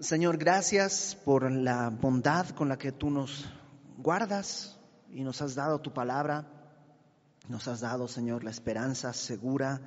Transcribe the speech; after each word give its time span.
Señor, 0.00 0.38
gracias 0.38 1.16
por 1.24 1.48
la 1.52 1.88
bondad 1.88 2.48
con 2.48 2.68
la 2.68 2.76
que 2.76 2.90
tú 2.90 3.10
nos 3.10 3.48
guardas 3.96 4.76
y 5.12 5.22
nos 5.22 5.40
has 5.40 5.54
dado 5.54 5.80
tu 5.80 5.92
palabra. 5.92 6.50
Nos 7.48 7.68
has 7.68 7.80
dado, 7.80 8.08
Señor, 8.08 8.42
la 8.42 8.50
esperanza 8.50 9.12
segura 9.12 9.80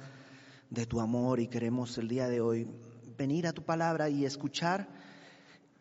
de 0.70 0.86
tu 0.86 1.02
amor 1.02 1.42
y 1.42 1.50
queremos 1.50 1.98
el 1.98 2.08
día 2.08 2.30
de 2.30 2.40
hoy 2.40 2.70
venir 3.18 3.48
a 3.48 3.52
tu 3.52 3.66
palabra 3.66 4.08
y 4.08 4.24
escuchar, 4.24 4.88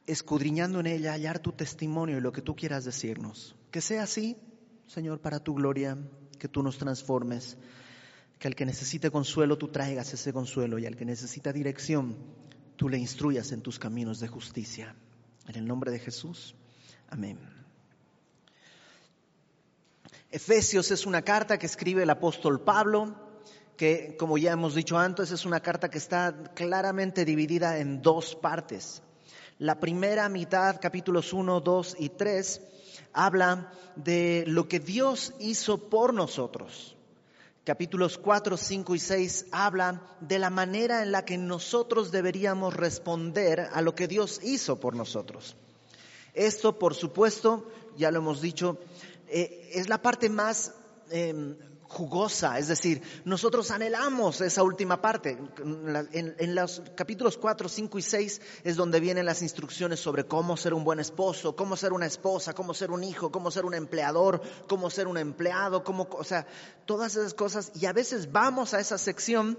escudriñando 0.08 0.80
en 0.80 0.88
ella, 0.88 1.12
hallar 1.12 1.38
tu 1.38 1.52
testimonio 1.52 2.18
y 2.18 2.20
lo 2.20 2.32
que 2.32 2.42
tú 2.42 2.56
quieras 2.56 2.84
decirnos. 2.84 3.54
Que 3.70 3.80
sea 3.80 4.02
así, 4.02 4.36
Señor, 4.88 5.20
para 5.20 5.38
tu 5.38 5.54
gloria, 5.54 5.96
que 6.40 6.48
tú 6.48 6.64
nos 6.64 6.78
transformes, 6.78 7.56
que 8.40 8.48
al 8.48 8.56
que 8.56 8.66
necesite 8.66 9.08
consuelo 9.08 9.56
tú 9.56 9.68
traigas 9.68 10.12
ese 10.12 10.32
consuelo 10.32 10.80
y 10.80 10.86
al 10.86 10.96
que 10.96 11.04
necesita 11.04 11.52
dirección 11.52 12.16
tú 12.76 12.88
le 12.88 12.98
instruyas 12.98 13.52
en 13.52 13.62
tus 13.62 13.78
caminos 13.78 14.20
de 14.20 14.28
justicia. 14.28 14.94
En 15.48 15.56
el 15.56 15.66
nombre 15.66 15.90
de 15.90 15.98
Jesús. 15.98 16.54
Amén. 17.08 17.38
Efesios 20.30 20.90
es 20.90 21.06
una 21.06 21.22
carta 21.22 21.58
que 21.58 21.66
escribe 21.66 22.02
el 22.02 22.10
apóstol 22.10 22.60
Pablo, 22.60 23.14
que 23.76 24.16
como 24.18 24.38
ya 24.38 24.52
hemos 24.52 24.74
dicho 24.74 24.98
antes, 24.98 25.30
es 25.30 25.44
una 25.44 25.60
carta 25.60 25.88
que 25.88 25.98
está 25.98 26.52
claramente 26.54 27.24
dividida 27.24 27.78
en 27.78 28.02
dos 28.02 28.34
partes. 28.34 29.02
La 29.58 29.80
primera 29.80 30.28
mitad, 30.28 30.80
capítulos 30.80 31.32
1, 31.32 31.60
2 31.60 31.96
y 31.98 32.08
3, 32.10 32.62
habla 33.12 33.72
de 33.94 34.44
lo 34.46 34.68
que 34.68 34.80
Dios 34.80 35.32
hizo 35.38 35.88
por 35.88 36.12
nosotros 36.12 36.95
capítulos 37.66 38.16
4, 38.16 38.56
5 38.56 38.94
y 38.94 38.98
6 39.00 39.46
hablan 39.50 40.00
de 40.20 40.38
la 40.38 40.50
manera 40.50 41.02
en 41.02 41.10
la 41.10 41.24
que 41.24 41.36
nosotros 41.36 42.12
deberíamos 42.12 42.72
responder 42.72 43.58
a 43.58 43.82
lo 43.82 43.96
que 43.96 44.06
Dios 44.06 44.38
hizo 44.44 44.78
por 44.78 44.94
nosotros. 44.94 45.56
Esto, 46.32 46.78
por 46.78 46.94
supuesto, 46.94 47.68
ya 47.96 48.12
lo 48.12 48.18
hemos 48.18 48.40
dicho, 48.40 48.78
eh, 49.26 49.68
es 49.72 49.88
la 49.88 50.00
parte 50.00 50.28
más 50.28 50.74
em, 51.10 51.56
jugosa, 51.88 52.58
es 52.58 52.68
decir, 52.68 53.02
nosotros 53.24 53.70
anhelamos 53.70 54.40
esa 54.40 54.62
última 54.62 55.00
parte. 55.00 55.38
En, 56.12 56.54
los 56.54 56.82
capítulos 56.94 57.36
4, 57.36 57.68
5 57.68 57.98
y 57.98 58.02
6 58.02 58.40
es 58.64 58.76
donde 58.76 59.00
vienen 59.00 59.26
las 59.26 59.42
instrucciones 59.42 60.00
sobre 60.00 60.24
cómo 60.24 60.56
ser 60.56 60.74
un 60.74 60.84
buen 60.84 61.00
esposo, 61.00 61.54
cómo 61.54 61.76
ser 61.76 61.92
una 61.92 62.06
esposa, 62.06 62.54
cómo 62.54 62.74
ser 62.74 62.90
un 62.90 63.04
hijo, 63.04 63.30
cómo 63.30 63.50
ser 63.50 63.64
un 63.64 63.74
empleador, 63.74 64.40
cómo 64.68 64.90
ser 64.90 65.06
un 65.06 65.18
empleado, 65.18 65.84
cómo, 65.84 66.08
o 66.10 66.24
sea, 66.24 66.46
todas 66.86 67.16
esas 67.16 67.34
cosas. 67.34 67.72
Y 67.74 67.86
a 67.86 67.92
veces 67.92 68.32
vamos 68.32 68.74
a 68.74 68.80
esa 68.80 68.98
sección 68.98 69.58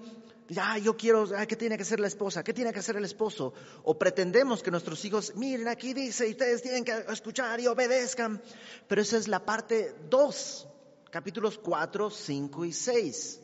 ya, 0.50 0.78
yo 0.78 0.96
quiero, 0.96 1.28
¿qué 1.46 1.58
tiene 1.58 1.78
que 1.78 1.84
ser 1.84 2.00
la 2.00 2.08
esposa? 2.08 2.42
¿Qué 2.42 2.54
tiene 2.54 2.72
que 2.72 2.80
hacer 2.80 2.96
el 2.96 3.04
esposo? 3.04 3.54
O 3.84 4.00
pretendemos 4.00 4.64
que 4.64 4.72
nuestros 4.72 5.04
hijos, 5.04 5.34
miren, 5.36 5.68
aquí 5.68 5.94
dice, 5.94 6.26
y 6.26 6.32
ustedes 6.32 6.62
tienen 6.62 6.86
que 6.86 6.94
escuchar 7.10 7.60
y 7.60 7.68
obedezcan. 7.68 8.42
Pero 8.88 9.02
esa 9.02 9.18
es 9.18 9.28
la 9.28 9.44
parte 9.44 9.94
2 10.10 10.68
capítulos 11.10 11.58
4, 11.58 12.10
5 12.10 12.66
y 12.66 12.74
6. 12.74 13.42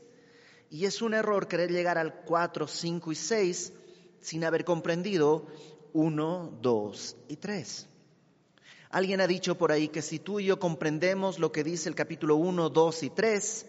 Y 0.69 0.85
es 0.85 1.01
un 1.01 1.13
error 1.13 1.47
querer 1.47 1.71
llegar 1.71 1.97
al 1.97 2.23
4, 2.25 2.67
5 2.67 3.11
y 3.11 3.15
6 3.15 3.73
sin 4.21 4.43
haber 4.43 4.65
comprendido 4.65 5.45
1, 5.93 6.59
2 6.61 7.17
y 7.27 7.35
3. 7.37 7.89
Alguien 8.89 9.21
ha 9.21 9.27
dicho 9.27 9.57
por 9.57 9.71
ahí 9.71 9.87
que 9.87 10.01
si 10.01 10.19
tú 10.19 10.39
y 10.39 10.45
yo 10.45 10.59
comprendemos 10.59 11.39
lo 11.39 11.51
que 11.51 11.63
dice 11.63 11.89
el 11.89 11.95
capítulo 11.95 12.35
1, 12.35 12.69
2 12.69 13.03
y 13.03 13.09
3, 13.09 13.65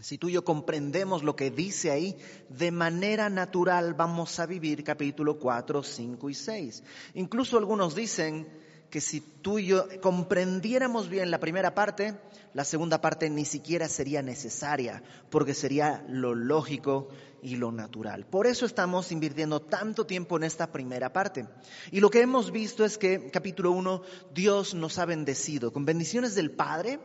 si 0.00 0.18
tú 0.18 0.28
y 0.28 0.32
yo 0.32 0.44
comprendemos 0.44 1.22
lo 1.24 1.34
que 1.34 1.50
dice 1.50 1.90
ahí, 1.90 2.16
de 2.48 2.70
manera 2.70 3.28
natural 3.28 3.94
vamos 3.94 4.38
a 4.38 4.46
vivir 4.46 4.84
capítulo 4.84 5.38
4, 5.38 5.82
5 5.82 6.30
y 6.30 6.34
6. 6.34 6.82
Incluso 7.14 7.58
algunos 7.58 7.94
dicen 7.94 8.48
que 8.90 9.00
si 9.00 9.20
tú 9.20 9.58
y 9.58 9.66
yo 9.66 9.86
comprendiéramos 10.00 11.08
bien 11.08 11.30
la 11.30 11.40
primera 11.40 11.74
parte, 11.74 12.14
la 12.54 12.64
segunda 12.64 13.00
parte 13.00 13.28
ni 13.28 13.44
siquiera 13.44 13.88
sería 13.88 14.22
necesaria, 14.22 15.02
porque 15.30 15.54
sería 15.54 16.04
lo 16.08 16.34
lógico 16.34 17.08
y 17.42 17.56
lo 17.56 17.70
natural. 17.70 18.26
Por 18.26 18.46
eso 18.46 18.66
estamos 18.66 19.12
invirtiendo 19.12 19.60
tanto 19.60 20.06
tiempo 20.06 20.36
en 20.36 20.44
esta 20.44 20.72
primera 20.72 21.12
parte. 21.12 21.46
Y 21.90 22.00
lo 22.00 22.10
que 22.10 22.20
hemos 22.20 22.50
visto 22.50 22.84
es 22.84 22.98
que, 22.98 23.30
capítulo 23.30 23.72
1, 23.72 24.02
Dios 24.34 24.74
nos 24.74 24.98
ha 24.98 25.04
bendecido 25.04 25.72
con 25.72 25.84
bendiciones 25.84 26.34
del 26.34 26.50
Padre, 26.50 26.98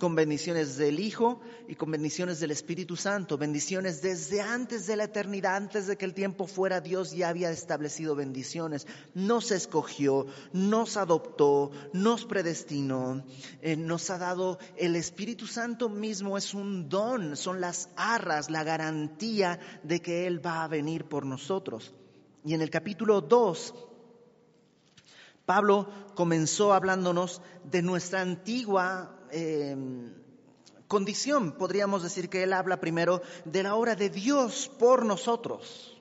con 0.00 0.16
bendiciones 0.16 0.76
del 0.76 0.98
Hijo 0.98 1.40
y 1.68 1.76
con 1.76 1.92
bendiciones 1.92 2.40
del 2.40 2.50
Espíritu 2.50 2.96
Santo, 2.96 3.38
bendiciones 3.38 4.02
desde 4.02 4.40
antes 4.40 4.88
de 4.88 4.96
la 4.96 5.04
eternidad, 5.04 5.54
antes 5.54 5.86
de 5.86 5.96
que 5.96 6.06
el 6.06 6.14
tiempo 6.14 6.48
fuera, 6.48 6.80
Dios 6.80 7.12
ya 7.12 7.28
había 7.28 7.52
establecido 7.52 8.16
bendiciones, 8.16 8.88
nos 9.14 9.52
escogió, 9.52 10.26
nos 10.52 10.96
adoptó, 10.96 11.70
nos 11.92 12.24
predestinó, 12.24 13.24
eh, 13.60 13.76
nos 13.76 14.10
ha 14.10 14.18
dado 14.18 14.58
el 14.76 14.96
Espíritu 14.96 15.46
Santo 15.46 15.88
mismo, 15.88 16.36
es 16.36 16.54
un 16.54 16.88
don, 16.88 17.36
son 17.36 17.60
las 17.60 17.90
arras, 17.94 18.50
la 18.50 18.64
garantía 18.64 19.60
de 19.84 20.00
que 20.00 20.26
Él 20.26 20.44
va 20.44 20.64
a 20.64 20.68
venir 20.68 21.04
por 21.04 21.24
nosotros. 21.24 21.94
Y 22.44 22.54
en 22.54 22.62
el 22.62 22.70
capítulo 22.70 23.20
2 23.20 23.74
Pablo 25.44 25.88
comenzó 26.14 26.72
hablándonos 26.72 27.42
de 27.64 27.82
nuestra 27.82 28.20
antigua 28.20 29.19
Em, 29.32 30.12
condición. 30.88 31.52
Podríamos 31.52 32.02
decir 32.02 32.28
que 32.28 32.42
Él 32.42 32.52
habla 32.52 32.80
primero 32.80 33.22
de 33.44 33.62
la 33.62 33.76
obra 33.76 33.94
de 33.94 34.10
Dios 34.10 34.70
por 34.78 35.04
nosotros. 35.04 35.96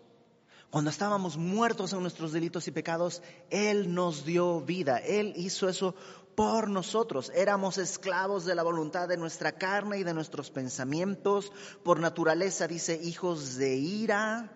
Cuando 0.70 0.92
estábamos 0.92 1.38
muertos 1.38 1.94
en 1.94 2.02
nuestros 2.02 2.32
delitos 2.32 2.68
y 2.68 2.72
pecados, 2.72 3.24
Él 3.50 3.94
nos 3.94 4.26
dio 4.26 4.62
vida. 4.62 4.98
Él 4.98 5.34
hizo 5.36 5.68
eso 5.68 5.96
por 6.36 6.70
nosotros. 6.70 7.32
Éramos 7.36 7.78
esclavos 7.78 8.46
de 8.46 8.56
la 8.56 8.64
voluntad 8.64 9.08
de 9.08 9.18
nuestra 9.18 9.52
carne 9.52 9.98
y 9.98 10.04
de 10.04 10.14
nuestros 10.14 10.52
pensamientos. 10.52 11.52
Por 11.84 12.00
naturaleza 12.00 12.68
dice 12.68 13.00
hijos 13.02 13.58
de 13.58 13.76
ira. 13.76 14.52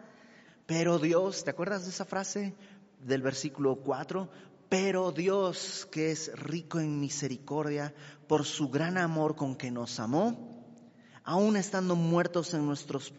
Pero 0.65 0.97
Dios, 0.97 1.43
¿te 1.43 1.49
acuerdas 1.49 1.83
de 1.83 1.89
esa 1.89 2.05
frase 2.05 2.55
del 2.99 3.21
versículo 3.21 3.75
4? 3.75 4.29
Pero 4.73 5.11
Dios, 5.11 5.87
que 5.91 6.09
es 6.09 6.31
rico 6.33 6.79
en 6.79 6.99
misericordia, 6.99 7.93
por 8.27 8.43
su 8.43 8.69
gran 8.69 8.97
amor 8.97 9.35
con 9.35 9.55
que 9.55 9.69
nos 9.69 9.99
amó, 9.99 10.65
aun 11.23 11.57
estando 11.57 11.95
muertos 11.95 12.55
en 12.55 12.65
nuestros 12.65 13.13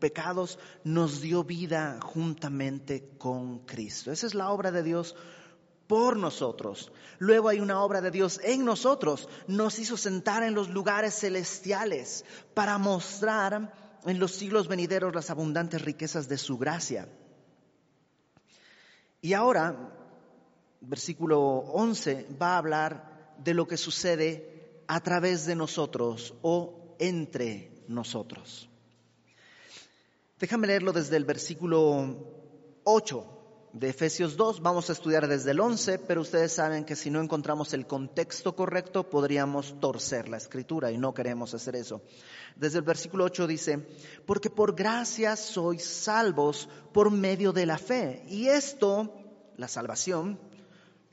pecados, 0.00 0.58
nos 0.84 1.22
dio 1.22 1.44
vida 1.44 1.98
juntamente 2.02 3.08
con 3.16 3.60
Cristo. 3.60 4.12
Esa 4.12 4.26
es 4.26 4.34
la 4.34 4.50
obra 4.50 4.70
de 4.70 4.82
Dios 4.82 5.16
por 5.86 6.18
nosotros. 6.18 6.92
Luego 7.18 7.48
hay 7.48 7.60
una 7.60 7.80
obra 7.80 8.02
de 8.02 8.10
Dios 8.10 8.38
en 8.44 8.66
nosotros. 8.66 9.30
Nos 9.46 9.78
hizo 9.78 9.96
sentar 9.96 10.42
en 10.42 10.54
los 10.54 10.68
lugares 10.68 11.14
celestiales 11.14 12.26
para 12.52 12.76
mostrar 12.76 13.98
en 14.04 14.18
los 14.18 14.32
siglos 14.32 14.68
venideros 14.68 15.14
las 15.14 15.30
abundantes 15.30 15.80
riquezas 15.80 16.28
de 16.28 16.36
su 16.36 16.58
gracia. 16.58 17.08
Y 19.22 19.32
ahora 19.32 19.94
versículo 20.80 21.40
11, 21.40 22.28
va 22.40 22.54
a 22.54 22.58
hablar 22.58 23.34
de 23.38 23.54
lo 23.54 23.66
que 23.66 23.76
sucede 23.76 24.82
a 24.86 25.00
través 25.00 25.46
de 25.46 25.54
nosotros 25.54 26.34
o 26.42 26.96
entre 26.98 27.84
nosotros. 27.88 28.68
Déjame 30.38 30.68
leerlo 30.68 30.92
desde 30.92 31.16
el 31.16 31.24
versículo 31.24 32.16
8 32.84 33.38
de 33.72 33.88
Efesios 33.88 34.36
2. 34.36 34.60
Vamos 34.60 34.88
a 34.88 34.92
estudiar 34.92 35.26
desde 35.28 35.50
el 35.50 35.60
11, 35.60 35.98
pero 36.00 36.20
ustedes 36.20 36.52
saben 36.52 36.84
que 36.84 36.96
si 36.96 37.10
no 37.10 37.20
encontramos 37.20 37.72
el 37.74 37.86
contexto 37.86 38.54
correcto 38.54 39.08
podríamos 39.10 39.78
torcer 39.80 40.28
la 40.28 40.36
escritura 40.36 40.90
y 40.90 40.98
no 40.98 41.12
queremos 41.12 41.54
hacer 41.54 41.76
eso. 41.76 42.02
Desde 42.56 42.78
el 42.78 42.84
versículo 42.84 43.24
8 43.24 43.46
dice, 43.46 43.86
porque 44.26 44.50
por 44.50 44.74
gracia 44.74 45.36
sois 45.36 45.84
salvos 45.84 46.68
por 46.92 47.10
medio 47.10 47.52
de 47.52 47.66
la 47.66 47.78
fe. 47.78 48.24
Y 48.28 48.48
esto, 48.48 49.14
la 49.56 49.68
salvación, 49.68 50.38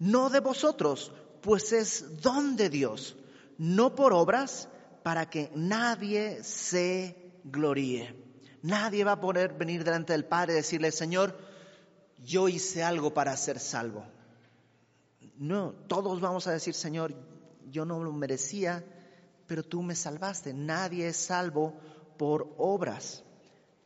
no 0.06 0.30
de 0.30 0.40
vosotros, 0.40 1.12
pues 1.42 1.74
es 1.74 2.22
don 2.22 2.56
de 2.56 2.70
Dios, 2.70 3.16
no 3.58 3.96
por 3.96 4.14
obras, 4.14 4.70
para 5.02 5.30
que 5.30 5.52
nadie 5.56 6.44
se 6.44 7.34
gloríe. 7.44 8.16
Nadie 8.62 9.04
va 9.04 9.14
a 9.14 9.20
poder 9.20 9.54
venir 9.54 9.84
delante 9.84 10.14
del 10.14 10.26
Padre 10.26 10.54
y 10.54 10.58
decirle, 10.58 10.92
Señor, 10.92 11.38
yo 12.24 12.48
hice 12.48 12.84
algo 12.84 13.14
para 13.14 13.36
ser 13.36 13.60
salvo. 13.60 14.06
No, 15.38 15.74
todos 15.88 16.22
vamos 16.22 16.48
a 16.48 16.52
decir, 16.52 16.74
Señor, 16.74 17.14
yo 17.70 17.84
no 17.84 18.04
lo 18.04 18.12
merecía, 18.12 18.84
pero 19.48 19.64
tú 19.64 19.82
me 19.82 19.96
salvaste. 19.96 20.54
Nadie 20.54 21.08
es 21.08 21.18
salvo 21.18 21.74
por 22.18 22.54
obras. 22.58 23.24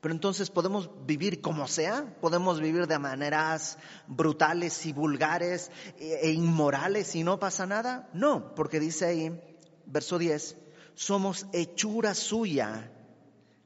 Pero 0.01 0.13
entonces 0.13 0.49
podemos 0.49 0.89
vivir 1.05 1.41
como 1.41 1.67
sea, 1.67 2.15
podemos 2.21 2.61
vivir 2.61 2.87
de 2.87 2.99
maneras 2.99 3.77
brutales 4.07 4.85
y 4.85 4.93
vulgares 4.93 5.71
e, 5.97 6.31
inmorales 6.31 7.15
y 7.15 7.23
no 7.23 7.37
pasa 7.39 7.65
nada. 7.65 8.09
No, 8.13 8.55
porque 8.55 8.79
dice 8.79 9.05
ahí, 9.05 9.41
verso 9.85 10.17
10, 10.17 10.57
somos 10.95 11.47
hechura 11.51 12.13
suya, 12.13 12.91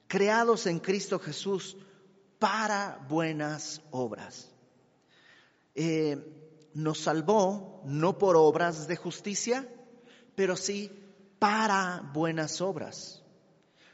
creados 0.07 0.65
en 0.65 0.79
Cristo 0.79 1.19
Jesús 1.19 1.77
para 2.39 3.05
buenas 3.07 3.81
obras. 3.91 4.49
eh, 5.75 6.39
nos 6.73 6.99
salvó 6.99 7.83
no 7.85 8.17
por 8.17 8.35
obras 8.35 8.87
de 8.87 8.95
justicia, 8.95 9.67
pero 10.35 10.55
sí 10.55 10.91
para 11.39 12.09
buenas 12.13 12.61
obras. 12.61 13.23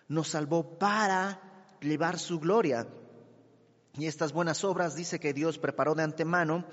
Nos 0.07 0.29
salvó 0.29 0.77
para 0.79 1.48
llevar 1.81 2.19
su 2.19 2.39
gloria. 2.39 2.87
Y 3.97 4.07
estas 4.07 4.31
buenas 4.31 4.63
obras 4.63 4.95
dice 4.95 5.19
que 5.19 5.33
Dios 5.33 5.57
preparó 5.57 5.95
de 5.95 6.03
antemano 6.03 6.65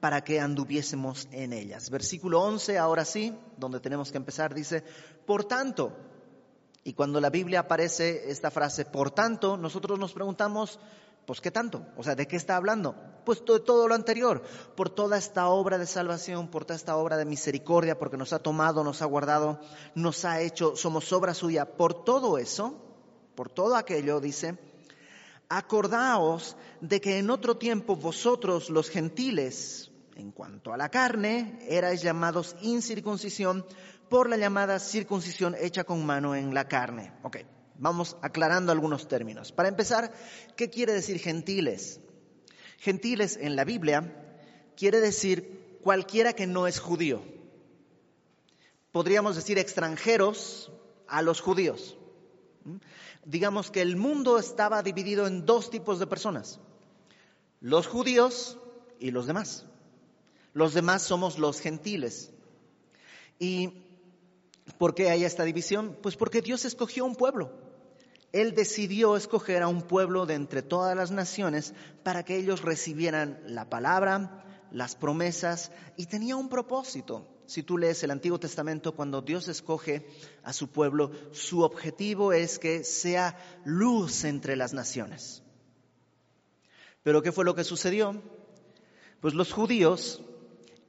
para 0.00 0.24
que 0.24 0.40
anduviésemos 0.40 1.28
en 1.30 1.52
ellas. 1.52 1.90
Versículo 1.90 2.40
11, 2.42 2.78
ahora 2.78 3.04
sí, 3.04 3.38
donde 3.56 3.78
tenemos 3.78 4.10
que 4.10 4.16
empezar, 4.16 4.52
dice, 4.52 4.82
por 5.26 5.44
tanto, 5.44 5.92
y 6.84 6.94
cuando 6.94 7.20
la 7.20 7.30
Biblia 7.30 7.60
aparece 7.60 8.30
esta 8.30 8.50
frase, 8.50 8.84
por 8.84 9.12
tanto, 9.12 9.56
nosotros 9.56 9.98
nos 10.00 10.12
preguntamos, 10.12 10.80
pues 11.26 11.40
¿qué 11.40 11.52
tanto? 11.52 11.86
O 11.96 12.02
sea, 12.02 12.16
¿de 12.16 12.26
qué 12.26 12.34
está 12.34 12.56
hablando? 12.56 12.96
Pues 13.24 13.44
de 13.44 13.60
todo 13.60 13.86
lo 13.86 13.94
anterior, 13.94 14.42
por 14.74 14.90
toda 14.90 15.16
esta 15.16 15.46
obra 15.48 15.78
de 15.78 15.86
salvación, 15.86 16.48
por 16.48 16.64
toda 16.64 16.74
esta 16.76 16.96
obra 16.96 17.16
de 17.16 17.24
misericordia, 17.24 17.96
porque 17.96 18.16
nos 18.16 18.32
ha 18.32 18.40
tomado, 18.40 18.82
nos 18.82 19.02
ha 19.02 19.06
guardado, 19.06 19.60
nos 19.94 20.24
ha 20.24 20.40
hecho, 20.40 20.74
somos 20.74 21.12
obra 21.12 21.34
suya. 21.34 21.76
Por 21.76 22.02
todo 22.02 22.38
eso, 22.38 22.74
por 23.34 23.48
todo 23.48 23.76
aquello, 23.76 24.20
dice, 24.20 24.58
acordaos 25.48 26.56
de 26.80 27.00
que 27.00 27.18
en 27.18 27.30
otro 27.30 27.56
tiempo 27.56 27.96
vosotros 27.96 28.70
los 28.70 28.88
gentiles, 28.88 29.90
en 30.16 30.32
cuanto 30.32 30.72
a 30.72 30.76
la 30.76 30.88
carne, 30.88 31.58
erais 31.68 32.02
llamados 32.02 32.56
incircuncisión 32.62 33.64
por 34.08 34.28
la 34.28 34.36
llamada 34.36 34.78
circuncisión 34.78 35.54
hecha 35.58 35.84
con 35.84 36.04
mano 36.04 36.34
en 36.34 36.54
la 36.54 36.68
carne. 36.68 37.12
Ok, 37.22 37.38
vamos 37.78 38.16
aclarando 38.22 38.72
algunos 38.72 39.08
términos. 39.08 39.52
Para 39.52 39.68
empezar, 39.68 40.12
¿qué 40.56 40.70
quiere 40.70 40.92
decir 40.92 41.18
gentiles? 41.18 42.00
Gentiles 42.78 43.38
en 43.40 43.56
la 43.56 43.64
Biblia 43.64 44.40
quiere 44.76 45.00
decir 45.00 45.78
cualquiera 45.82 46.32
que 46.32 46.46
no 46.46 46.66
es 46.66 46.78
judío. 46.78 47.22
Podríamos 48.90 49.36
decir 49.36 49.58
extranjeros 49.58 50.72
a 51.06 51.22
los 51.22 51.40
judíos. 51.40 51.96
Digamos 53.24 53.70
que 53.70 53.82
el 53.82 53.96
mundo 53.96 54.38
estaba 54.38 54.82
dividido 54.82 55.26
en 55.26 55.46
dos 55.46 55.70
tipos 55.70 55.98
de 55.98 56.06
personas, 56.06 56.58
los 57.60 57.86
judíos 57.86 58.58
y 58.98 59.10
los 59.10 59.26
demás. 59.26 59.66
Los 60.54 60.74
demás 60.74 61.02
somos 61.02 61.38
los 61.38 61.60
gentiles. 61.60 62.30
¿Y 63.38 63.84
por 64.78 64.94
qué 64.94 65.10
hay 65.10 65.24
esta 65.24 65.44
división? 65.44 65.96
Pues 66.02 66.16
porque 66.16 66.42
Dios 66.42 66.64
escogió 66.64 67.04
un 67.04 67.16
pueblo. 67.16 67.52
Él 68.32 68.54
decidió 68.54 69.16
escoger 69.16 69.62
a 69.62 69.68
un 69.68 69.82
pueblo 69.82 70.26
de 70.26 70.34
entre 70.34 70.62
todas 70.62 70.96
las 70.96 71.10
naciones 71.10 71.74
para 72.02 72.24
que 72.24 72.36
ellos 72.36 72.62
recibieran 72.62 73.40
la 73.46 73.68
palabra, 73.68 74.44
las 74.70 74.96
promesas 74.96 75.70
y 75.96 76.06
tenía 76.06 76.36
un 76.36 76.48
propósito. 76.48 77.26
Si 77.46 77.62
tú 77.62 77.78
lees 77.78 78.02
el 78.02 78.10
Antiguo 78.10 78.38
Testamento, 78.38 78.94
cuando 78.94 79.20
Dios 79.20 79.48
escoge 79.48 80.06
a 80.42 80.52
su 80.52 80.68
pueblo, 80.68 81.10
su 81.32 81.62
objetivo 81.62 82.32
es 82.32 82.58
que 82.58 82.84
sea 82.84 83.36
luz 83.64 84.24
entre 84.24 84.56
las 84.56 84.72
naciones. 84.72 85.42
Pero 87.02 87.22
¿qué 87.22 87.32
fue 87.32 87.44
lo 87.44 87.54
que 87.54 87.64
sucedió? 87.64 88.22
Pues 89.20 89.34
los 89.34 89.52
judíos 89.52 90.22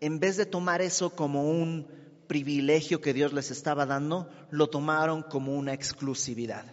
en 0.03 0.19
vez 0.19 0.35
de 0.35 0.45
tomar 0.45 0.81
eso 0.81 1.11
como 1.11 1.49
un 1.49 1.87
privilegio 2.27 2.99
que 2.99 3.13
Dios 3.13 3.31
les 3.31 3.51
estaba 3.51 3.85
dando, 3.85 4.29
lo 4.51 4.67
tomaron 4.67 5.23
como 5.23 5.55
una 5.55 5.71
exclusividad. 5.71 6.65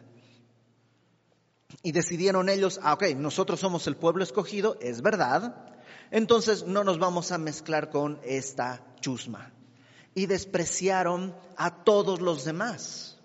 Y 1.84 1.92
decidieron 1.92 2.48
ellos, 2.48 2.80
ah, 2.82 2.94
ok, 2.94 3.14
nosotros 3.16 3.60
somos 3.60 3.86
el 3.86 3.94
pueblo 3.94 4.24
escogido, 4.24 4.76
es 4.80 5.00
verdad, 5.00 5.64
entonces 6.10 6.66
no 6.66 6.82
nos 6.82 6.98
vamos 6.98 7.30
a 7.30 7.38
mezclar 7.38 7.90
con 7.90 8.18
esta 8.24 8.84
chusma. 9.00 9.52
Y 10.14 10.26
despreciaron 10.26 11.34
a 11.56 11.84
todos 11.84 12.20
los 12.20 12.44
demás, 12.44 13.18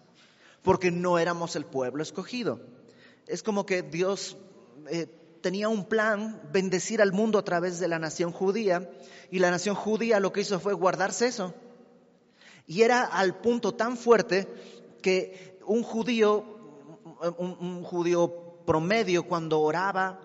porque 0.61 0.91
no 0.91 1.17
éramos 1.17 1.55
el 1.55 1.65
pueblo 1.65 2.03
escogido. 2.03 2.59
Es 3.27 3.41
como 3.41 3.65
que 3.65 3.81
Dios 3.81 4.37
eh, 4.89 5.07
tenía 5.41 5.69
un 5.69 5.85
plan, 5.85 6.41
bendecir 6.51 7.01
al 7.01 7.11
mundo 7.11 7.39
a 7.39 7.45
través 7.45 7.79
de 7.79 7.87
la 7.87 7.99
nación 7.99 8.31
judía, 8.31 8.89
y 9.31 9.39
la 9.39 9.51
nación 9.51 9.75
judía 9.75 10.19
lo 10.19 10.31
que 10.31 10.41
hizo 10.41 10.59
fue 10.59 10.73
guardarse 10.73 11.27
eso. 11.27 11.53
Y 12.67 12.81
era 12.81 13.03
al 13.03 13.39
punto 13.41 13.73
tan 13.73 13.97
fuerte 13.97 14.47
que 15.01 15.59
un 15.65 15.83
judío, 15.83 16.43
un, 17.37 17.83
judío 17.83 18.63
promedio 18.65 19.27
cuando 19.27 19.61
oraba, 19.61 20.19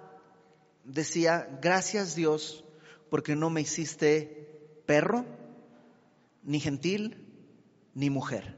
decía, 0.85 1.59
gracias 1.61 2.15
Dios 2.15 2.65
porque 3.11 3.37
no 3.37 3.51
me 3.51 3.61
hiciste 3.61 4.83
perro, 4.87 5.27
ni 6.43 6.61
gentil, 6.61 7.27
ni 7.95 8.11
mujer. 8.11 8.57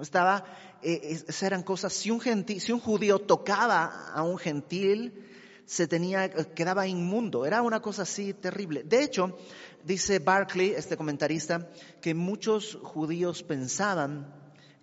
Estaba, 0.00 0.44
eh, 0.82 1.00
esas 1.28 1.42
eran 1.42 1.62
cosas, 1.62 1.92
si 1.92 2.10
un, 2.10 2.20
gentil, 2.20 2.60
si 2.60 2.72
un 2.72 2.80
judío 2.80 3.20
tocaba 3.20 4.10
a 4.12 4.22
un 4.22 4.38
gentil, 4.38 5.26
se 5.64 5.86
tenía, 5.86 6.28
quedaba 6.28 6.86
inmundo. 6.86 7.46
Era 7.46 7.62
una 7.62 7.80
cosa 7.80 8.02
así 8.02 8.34
terrible. 8.34 8.82
De 8.84 9.02
hecho, 9.02 9.36
dice 9.84 10.18
Barclay, 10.18 10.70
este 10.70 10.96
comentarista, 10.96 11.70
que 12.00 12.14
muchos 12.14 12.78
judíos 12.82 13.42
pensaban 13.42 14.32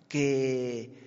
que 0.08 1.04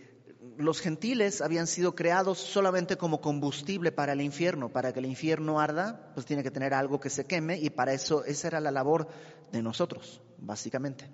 los 0.57 0.81
gentiles 0.81 1.41
habían 1.41 1.67
sido 1.67 1.95
creados 1.95 2.39
solamente 2.39 2.97
como 2.97 3.21
combustible 3.21 3.91
para 3.91 4.13
el 4.13 4.21
infierno. 4.21 4.69
Para 4.69 4.91
que 4.93 4.99
el 4.99 5.05
infierno 5.05 5.59
arda, 5.59 6.11
pues 6.13 6.25
tiene 6.25 6.43
que 6.43 6.51
tener 6.51 6.73
algo 6.73 6.99
que 6.99 7.09
se 7.09 7.25
queme 7.25 7.59
y 7.59 7.69
para 7.69 7.93
eso 7.93 8.25
esa 8.25 8.47
era 8.47 8.59
la 8.59 8.71
labor 8.71 9.07
de 9.51 9.61
nosotros, 9.61 10.21
básicamente. 10.37 11.09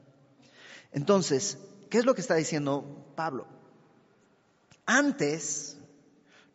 Entonces, 0.92 1.58
¿qué 1.90 2.00
es 2.00 2.06
lo 2.06 2.14
que 2.14 2.22
está 2.22 2.36
diciendo 2.36 3.06
Pablo? 3.16 3.48
Antes 4.86 5.78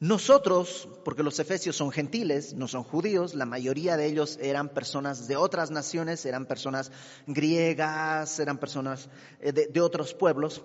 nosotros, 0.00 0.88
porque 1.04 1.24
los 1.24 1.40
efesios 1.40 1.74
son 1.74 1.90
gentiles, 1.90 2.54
no 2.54 2.68
son 2.68 2.84
judíos, 2.84 3.34
la 3.34 3.46
mayoría 3.46 3.96
de 3.96 4.06
ellos 4.06 4.38
eran 4.40 4.68
personas 4.68 5.26
de 5.26 5.36
otras 5.36 5.72
naciones, 5.72 6.24
eran 6.24 6.46
personas 6.46 6.92
griegas, 7.26 8.38
eran 8.38 8.58
personas 8.58 9.08
eh, 9.40 9.52
de, 9.52 9.80
otros 9.80 10.14
pueblos 10.14 10.62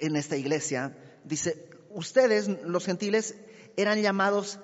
en 0.00 0.16
esta 0.16 0.38
iglesia. 0.38 0.96
Dice, 1.24 1.68
ustedes, 1.90 2.48
los 2.64 2.86
gentiles, 2.86 3.34
eran 3.76 4.00
llamados, 4.00 4.58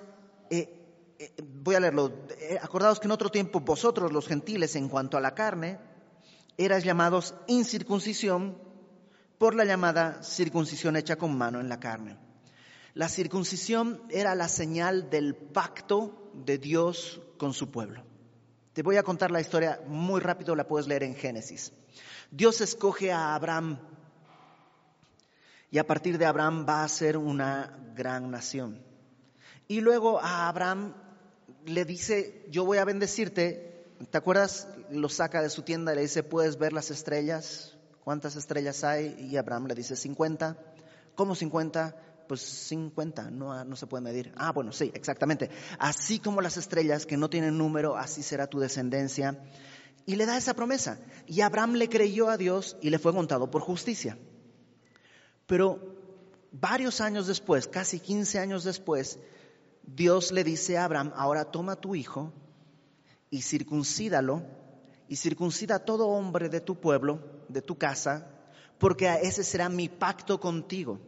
eh, 0.49 0.73
eh, 1.19 1.31
voy 1.43 1.75
a 1.75 1.81
leerlo, 1.81 2.15
acordados 2.63 3.01
que 3.01 3.07
en 3.07 3.13
otro 3.13 3.29
tiempo 3.29 3.61
vosotros, 3.61 4.13
los 4.13 4.27
gentiles, 4.27 4.77
en 4.77 4.89
cuanto 4.89 5.19
a 5.19 5.21
la 5.21 5.35
carne, 5.35 5.79
eras 6.59 6.85
llamados 6.85 7.35
incircuncisión 7.47 8.59
por 9.39 9.55
la 9.55 9.65
llamada 9.65 10.23
circuncisión 10.23 10.97
hecha 10.97 11.17
con 11.17 11.39
mano 11.39 11.61
en 11.61 11.71
la 11.71 11.81
carne 11.81 12.19
la 12.99 13.09
circuncisión 13.09 14.03
era 14.11 14.35
la 14.35 14.49
señal 14.49 15.09
del 15.09 15.37
pacto 15.37 16.33
de 16.35 16.59
Dios 16.59 17.21
con 17.39 17.55
su 17.55 17.71
pueblo. 17.71 18.03
Te 18.73 18.83
voy 18.83 18.97
a 18.97 19.05
contar 19.05 19.31
la 19.31 19.41
historia 19.41 19.81
muy 19.87 20.21
rápido, 20.21 20.57
la 20.57 20.67
puedes 20.67 20.89
leer 20.89 21.05
en 21.05 21.15
Génesis. 21.15 21.73
Dios 22.33 22.61
escoge 22.61 23.13
a 23.13 23.37
Abraham 23.37 23.79
y 25.71 25.79
a 25.79 25.87
partir 25.87 26.19
de 26.19 26.27
Abraham 26.27 26.67
va 26.69 26.83
a 26.83 26.89
ser 26.89 27.17
una 27.17 27.79
gran 27.95 28.33
nación. 28.33 28.83
Y 29.69 29.81
luego 29.81 30.19
a 30.21 30.49
Abraham 30.49 30.95
le 31.67 31.85
dice, 31.85 32.47
yo 32.51 32.65
voy 32.65 32.79
a 32.79 32.85
bendecirte. 32.85 33.87
¿Te 34.11 34.19
acuerdas? 34.19 34.67
Lo 34.91 35.09
saca 35.09 35.43
de 35.43 35.51
su 35.51 35.63
tienda 35.63 35.93
y 35.93 35.97
le 35.97 36.03
dice, 36.03 36.23
¿puedes 36.23 36.59
ver 36.59 36.73
las 36.73 36.91
estrellas? 36.91 37.77
¿Cuántas 38.05 38.37
estrellas 38.37 38.85
hay? 38.85 39.17
Y 39.19 39.37
Abraham 39.37 39.67
le 39.67 39.75
dice, 39.75 39.97
50. 39.97 40.57
¿Cómo 41.15 41.35
50? 41.35 41.97
pues 42.29 42.43
50, 42.43 43.31
no, 43.31 43.65
no 43.65 43.75
se 43.75 43.87
puede 43.87 44.03
medir. 44.03 44.33
Ah, 44.37 44.53
bueno, 44.53 44.71
sí, 44.71 44.93
exactamente. 44.95 45.51
Así 45.79 46.19
como 46.19 46.43
las 46.43 46.59
estrellas 46.59 47.07
que 47.07 47.17
no 47.17 47.31
tienen 47.31 47.57
número, 47.57 47.97
así 47.97 48.23
será 48.23 48.47
tu 48.47 48.61
descendencia. 48.61 49.43
Y 50.07 50.17
le 50.17 50.27
da 50.27 50.37
esa 50.37 50.55
promesa. 50.55 51.01
Y 51.27 51.41
Abraham 51.41 51.75
le 51.75 51.89
creyó 51.89 52.29
a 52.29 52.37
Dios 52.37 52.77
y 52.81 52.91
le 52.91 52.99
fue 52.99 53.13
montado 53.13 53.51
por 53.51 53.63
justicia. 53.63 54.19
Pero 55.47 55.97
varios 56.53 57.01
años 57.01 57.27
después, 57.27 57.67
casi 57.67 57.99
15 57.99 58.39
años 58.39 58.65
después, 58.65 59.19
Dios 59.83 60.31
le 60.31 60.45
dice 60.45 60.77
a 60.77 60.85
Abraham, 60.85 61.13
ahora 61.17 61.47
toma 61.47 61.77
tu 61.77 61.95
hijo 61.95 62.33
y 63.31 63.43
circuncídalo 63.43 64.43
y 65.09 65.17
circuncida 65.17 65.77
a 65.77 65.85
todo 65.85 66.09
hombre 66.09 66.49
de 66.49 66.61
tu 66.61 66.77
pueblo, 66.77 67.21
de 67.49 67.63
tu 67.63 67.77
casa, 67.77 68.31
porque 68.79 69.09
ese 69.23 69.43
será 69.43 69.69
mi 69.69 69.89
pacto 69.89 70.39
contigo. 70.39 71.01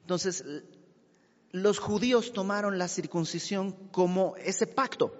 Entonces, 0.00 0.44
los 1.50 1.78
judíos 1.78 2.32
tomaron 2.32 2.78
la 2.78 2.88
circuncisión 2.88 3.72
como 3.90 4.36
ese 4.36 4.66
pacto 4.66 5.14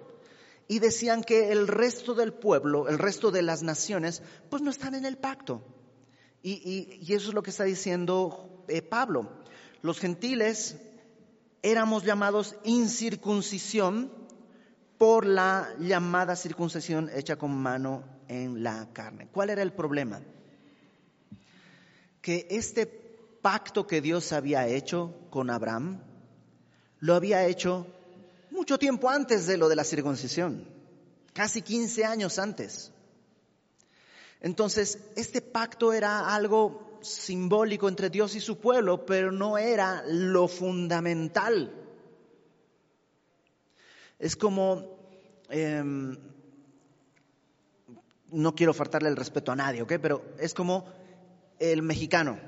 y 0.67 0.79
decían 0.79 1.23
que 1.23 1.51
el 1.51 1.67
resto 1.67 2.13
del 2.13 2.33
pueblo, 2.33 2.87
el 2.87 2.97
resto 2.97 3.31
de 3.31 3.41
las 3.41 3.63
naciones, 3.63 4.21
pues 4.49 4.61
no 4.61 4.71
están 4.71 4.95
en 4.95 5.05
el 5.05 5.17
pacto. 5.17 5.61
Y, 6.41 7.13
eso 7.13 7.29
es 7.29 7.33
lo 7.33 7.43
que 7.43 7.51
está 7.51 7.63
diciendo 7.63 8.65
eh, 8.67 8.81
Pablo. 8.81 9.29
Los 9.81 9.99
gentiles 9.99 10.77
éramos 11.61 12.03
llamados 12.03 12.55
incircuncisión 12.63 14.11
por 14.97 15.25
la 15.25 15.69
llamada 15.79 16.35
circuncisión 16.35 17.09
hecha 17.13 17.35
con 17.35 17.55
mano 17.55 18.03
en 18.27 18.63
la 18.63 18.89
carne. 18.93 19.27
¿Cuál 19.31 19.49
era 19.49 19.61
el 19.61 19.73
problema? 19.73 20.21
Que 22.21 22.47
este 22.49 22.85
pacto 23.41 23.85
que 23.85 24.01
Dios 24.01 24.31
había 24.31 24.67
hecho 24.67 25.13
con 25.29 25.49
Abraham, 25.49 26.01
lo 26.99 27.15
había 27.15 27.45
hecho 27.45 27.85
mucho 28.51 28.79
tiempo 28.79 29.09
antes 29.09 29.45
de 29.45 29.57
lo 29.57 29.67
de 29.67 29.75
la 29.75 29.83
circuncisión, 29.83 30.65
casi 31.33 31.61
15 31.61 32.05
años 32.05 32.39
antes. 32.39 32.91
Entonces, 34.39 34.99
este 35.15 35.41
pacto 35.41 35.91
era 35.91 36.33
algo 36.33 36.99
simbólico 37.01 37.89
entre 37.89 38.09
Dios 38.09 38.35
y 38.35 38.39
su 38.39 38.59
pueblo, 38.59 39.05
pero 39.05 39.31
no 39.31 39.57
era 39.57 40.03
lo 40.07 40.47
fundamental. 40.47 41.82
Es 44.23 44.35
como, 44.35 44.97
em, 45.49 46.17
no 48.31 48.55
quiero 48.55 48.73
faltarle 48.73 49.09
el 49.09 49.17
respeto 49.17 49.51
a 49.51 49.55
nadie, 49.55 49.81
¿ok? 49.81 49.93
Pero 50.01 50.23
es 50.39 50.53
como 50.53 50.85
el 51.59 51.81
mexicano 51.81 52.39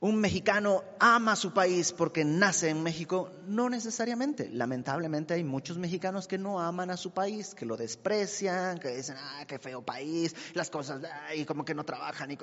un 0.00 0.20
mexicano 0.20 0.84
ama 1.00 1.34
su 1.34 1.52
país 1.52 1.92
porque 1.92 2.24
nace 2.24 2.68
en 2.68 2.84
México, 2.84 3.32
no 3.48 3.68
necesariamente. 3.68 4.48
Lamentablemente 4.48 5.34
hay 5.34 5.42
muchos 5.42 5.76
mexicanos 5.76 6.28
que 6.28 6.38
no 6.38 6.60
aman 6.60 6.90
a 6.90 6.96
su 6.96 7.10
país, 7.10 7.52
que 7.52 7.66
lo 7.66 7.76
desprecian, 7.76 8.78
que 8.78 8.94
dicen, 8.94 9.16
ah, 9.18 9.44
qué 9.48 9.58
feo 9.58 9.82
país, 9.82 10.36
las 10.54 10.70
cosas, 10.70 11.02
y 11.34 11.44
como 11.44 11.64
que 11.64 11.74
no 11.74 11.84
trabajan. 11.84 12.30
Y, 12.30 12.36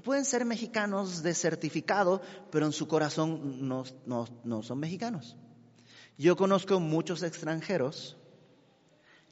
pueden 0.00 0.24
ser 0.24 0.44
mexicanos 0.44 1.24
de 1.24 1.34
certificado, 1.34 2.22
pero 2.52 2.66
en 2.66 2.72
su 2.72 2.86
corazón 2.86 3.66
no, 3.66 3.82
no, 4.06 4.28
no 4.44 4.62
son 4.62 4.78
mexicanos. 4.78 5.36
Yo 6.18 6.36
conozco 6.36 6.78
muchos 6.80 7.22
extranjeros 7.22 8.16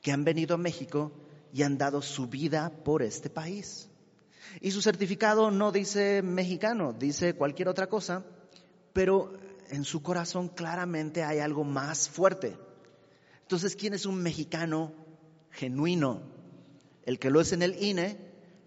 que 0.03 0.13
han 0.13 0.25
venido 0.25 0.55
a 0.55 0.59
México 0.59 1.13
y 1.53 1.63
han 1.63 1.79
dado 1.79 2.03
su 2.03 2.27
vida 2.27 2.71
por 2.85 3.03
este 3.03 3.31
país. 3.31 3.89
Y 4.61 4.71
su 4.71 4.83
certificado 4.83 5.51
no 5.51 5.73
dice 5.73 6.23
mexicano, 6.23 6.93
dice 6.93 7.35
cualquier 7.35 7.69
otra 7.69 7.89
cosa, 7.89 8.25
pero 8.93 9.33
en 9.69 9.85
su 9.85 10.03
corazón 10.03 10.49
claramente 10.49 11.23
hay 11.23 11.39
algo 11.39 11.65
más 11.65 12.09
fuerte. 12.09 12.57
Entonces, 13.43 13.77
¿quién 13.77 13.95
es 13.95 14.07
un 14.07 14.23
mexicano 14.23 14.93
genuino? 15.51 16.23
¿El 17.05 17.19
que 17.19 17.31
lo 17.31 17.41
es 17.41 17.53
en 17.53 17.63
el 17.63 17.81
INE 17.83 18.19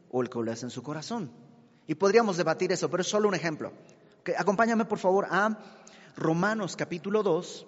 o 0.09 0.21
el 0.21 0.29
que 0.29 0.39
lo 0.39 0.51
es 0.51 0.63
en 0.63 0.69
su 0.69 0.83
corazón? 0.83 1.31
Y 1.87 1.95
podríamos 1.95 2.37
debatir 2.37 2.71
eso, 2.71 2.89
pero 2.89 3.01
es 3.01 3.07
solo 3.07 3.27
un 3.27 3.35
ejemplo. 3.35 3.73
acompáñame 4.37 4.85
por 4.85 4.99
favor 4.99 5.27
a 5.29 5.57
Romanos 6.15 6.75
capítulo 6.75 7.23
2, 7.23 7.67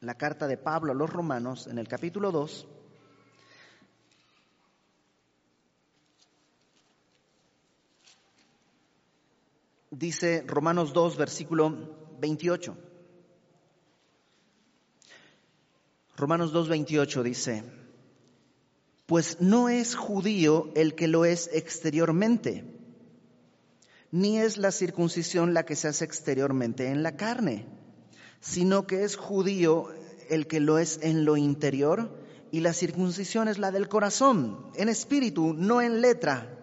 la 0.00 0.14
carta 0.14 0.46
de 0.46 0.56
Pablo 0.56 0.92
a 0.92 0.94
los 0.94 1.10
romanos 1.10 1.66
en 1.66 1.78
el 1.78 1.88
capítulo 1.88 2.32
2. 2.32 2.66
dice 9.90 10.44
Romanos 10.46 10.92
2, 10.92 11.16
versículo 11.16 12.16
28. 12.20 12.76
Romanos 16.16 16.52
2, 16.52 16.68
28 16.68 17.22
dice, 17.22 17.64
pues 19.06 19.40
no 19.40 19.68
es 19.68 19.94
judío 19.94 20.70
el 20.74 20.94
que 20.94 21.08
lo 21.08 21.24
es 21.24 21.50
exteriormente, 21.52 22.64
ni 24.10 24.38
es 24.38 24.56
la 24.56 24.70
circuncisión 24.70 25.54
la 25.54 25.64
que 25.64 25.76
se 25.76 25.88
hace 25.88 26.04
exteriormente 26.04 26.88
en 26.88 27.02
la 27.02 27.16
carne, 27.16 27.66
sino 28.40 28.86
que 28.86 29.04
es 29.04 29.16
judío 29.16 29.88
el 30.28 30.46
que 30.46 30.60
lo 30.60 30.78
es 30.78 30.98
en 31.02 31.24
lo 31.24 31.36
interior, 31.36 32.10
y 32.52 32.60
la 32.60 32.72
circuncisión 32.72 33.48
es 33.48 33.58
la 33.58 33.70
del 33.70 33.88
corazón, 33.88 34.66
en 34.74 34.88
espíritu, 34.88 35.54
no 35.54 35.80
en 35.80 36.00
letra 36.00 36.56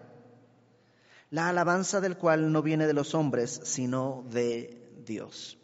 la 1.30 1.48
alabanza 1.48 2.00
del 2.00 2.16
cual 2.16 2.50
no 2.52 2.62
viene 2.62 2.86
de 2.86 2.94
los 2.94 3.14
hombres, 3.14 3.60
sino 3.64 4.24
de 4.30 4.90
Dios. 5.04 5.58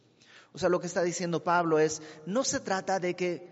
O 0.53 0.59
sea, 0.59 0.69
lo 0.69 0.81
que 0.81 0.87
está 0.87 1.03
diciendo 1.03 1.43
Pablo 1.43 1.79
es, 1.79 2.03
no 2.27 2.45
se 2.45 2.61
trata 2.61 3.01
de 3.01 3.15
que, 3.15 3.49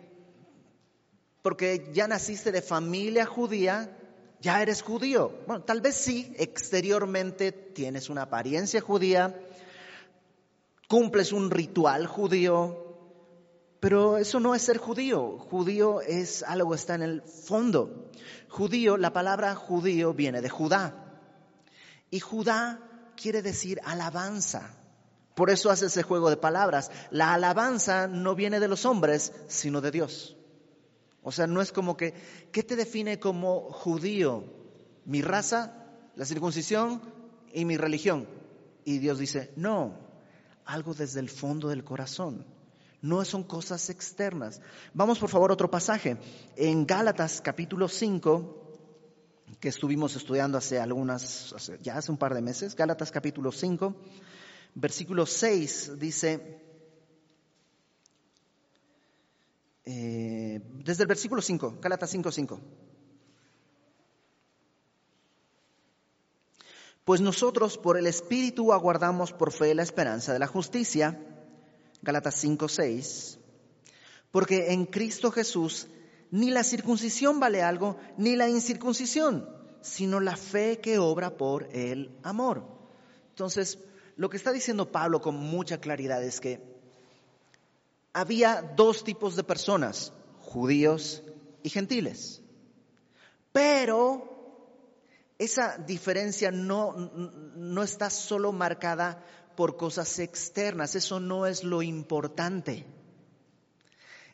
porque 1.42 1.90
ya 1.92 2.06
naciste 2.06 2.52
de 2.52 2.62
familia 2.62 3.26
judía, 3.26 3.98
ya 4.40 4.62
eres 4.62 4.82
judío. 4.82 5.32
Bueno, 5.46 5.62
tal 5.62 5.80
vez 5.80 5.94
sí, 5.94 6.34
exteriormente 6.36 7.52
tienes 7.52 8.08
una 8.08 8.22
apariencia 8.22 8.80
judía, 8.80 9.40
cumples 10.88 11.32
un 11.32 11.50
ritual 11.50 12.06
judío, 12.06 12.82
pero 13.82 14.16
eso 14.16 14.38
no 14.38 14.54
es 14.54 14.62
ser 14.62 14.78
judío. 14.78 15.38
Judío 15.38 16.00
es 16.02 16.44
algo 16.44 16.70
que 16.70 16.76
está 16.76 16.94
en 16.94 17.02
el 17.02 17.22
fondo. 17.22 18.12
Judío, 18.48 18.96
la 18.96 19.12
palabra 19.12 19.56
judío 19.56 20.14
viene 20.14 20.40
de 20.40 20.48
Judá. 20.48 21.18
Y 22.08 22.20
Judá 22.20 22.78
quiere 23.16 23.42
decir 23.42 23.80
alabanza. 23.84 24.76
Por 25.34 25.50
eso 25.50 25.68
hace 25.68 25.86
ese 25.86 26.04
juego 26.04 26.30
de 26.30 26.36
palabras. 26.36 26.92
La 27.10 27.34
alabanza 27.34 28.06
no 28.06 28.36
viene 28.36 28.60
de 28.60 28.68
los 28.68 28.86
hombres, 28.86 29.32
sino 29.48 29.80
de 29.80 29.90
Dios. 29.90 30.36
O 31.22 31.32
sea, 31.32 31.48
no 31.48 31.60
es 31.60 31.72
como 31.72 31.96
que, 31.96 32.14
¿qué 32.52 32.62
te 32.62 32.76
define 32.76 33.18
como 33.18 33.72
judío? 33.72 34.44
Mi 35.04 35.22
raza, 35.22 35.86
la 36.14 36.24
circuncisión 36.24 37.02
y 37.52 37.64
mi 37.64 37.76
religión. 37.76 38.28
Y 38.84 38.98
Dios 38.98 39.18
dice, 39.18 39.52
no, 39.56 39.98
algo 40.64 40.94
desde 40.94 41.20
el 41.20 41.28
fondo 41.28 41.68
del 41.68 41.84
corazón. 41.84 42.44
No 43.00 43.24
son 43.24 43.42
cosas 43.42 43.90
externas. 43.90 44.60
Vamos 44.94 45.18
por 45.18 45.28
favor 45.28 45.50
a 45.50 45.54
otro 45.54 45.70
pasaje. 45.70 46.16
En 46.56 46.86
Gálatas 46.86 47.40
capítulo 47.40 47.88
5, 47.88 48.62
que 49.58 49.68
estuvimos 49.68 50.14
estudiando 50.16 50.58
hace 50.58 50.78
algunas, 50.78 51.54
ya 51.82 51.96
hace 51.96 52.12
un 52.12 52.18
par 52.18 52.34
de 52.34 52.42
meses, 52.42 52.76
Gálatas 52.76 53.10
capítulo 53.10 53.50
5, 53.50 53.94
versículo 54.74 55.26
6 55.26 55.98
dice, 55.98 56.60
eh, 59.84 60.60
desde 60.84 61.02
el 61.02 61.08
versículo 61.08 61.42
5, 61.42 61.78
Gálatas 61.80 62.10
5, 62.10 62.30
5. 62.30 62.60
Pues 67.04 67.20
nosotros 67.20 67.78
por 67.78 67.98
el 67.98 68.06
Espíritu 68.06 68.72
aguardamos 68.72 69.32
por 69.32 69.50
fe 69.52 69.74
la 69.74 69.82
esperanza 69.82 70.32
de 70.32 70.38
la 70.38 70.46
justicia, 70.46 71.18
Gálatas 72.00 72.36
5, 72.36 72.68
6, 72.68 73.38
porque 74.30 74.72
en 74.72 74.86
Cristo 74.86 75.30
Jesús 75.30 75.88
ni 76.30 76.50
la 76.50 76.64
circuncisión 76.64 77.40
vale 77.40 77.62
algo, 77.62 77.98
ni 78.16 78.36
la 78.36 78.48
incircuncisión, 78.48 79.48
sino 79.82 80.20
la 80.20 80.36
fe 80.36 80.78
que 80.80 80.98
obra 80.98 81.36
por 81.36 81.64
el 81.72 82.10
amor. 82.22 82.64
Entonces, 83.30 83.78
lo 84.16 84.30
que 84.30 84.36
está 84.36 84.52
diciendo 84.52 84.90
Pablo 84.92 85.20
con 85.20 85.36
mucha 85.36 85.78
claridad 85.78 86.22
es 86.22 86.40
que 86.40 86.62
había 88.12 88.62
dos 88.76 89.04
tipos 89.04 89.36
de 89.36 89.44
personas, 89.44 90.12
judíos 90.40 91.22
y 91.62 91.70
gentiles. 91.70 92.42
Pero 93.52 94.31
esa 95.44 95.78
diferencia 95.78 96.50
no, 96.50 96.94
no 97.56 97.82
está 97.82 98.10
solo 98.10 98.52
marcada 98.52 99.24
por 99.56 99.76
cosas 99.76 100.18
externas, 100.18 100.94
eso 100.94 101.20
no 101.20 101.46
es 101.46 101.64
lo 101.64 101.82
importante 101.82 102.86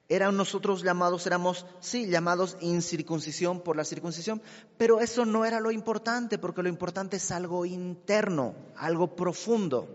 eran 0.08 0.36
nosotros 0.36 0.82
llamados, 0.82 1.26
éramos, 1.26 1.66
sí, 1.80 2.06
llamados 2.06 2.56
incircuncisión 2.60 3.60
por 3.60 3.76
la 3.76 3.84
circuncisión, 3.84 4.40
pero 4.78 5.00
eso 5.00 5.26
no 5.26 5.44
era 5.44 5.60
lo 5.60 5.70
importante, 5.70 6.38
porque 6.38 6.62
lo 6.62 6.70
importante 6.70 7.18
es 7.18 7.30
algo 7.30 7.66
interno, 7.66 8.54
algo 8.76 9.14
profundo. 9.14 9.86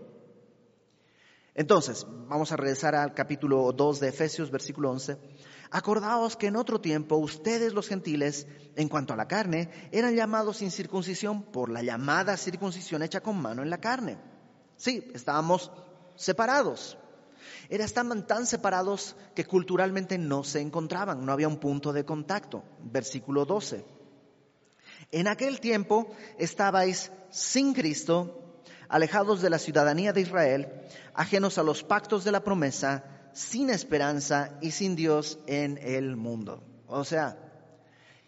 Entonces, 1.54 2.06
vamos 2.28 2.52
a 2.52 2.56
regresar 2.56 2.94
al 2.94 3.12
capítulo 3.12 3.72
2 3.72 4.00
de 4.00 4.08
Efesios, 4.08 4.50
versículo 4.50 4.90
11. 4.90 5.18
Acordaos 5.74 6.36
que 6.36 6.46
en 6.46 6.54
otro 6.54 6.80
tiempo 6.80 7.16
ustedes 7.16 7.72
los 7.72 7.88
gentiles, 7.88 8.46
en 8.76 8.88
cuanto 8.88 9.12
a 9.12 9.16
la 9.16 9.26
carne, 9.26 9.70
eran 9.90 10.14
llamados 10.14 10.62
incircuncisión 10.62 11.42
por 11.42 11.68
la 11.68 11.82
llamada 11.82 12.36
circuncisión 12.36 13.02
hecha 13.02 13.20
con 13.20 13.42
mano 13.42 13.60
en 13.60 13.70
la 13.70 13.78
carne. 13.78 14.16
Sí, 14.76 15.10
estábamos 15.14 15.72
separados, 16.14 16.96
estaban 17.68 18.24
tan 18.24 18.46
separados 18.46 19.16
que 19.34 19.46
culturalmente 19.46 20.16
no 20.16 20.44
se 20.44 20.60
encontraban, 20.60 21.26
no 21.26 21.32
había 21.32 21.48
un 21.48 21.58
punto 21.58 21.92
de 21.92 22.04
contacto. 22.04 22.62
Versículo 22.78 23.44
12. 23.44 23.84
En 25.10 25.26
aquel 25.26 25.58
tiempo 25.58 26.06
estabais 26.38 27.10
sin 27.30 27.74
Cristo, 27.74 28.62
alejados 28.88 29.42
de 29.42 29.50
la 29.50 29.58
ciudadanía 29.58 30.12
de 30.12 30.20
Israel, 30.20 30.68
ajenos 31.14 31.58
a 31.58 31.64
los 31.64 31.82
pactos 31.82 32.22
de 32.22 32.30
la 32.30 32.44
promesa, 32.44 33.13
sin 33.34 33.68
esperanza 33.68 34.58
y 34.62 34.70
sin 34.70 34.96
Dios 34.96 35.38
en 35.46 35.78
el 35.78 36.16
mundo. 36.16 36.62
O 36.86 37.04
sea, 37.04 37.36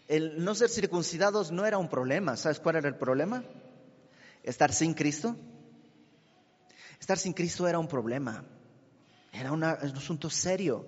el 0.07 0.43
no 0.43 0.53
ser 0.53 0.69
circuncidados 0.69 1.51
no 1.51 1.65
era 1.65 1.77
un 1.77 1.89
problema. 1.89 2.37
¿Sabes 2.37 2.59
cuál 2.59 2.75
era 2.75 2.89
el 2.89 2.95
problema? 2.95 3.43
Estar 4.43 4.71
sin 4.71 4.93
Cristo. 4.93 5.35
Estar 6.99 7.17
sin 7.17 7.33
Cristo 7.33 7.67
era 7.67 7.79
un 7.79 7.87
problema. 7.87 8.43
Era 9.31 9.51
un 9.51 9.63
asunto 9.63 10.29
serio. 10.29 10.85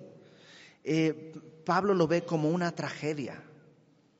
Eh, 0.84 1.32
Pablo 1.64 1.94
lo 1.94 2.06
ve 2.06 2.24
como 2.24 2.50
una 2.50 2.72
tragedia. 2.72 3.42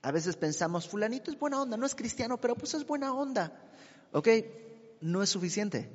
A 0.02 0.12
veces 0.12 0.36
pensamos, 0.36 0.88
fulanito 0.88 1.30
es 1.30 1.38
buena 1.38 1.60
onda, 1.60 1.76
no 1.76 1.84
es 1.84 1.94
cristiano, 1.94 2.38
pero 2.40 2.54
pues 2.54 2.72
es 2.74 2.86
buena 2.86 3.12
onda. 3.12 3.52
¿Ok? 4.12 4.28
No 5.02 5.22
es 5.22 5.28
suficiente. 5.30 5.90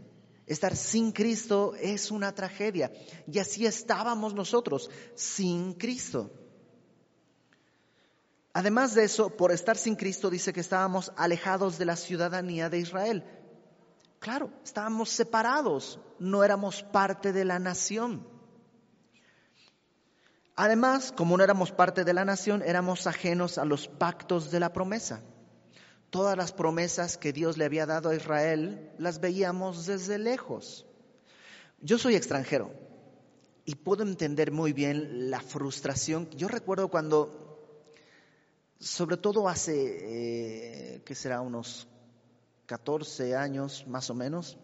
Estar 0.48 0.76
sin 0.76 1.12
Cristo 1.12 1.74
es 1.80 2.12
una 2.12 2.34
tragedia. 2.34 2.92
Y 3.32 3.40
así 3.40 3.66
estábamos 3.66 4.34
nosotros, 4.34 4.90
sin 5.16 5.74
Cristo. 5.74 6.32
Además 8.54 8.94
de 8.94 9.04
eso, 9.04 9.36
por 9.36 9.52
estar 9.52 9.76
sin 9.76 9.96
Cristo, 9.96 10.30
dice 10.30 10.54
que 10.54 10.62
estábamos 10.62 11.12
alejados 11.18 11.78
de 11.78 11.86
la 11.86 11.96
ciudadanía 11.96 12.70
de 12.70 12.80
Israel. 12.80 13.24
Claro, 14.20 14.50
estábamos 14.64 15.10
separados, 15.10 16.00
no 16.20 16.44
éramos 16.44 16.82
parte 16.84 17.34
de 17.34 17.44
la 17.44 17.60
nación. 17.60 18.28
Además, 20.56 21.12
como 21.12 21.36
no 21.36 21.44
éramos 21.44 21.72
parte 21.72 22.06
de 22.06 22.14
la 22.14 22.24
nación, 22.24 22.62
éramos 22.62 23.08
ajenos 23.08 23.58
a 23.58 23.66
los 23.66 23.88
pactos 23.88 24.52
de 24.52 24.60
la 24.62 24.72
promesa. 24.72 25.22
Todas 26.16 26.38
las 26.38 26.54
promesas 26.54 27.18
que 27.18 27.34
Dios 27.34 27.58
le 27.58 27.66
había 27.66 27.86
dado 27.86 28.08
a 28.08 28.16
Israel 28.16 28.90
las 28.98 29.20
veíamos 29.20 29.86
desde 29.86 30.18
lejos. 30.18 30.86
Yo 31.82 31.98
soy 31.98 32.16
extranjero 32.16 32.72
y 33.66 33.76
puedo 33.76 34.04
entender 34.04 34.50
muy 34.50 34.72
bien 34.72 35.30
la 35.30 35.42
frustración. 35.42 36.30
Yo 36.30 36.48
recuerdo 36.48 36.88
cuando, 36.88 37.60
sobre 38.80 39.18
todo 39.18 39.50
hace, 39.50 40.94
eh, 40.96 41.02
¿qué 41.04 41.16
será? 41.16 41.42
Unos 41.42 41.86
14 42.68 43.36
años 43.36 43.86
más 43.86 44.10
o 44.10 44.14
menos, 44.14 44.58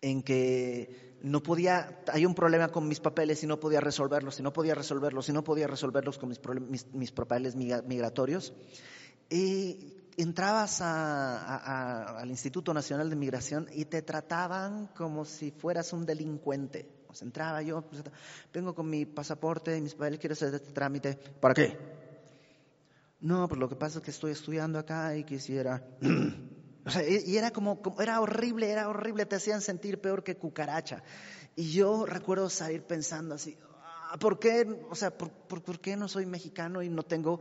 en 0.00 0.22
que 0.22 1.18
no 1.20 1.42
podía, 1.42 2.02
hay 2.10 2.24
un 2.24 2.34
problema 2.34 2.68
con 2.68 2.88
mis 2.88 3.00
papeles 3.00 3.44
y 3.44 3.46
no 3.46 3.60
podía 3.60 3.82
resolverlos, 3.82 4.40
y 4.40 4.42
no 4.42 4.54
podía 4.54 4.74
resolverlos, 4.74 5.28
y 5.28 5.34
no 5.34 5.44
podía 5.44 5.66
resolverlos 5.66 6.16
con 6.16 6.30
mis, 6.30 6.86
mis, 6.94 7.12
papeles 7.12 7.54
migratorios. 7.54 8.54
Y 9.28 9.92
entrabas 10.16 10.80
al 10.80 12.28
Instituto 12.28 12.72
Nacional 12.72 13.10
de 13.10 13.16
Migración 13.16 13.68
y 13.72 13.84
te 13.84 14.02
trataban 14.02 14.88
como 14.88 15.24
si 15.24 15.50
fueras 15.50 15.92
un 15.92 16.06
delincuente. 16.06 16.88
Sea, 17.12 17.24
entraba 17.24 17.62
yo, 17.62 17.82
pues, 17.82 18.02
vengo 18.52 18.74
con 18.74 18.90
mi 18.90 19.06
pasaporte 19.06 19.76
y 19.76 19.80
mis 19.80 19.94
papeles, 19.94 20.18
quiero 20.18 20.34
hacer 20.34 20.54
este 20.54 20.72
trámite. 20.72 21.14
¿Para 21.40 21.54
qué? 21.54 21.78
No, 23.20 23.48
pues 23.48 23.58
lo 23.58 23.68
que 23.68 23.76
pasa 23.76 23.98
es 23.98 24.04
que 24.04 24.10
estoy 24.10 24.32
estudiando 24.32 24.78
acá 24.78 25.16
y 25.16 25.24
quisiera 25.24 25.82
O 26.86 26.90
sea, 26.90 27.02
y 27.08 27.36
era 27.36 27.50
como, 27.50 27.80
era 27.98 28.20
horrible, 28.20 28.70
era 28.70 28.88
horrible, 28.88 29.26
te 29.26 29.34
hacían 29.34 29.60
sentir 29.60 30.00
peor 30.00 30.22
que 30.22 30.36
cucaracha. 30.36 31.02
Y 31.56 31.72
yo 31.72 32.06
recuerdo 32.06 32.48
salir 32.48 32.84
pensando 32.84 33.34
así, 33.34 33.58
ah, 33.82 34.16
¿por 34.20 34.38
qué, 34.38 34.86
o 34.88 34.94
sea, 34.94 35.10
por, 35.10 35.32
por, 35.32 35.80
qué 35.80 35.96
no 35.96 36.06
soy 36.06 36.26
mexicano 36.26 36.82
y 36.82 36.88
no 36.88 37.02
tengo 37.02 37.40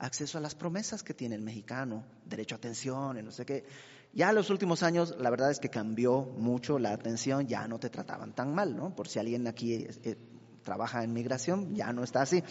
acceso 0.00 0.38
a 0.38 0.40
las 0.40 0.54
promesas 0.54 1.02
que 1.02 1.14
tiene 1.14 1.36
el 1.36 1.42
mexicano? 1.42 2.04
Derecho 2.24 2.56
a 2.56 2.58
atención 2.58 3.24
no 3.24 3.30
sé 3.30 3.44
qué. 3.44 3.64
Ya 4.12 4.30
en 4.30 4.34
los 4.34 4.50
últimos 4.50 4.82
años, 4.82 5.14
la 5.18 5.30
verdad 5.30 5.52
es 5.52 5.60
que 5.60 5.68
cambió 5.68 6.22
mucho 6.22 6.80
la 6.80 6.92
atención, 6.92 7.46
ya 7.46 7.68
no 7.68 7.78
te 7.78 7.90
trataban 7.90 8.34
tan 8.34 8.52
mal, 8.52 8.76
¿no? 8.76 8.94
Por 8.96 9.06
si 9.06 9.20
alguien 9.20 9.46
aquí 9.46 9.74
eh, 9.74 9.90
eh, 10.02 10.16
trabaja 10.64 11.04
en 11.04 11.12
migración, 11.12 11.76
ya 11.76 11.92
no 11.92 12.02
está 12.02 12.22
así. 12.22 12.42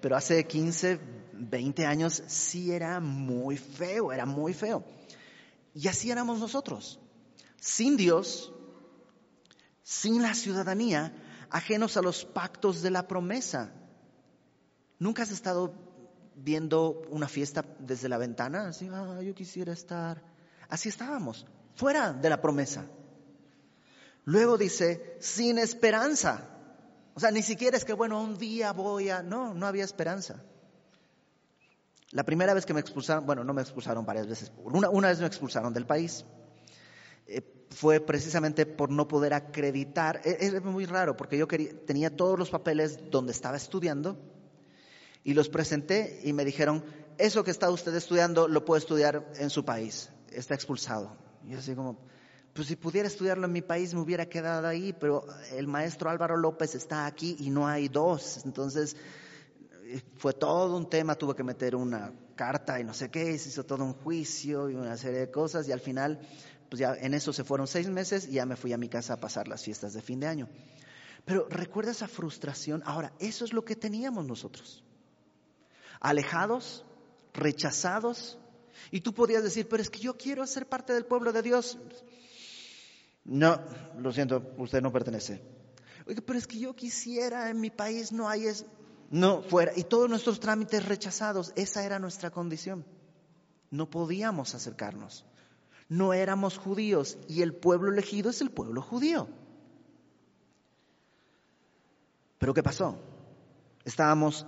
Pero 0.00 0.16
hace 0.16 0.46
15, 0.46 0.98
20 1.34 1.84
años 1.84 2.22
sí 2.26 2.72
era 2.72 3.00
muy 3.00 3.58
feo, 3.58 4.12
era 4.12 4.24
muy 4.24 4.54
feo. 4.54 4.82
Y 5.74 5.88
así 5.88 6.10
éramos 6.10 6.38
nosotros, 6.38 7.00
sin 7.60 7.96
Dios, 7.98 8.54
sin 9.82 10.22
la 10.22 10.34
ciudadanía, 10.34 11.12
ajenos 11.50 11.96
a 11.98 12.02
los 12.02 12.24
pactos 12.24 12.80
de 12.80 12.90
la 12.90 13.06
promesa. 13.06 13.72
¿Nunca 14.98 15.24
has 15.24 15.30
estado 15.30 15.74
viendo 16.36 17.02
una 17.10 17.28
fiesta 17.28 17.64
desde 17.78 18.08
la 18.08 18.18
ventana? 18.18 18.68
Así, 18.68 18.88
ah, 18.92 19.20
yo 19.22 19.34
quisiera 19.34 19.72
estar. 19.72 20.22
Así 20.68 20.88
estábamos, 20.88 21.46
fuera 21.74 22.12
de 22.12 22.28
la 22.30 22.40
promesa. 22.40 22.86
Luego 24.24 24.56
dice, 24.56 25.16
sin 25.20 25.58
esperanza. 25.58 26.48
O 27.14 27.20
sea, 27.20 27.30
ni 27.30 27.42
siquiera 27.42 27.76
es 27.76 27.84
que, 27.84 27.92
bueno, 27.92 28.20
un 28.20 28.38
día 28.38 28.72
voy 28.72 29.10
a... 29.10 29.22
No, 29.22 29.54
no 29.54 29.66
había 29.66 29.84
esperanza. 29.84 30.42
La 32.10 32.24
primera 32.24 32.54
vez 32.54 32.64
que 32.64 32.74
me 32.74 32.80
expulsaron, 32.80 33.26
bueno, 33.26 33.44
no 33.44 33.52
me 33.52 33.62
expulsaron 33.62 34.06
varias 34.06 34.26
veces, 34.28 34.52
una, 34.56 35.08
vez 35.08 35.20
me 35.20 35.26
expulsaron 35.26 35.74
del 35.74 35.84
país. 35.84 36.24
Eh, 37.26 37.42
fue 37.70 38.00
precisamente 38.00 38.66
por 38.66 38.90
no 38.90 39.08
poder 39.08 39.34
acreditar. 39.34 40.20
E, 40.24 40.36
es, 40.40 40.62
muy 40.62 40.86
raro 40.86 41.16
porque 41.16 41.36
yo 41.36 41.46
tenía 41.46 42.14
todos 42.14 42.38
los 42.38 42.50
papeles 42.50 43.10
donde 43.10 43.32
estaba 43.32 43.56
estudiando 43.56 44.16
y 45.24 45.34
los 45.34 45.48
presenté 45.48 46.20
y 46.22 46.32
me 46.32 46.44
dijeron, 46.44 46.84
eso 47.18 47.42
que 47.42 47.50
está 47.50 47.70
usted 47.70 47.94
estudiando 47.94 48.46
lo 48.46 48.64
puede 48.64 48.80
estudiar 48.80 49.32
en 49.38 49.50
su 49.50 49.64
país, 49.64 50.10
está 50.30 50.54
expulsado. 50.54 51.16
Y 51.48 51.54
así 51.54 51.74
como, 51.74 51.98
pues 52.52 52.68
si 52.68 52.76
pudiera 52.76 53.08
estudiarlo 53.08 53.46
en 53.46 53.52
mi 53.52 53.62
país 53.62 53.94
me 53.94 54.00
hubiera 54.00 54.26
quedado 54.26 54.68
ahí, 54.68 54.92
pero 54.92 55.24
el 55.52 55.66
maestro 55.66 56.10
Álvaro 56.10 56.36
López 56.36 56.74
está 56.74 57.06
aquí 57.06 57.36
y 57.40 57.50
no 57.50 57.66
hay 57.66 57.88
dos. 57.88 58.42
Entonces, 58.44 58.96
fue 60.16 60.34
todo 60.34 60.76
un 60.76 60.88
tema, 60.88 61.14
tuve 61.14 61.34
que 61.34 61.42
meter 61.42 61.74
una 61.74 62.12
carta 62.36 62.80
y 62.80 62.84
no 62.84 62.94
sé 62.94 63.10
qué, 63.10 63.36
se 63.38 63.48
hizo 63.48 63.64
todo 63.64 63.84
un 63.84 63.94
juicio 63.94 64.68
y 64.68 64.74
una 64.74 64.96
serie 64.96 65.20
de 65.20 65.30
cosas 65.30 65.68
y 65.68 65.72
al 65.72 65.80
final, 65.80 66.20
pues 66.68 66.80
ya 66.80 66.94
en 66.94 67.14
eso 67.14 67.32
se 67.32 67.44
fueron 67.44 67.66
seis 67.66 67.88
meses 67.88 68.28
y 68.28 68.32
ya 68.32 68.46
me 68.46 68.56
fui 68.56 68.72
a 68.72 68.78
mi 68.78 68.88
casa 68.88 69.14
a 69.14 69.20
pasar 69.20 69.48
las 69.48 69.62
fiestas 69.62 69.92
de 69.94 70.02
fin 70.02 70.20
de 70.20 70.26
año. 70.26 70.48
Pero 71.24 71.48
recuerda 71.48 71.92
esa 71.92 72.08
frustración. 72.08 72.82
Ahora, 72.84 73.12
eso 73.18 73.44
es 73.44 73.52
lo 73.52 73.64
que 73.64 73.76
teníamos 73.76 74.26
nosotros. 74.26 74.84
Alejados, 76.04 76.84
rechazados. 77.32 78.38
Y 78.90 79.00
tú 79.00 79.14
podías 79.14 79.42
decir, 79.42 79.66
pero 79.68 79.82
es 79.82 79.88
que 79.88 80.00
yo 80.00 80.18
quiero 80.18 80.46
ser 80.46 80.68
parte 80.68 80.92
del 80.92 81.06
pueblo 81.06 81.32
de 81.32 81.40
Dios. 81.40 81.78
No, 83.24 83.58
lo 83.98 84.12
siento, 84.12 84.52
usted 84.58 84.82
no 84.82 84.92
pertenece. 84.92 85.42
Oye, 86.06 86.20
pero 86.20 86.38
es 86.38 86.46
que 86.46 86.58
yo 86.58 86.76
quisiera, 86.76 87.48
en 87.48 87.58
mi 87.58 87.70
país 87.70 88.12
no 88.12 88.28
hay 88.28 88.46
no 89.10 89.40
fuera. 89.40 89.72
Y 89.74 89.84
todos 89.84 90.10
nuestros 90.10 90.40
trámites 90.40 90.84
rechazados, 90.84 91.54
esa 91.56 91.84
era 91.86 91.98
nuestra 91.98 92.30
condición. 92.30 92.84
No 93.70 93.88
podíamos 93.88 94.54
acercarnos. 94.54 95.24
No 95.88 96.12
éramos 96.12 96.58
judíos 96.58 97.16
y 97.28 97.40
el 97.40 97.54
pueblo 97.54 97.90
elegido 97.90 98.28
es 98.28 98.42
el 98.42 98.50
pueblo 98.50 98.82
judío. 98.82 99.26
Pero 102.38 102.52
¿qué 102.52 102.62
pasó? 102.62 102.98
Estábamos 103.86 104.46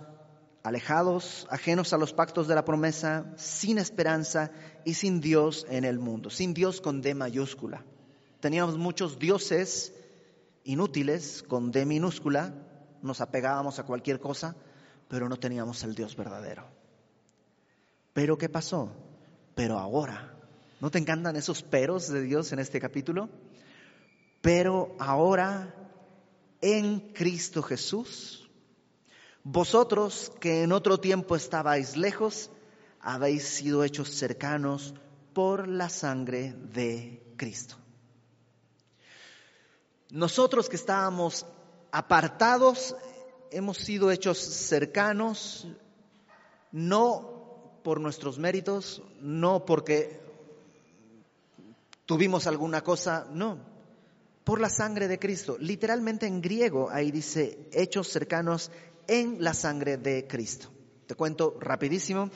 alejados, 0.67 1.47
ajenos 1.49 1.93
a 1.93 1.97
los 1.97 2.13
pactos 2.13 2.49
de 2.49 2.57
la 2.57 2.65
promesa, 2.65 3.33
sin 3.37 3.79
esperanza 3.79 4.51
y 4.85 4.95
sin 4.95 5.21
Dios 5.21 5.65
en 5.71 5.85
el 5.85 6.01
mundo, 6.01 6.29
sin 6.29 6.55
Dios 6.55 6.81
con 6.81 7.01
D 7.03 7.15
mayúscula. 7.15 7.85
Teníamos 8.41 8.77
muchos 8.77 9.17
dioses 9.21 9.95
inútiles 10.65 11.45
con 11.47 11.71
D 11.71 11.87
minúscula, 11.87 12.53
nos 13.01 13.21
apegábamos 13.21 13.79
a 13.79 13.85
cualquier 13.85 14.19
cosa, 14.19 14.57
pero 15.07 15.29
no 15.29 15.37
teníamos 15.37 15.85
el 15.85 15.95
Dios 15.95 16.17
verdadero. 16.17 16.65
Pero 18.13 18.37
¿qué 18.37 18.49
pasó? 18.49 18.91
Pero 19.55 19.79
ahora, 19.79 20.35
¿no 20.81 20.91
te 20.91 20.99
encantan 20.99 21.37
esos 21.37 21.63
peros 21.63 22.09
de 22.09 22.23
Dios 22.23 22.51
en 22.51 22.59
este 22.59 22.81
capítulo? 22.81 23.29
Pero 24.41 24.97
ahora, 24.99 25.73
en 26.61 27.13
Cristo 27.13 27.63
Jesús, 27.63 28.46
vosotros 29.49 30.33
que 30.41 30.65
en 30.65 30.73
otro 30.73 30.99
tiempo 30.99 31.37
estabais 31.37 31.97
lejos, 31.97 32.51
habéis 33.01 33.45
sido 33.45 33.85
hechos 33.85 34.11
cercanos 34.11 34.93
por 35.35 35.69
la 35.69 35.89
sangre 35.89 36.53
de 36.53 37.23
Cristo. 37.37 37.77
Nosotros 40.11 40.69
que 40.69 40.75
estábamos 40.75 41.47
apartados, 41.93 42.97
hemos 43.53 43.79
sido 43.79 44.11
hechos 44.11 44.39
cercanos, 44.39 45.69
no 46.73 47.79
por 47.85 48.01
nuestros 48.01 48.41
méritos, 48.41 49.01
no 49.21 49.65
porque 49.65 50.21
tuvimos 52.05 52.49
alguna 52.49 52.81
cosa, 52.81 53.29
no, 53.31 53.61
por 54.43 54.61
la 54.61 54.71
sangre 54.71 55.07
de 55.07 55.21
Cristo. 55.21 55.57
Literalmente 55.61 56.27
en 56.27 56.41
griego 56.41 56.91
ahí 56.91 57.13
dice 57.13 57.69
hechos 57.73 58.09
cercanos 58.09 58.73
en 59.09 59.43
la 59.43 59.55
sangre 59.55 59.97
de 59.97 60.27
Cristo. 60.27 60.69
Te 61.07 61.15
cuento 61.15 61.57
rapidísimo. 61.61 62.31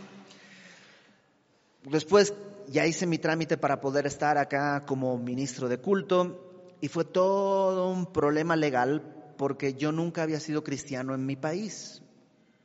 Después 1.85 2.35
ya 2.69 2.87
hice 2.87 3.07
mi 3.07 3.19
trámite 3.19 3.57
para 3.57 3.81
poder 3.81 4.07
estar 4.07 4.39
acá 4.39 4.85
como 4.87 5.17
ministro 5.19 5.69
de 5.69 5.79
culto 5.79 6.77
y 6.81 6.89
fue 6.89 7.05
todo 7.05 7.91
un 7.91 8.07
problema 8.07 8.57
legal 8.57 9.03
porque 9.37 9.75
yo 9.75 9.91
nunca 9.93 10.23
había 10.23 10.39
sido 10.41 10.63
cristiano 10.63 11.15
en 11.15 11.27
mi 11.27 11.37
país. 11.37 12.03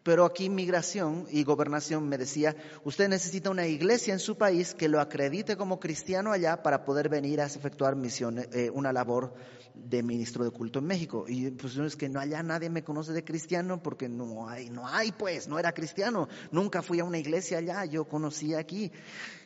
Pero 0.05 0.23
aquí 0.23 0.51
migración 0.51 1.25
y 1.31 1.43
gobernación 1.43 2.07
me 2.07 2.19
decía, 2.19 2.55
usted 2.83 3.09
necesita 3.09 3.49
una 3.49 3.65
iglesia 3.65 4.13
en 4.13 4.19
su 4.19 4.37
país 4.37 4.75
que 4.75 4.87
lo 4.87 5.01
acredite 5.01 5.57
como 5.57 5.79
cristiano 5.79 6.31
allá 6.31 6.61
para 6.61 6.85
poder 6.85 7.09
venir 7.09 7.41
a 7.41 7.47
efectuar 7.47 7.95
misiones, 7.95 8.47
eh, 8.53 8.69
una 8.69 8.93
labor 8.93 9.33
de 9.73 10.03
ministro 10.03 10.43
de 10.43 10.51
culto 10.51 10.77
en 10.77 10.85
México. 10.85 11.25
Y 11.27 11.49
pues 11.49 11.75
es 11.77 11.95
que 11.95 12.07
no 12.07 12.19
allá 12.19 12.43
nadie 12.43 12.69
me 12.69 12.83
conoce 12.83 13.13
de 13.13 13.23
cristiano 13.23 13.81
porque 13.81 14.07
no 14.07 14.47
hay, 14.47 14.69
no 14.69 14.87
hay 14.87 15.11
pues, 15.11 15.47
no 15.47 15.57
era 15.57 15.73
cristiano. 15.73 16.29
Nunca 16.51 16.83
fui 16.83 16.99
a 16.99 17.03
una 17.03 17.17
iglesia 17.17 17.57
allá, 17.57 17.83
yo 17.85 18.05
conocí 18.05 18.53
aquí. 18.53 18.91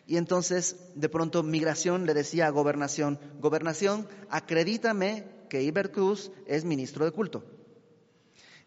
Y 0.08 0.18
entonces 0.18 0.76
de 0.94 1.08
pronto 1.08 1.42
migración 1.42 2.06
le 2.06 2.14
decía 2.14 2.48
a 2.48 2.50
gobernación, 2.50 3.18
gobernación, 3.40 4.10
acredítame 4.30 5.24
que 5.50 5.64
Iber 5.64 5.94
Cruz 5.94 6.34
es 6.48 6.66
ministro 6.66 7.06
de 7.06 7.12
culto. 7.12 7.59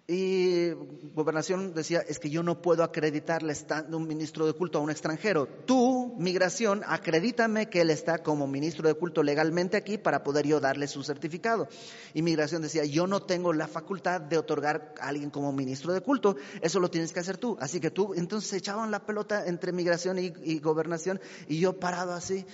Y 0.09 0.71
gobernación 1.15 1.75
decía, 1.75 2.01
es 2.01 2.19
que 2.19 2.29
yo 2.29 2.43
no 2.43 2.61
puedo 2.61 2.83
acreditarle 2.83 3.55
un 3.93 4.09
ministro 4.09 4.47
de 4.47 4.53
culto 4.53 4.79
a 4.79 4.81
un 4.81 4.91
extranjero. 4.91 5.47
Tú, 5.47 6.17
migración, 6.19 6.83
acredítame 6.85 7.71
que 7.71 7.83
él 7.83 7.91
está 7.91 8.19
como 8.19 8.49
ministro 8.49 8.89
de 8.89 8.95
culto 8.95 9.23
legalmente 9.23 9.77
aquí 9.77 9.99
para 9.99 10.25
poder 10.25 10.45
yo 10.45 10.59
darle 10.59 10.89
su 10.89 11.05
certificado. 11.05 11.69
Y 12.15 12.23
migración 12.23 12.63
decía, 12.63 12.85
yo 12.85 13.07
no 13.07 13.23
tengo 13.23 13.53
la 13.53 13.69
facultad 13.69 14.21
de 14.21 14.39
otorgar 14.39 14.93
a 15.01 15.07
alguien 15.09 15.31
como 15.31 15.53
ministro 15.53 15.93
de 15.93 16.01
culto, 16.01 16.37
eso 16.61 16.81
lo 16.81 16.91
tienes 16.91 17.13
que 17.13 17.21
hacer 17.21 17.39
tú. 17.39 17.57
Así 17.61 17.79
que 17.79 17.93
tú, 17.93 18.13
entonces 18.15 18.53
echaban 18.55 18.91
la 18.91 19.07
pelota 19.07 19.47
entre 19.47 19.71
migración 19.71 20.19
y, 20.19 20.33
y 20.43 20.59
gobernación 20.59 21.21
y 21.47 21.61
yo 21.61 21.79
parado 21.79 22.13
así. 22.13 22.45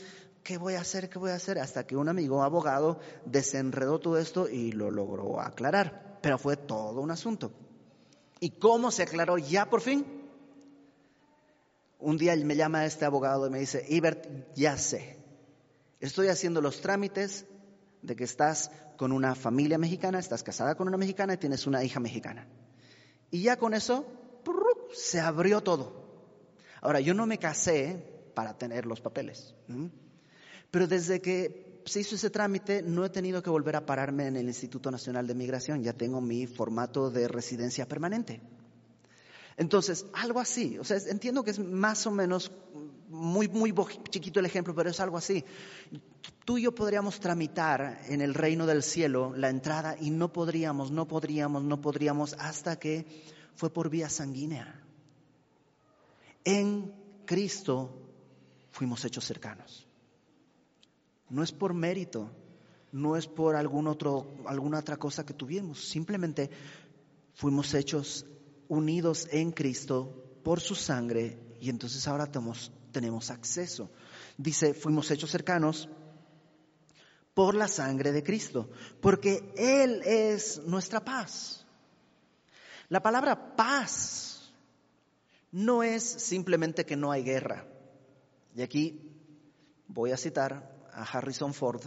¿Qué 0.43 0.59
voy 0.59 0.75
a 0.75 0.81
hacer? 0.81 1.09
¿Qué 1.09 1.19
voy 1.19 1.31
a 1.31 1.35
hacer? 1.35 1.59
Hasta 1.59 1.87
que 1.87 1.97
un 1.97 2.09
amigo 2.09 2.43
abogado 2.43 3.01
desenredó 3.25 3.99
todo 3.99 4.19
esto 4.19 4.49
y 4.49 4.73
lo 4.73 4.91
logró 4.91 5.41
aclarar 5.41 6.08
pero 6.20 6.38
fue 6.38 6.57
todo 6.57 7.00
un 7.00 7.11
asunto. 7.11 7.52
¿Y 8.40 8.50
cómo 8.50 8.90
se 8.90 9.02
aclaró 9.02 9.38
ya 9.38 9.68
por 9.68 9.81
fin? 9.81 10.07
Un 11.98 12.16
día 12.16 12.37
me 12.37 12.57
llama 12.57 12.87
este 12.87 13.04
abogado 13.04 13.46
y 13.46 13.50
me 13.50 13.59
dice, 13.59 13.85
Ibert, 13.88 14.54
ya 14.54 14.78
sé, 14.78 15.18
estoy 16.00 16.28
haciendo 16.28 16.61
los 16.61 16.81
trámites 16.81 17.46
de 18.02 18.14
que 18.14 18.24
estás 18.24 18.70
con 18.96 19.11
una 19.12 19.35
familia 19.35 19.78
mexicana, 19.78 20.18
estás 20.18 20.42
casada 20.42 20.76
con 20.76 20.88
una 20.88 20.96
mexicana 20.96 21.35
y 21.35 21.38
tienes 21.38 21.66
una 21.66 21.83
hija 21.83 21.98
mexicana. 21.98 22.46
Y 23.31 23.42
ya 23.42 23.57
con 23.57 23.74
eso 23.74 24.07
se 24.92 25.20
abrió 25.20 25.61
todo. 25.62 26.07
Ahora, 26.81 27.00
yo 27.00 27.14
no 27.14 27.26
me 27.26 27.38
casé 27.38 28.31
para 28.35 28.57
tener 28.57 28.87
los 28.87 29.00
papeles, 29.00 29.54
pero 30.70 30.87
desde 30.87 31.20
que 31.20 31.67
se 31.88 32.01
hizo 32.01 32.14
ese 32.14 32.31
trámite, 32.31 32.83
no 32.83 33.05
he 33.05 33.11
tenido 33.11 33.42
que 33.42 33.51
volver 33.51 33.77
a 33.77 33.87
pararme 33.87 34.27
en 34.27 34.37
el 34.37 34.46
Instituto 34.46 34.90
Nacional 34.90 35.27
de 35.27 35.35
Migración, 35.35 35.83
ya 35.83 35.92
tengo 35.92 36.20
mi 36.20 36.46
formato 36.46 37.11
de 37.11 37.27
residencia 37.29 37.88
permanente. 37.88 38.40
Entonces, 39.57 40.07
algo 40.12 40.38
así, 40.38 40.79
o 40.79 40.85
sea, 40.85 40.98
entiendo 41.09 41.42
que 41.42 41.51
es 41.51 41.59
más 41.59 42.07
o 42.07 42.12
menos 42.12 42.53
muy, 43.09 43.48
muy 43.48 43.74
chiquito 44.09 44.38
el 44.38 44.46
ejemplo, 44.46 44.72
pero 44.72 44.90
es 44.90 45.01
algo 45.01 45.16
así. 45.16 45.44
Tú 46.44 46.59
y 46.59 46.62
yo 46.62 46.74
podríamos 46.74 47.18
tramitar 47.18 48.03
en 48.07 48.20
el 48.20 48.35
reino 48.35 48.66
del 48.66 48.85
cielo 48.85 49.35
la 49.35 49.48
entrada 49.48 49.96
y 50.01 50.11
no 50.11 50.33
podríamos, 50.33 50.92
no 50.92 51.09
podríamos, 51.09 51.64
no 51.64 51.81
podríamos 51.81 52.35
hasta 52.35 52.79
que 52.79 53.05
fue 53.57 53.72
por 53.72 53.90
vía 53.90 54.09
sanguínea. 54.09 54.81
En 56.44 56.94
Cristo 57.27 57.90
fuimos 58.70 59.05
hechos 59.05 59.24
cercanos. 59.24 59.88
No 61.31 61.43
es 61.43 61.53
por 61.53 61.75
mérito, 61.75 62.31
no 62.93 63.17
es 63.17 63.27
por 63.27 63.57
algún 63.57 63.87
otro, 63.87 64.27
alguna 64.47 64.79
otra 64.79 64.97
cosa 64.97 65.25
que 65.25 65.35
tuvimos. 65.35 65.88
Simplemente 65.88 66.51
fuimos 67.35 67.75
hechos 67.75 68.27
unidos 68.69 69.29
en 69.31 69.53
Cristo 69.53 70.25
por 70.43 70.61
su 70.61 70.75
sangre 70.75 71.38
y 71.61 71.71
entonces 71.71 72.07
ahora 72.09 72.27
tenemos, 72.27 72.73
tenemos 72.93 73.31
acceso. 73.31 73.91
Dice, 74.37 74.75
fuimos 74.75 75.11
hechos 75.11 75.31
cercanos 75.31 75.88
por 77.35 77.55
la 77.55 77.69
sangre 77.69 78.12
de 78.12 78.23
Cristo, 78.23 78.69
porque 79.01 79.53
Él 79.57 80.03
es 80.05 80.61
nuestra 80.64 81.05
paz. 81.05 81.64
La 82.88 83.03
palabra 83.03 83.55
paz 83.55 84.53
no 85.53 85.83
es 85.83 86.03
simplemente 86.03 86.85
que 86.85 86.97
no 86.97 87.12
hay 87.12 87.23
guerra. 87.23 87.67
Y 88.57 88.62
aquí 88.62 89.12
voy 89.87 90.11
a 90.12 90.17
citar 90.17 90.78
a 90.92 91.03
Harrison 91.03 91.55
Ford 91.55 91.83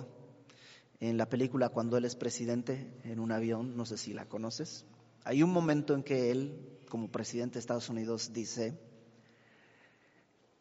en 0.99 1.17
la 1.17 1.27
película 1.27 1.69
cuando 1.69 1.97
él 1.97 2.05
es 2.05 2.15
presidente 2.15 2.93
en 3.03 3.19
un 3.19 3.31
avión, 3.31 3.75
no 3.75 3.85
sé 3.85 3.97
si 3.97 4.13
la 4.13 4.25
conoces. 4.25 4.85
Hay 5.23 5.43
un 5.43 5.51
momento 5.51 5.93
en 5.95 6.03
que 6.03 6.31
él, 6.31 6.79
como 6.89 7.11
presidente 7.11 7.53
de 7.55 7.59
Estados 7.59 7.89
Unidos, 7.89 8.33
dice, 8.33 8.79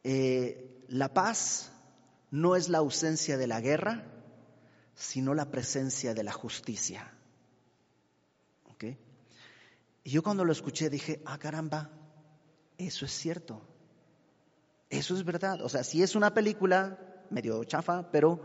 eh, 0.04 0.84
la 0.88 1.12
paz 1.12 1.72
no 2.30 2.56
es 2.56 2.68
la 2.68 2.78
ausencia 2.78 3.36
de 3.36 3.46
la 3.46 3.60
guerra, 3.60 4.04
sino 4.94 5.34
la 5.34 5.50
presencia 5.50 6.14
de 6.14 6.22
la 6.22 6.32
justicia. 6.32 7.12
Y 10.02 10.10
yo 10.10 10.22
cuando 10.22 10.44
lo 10.44 10.52
escuché 10.52 10.88
dije, 10.88 11.20
ah 11.26 11.38
caramba, 11.38 11.90
eso 12.78 13.04
es 13.04 13.12
cierto, 13.12 13.62
eso 14.88 15.14
es 15.14 15.24
verdad. 15.24 15.60
O 15.62 15.68
sea, 15.68 15.84
si 15.84 16.02
es 16.02 16.14
una 16.14 16.32
película, 16.32 16.98
medio 17.30 17.62
chafa, 17.64 18.10
pero, 18.10 18.40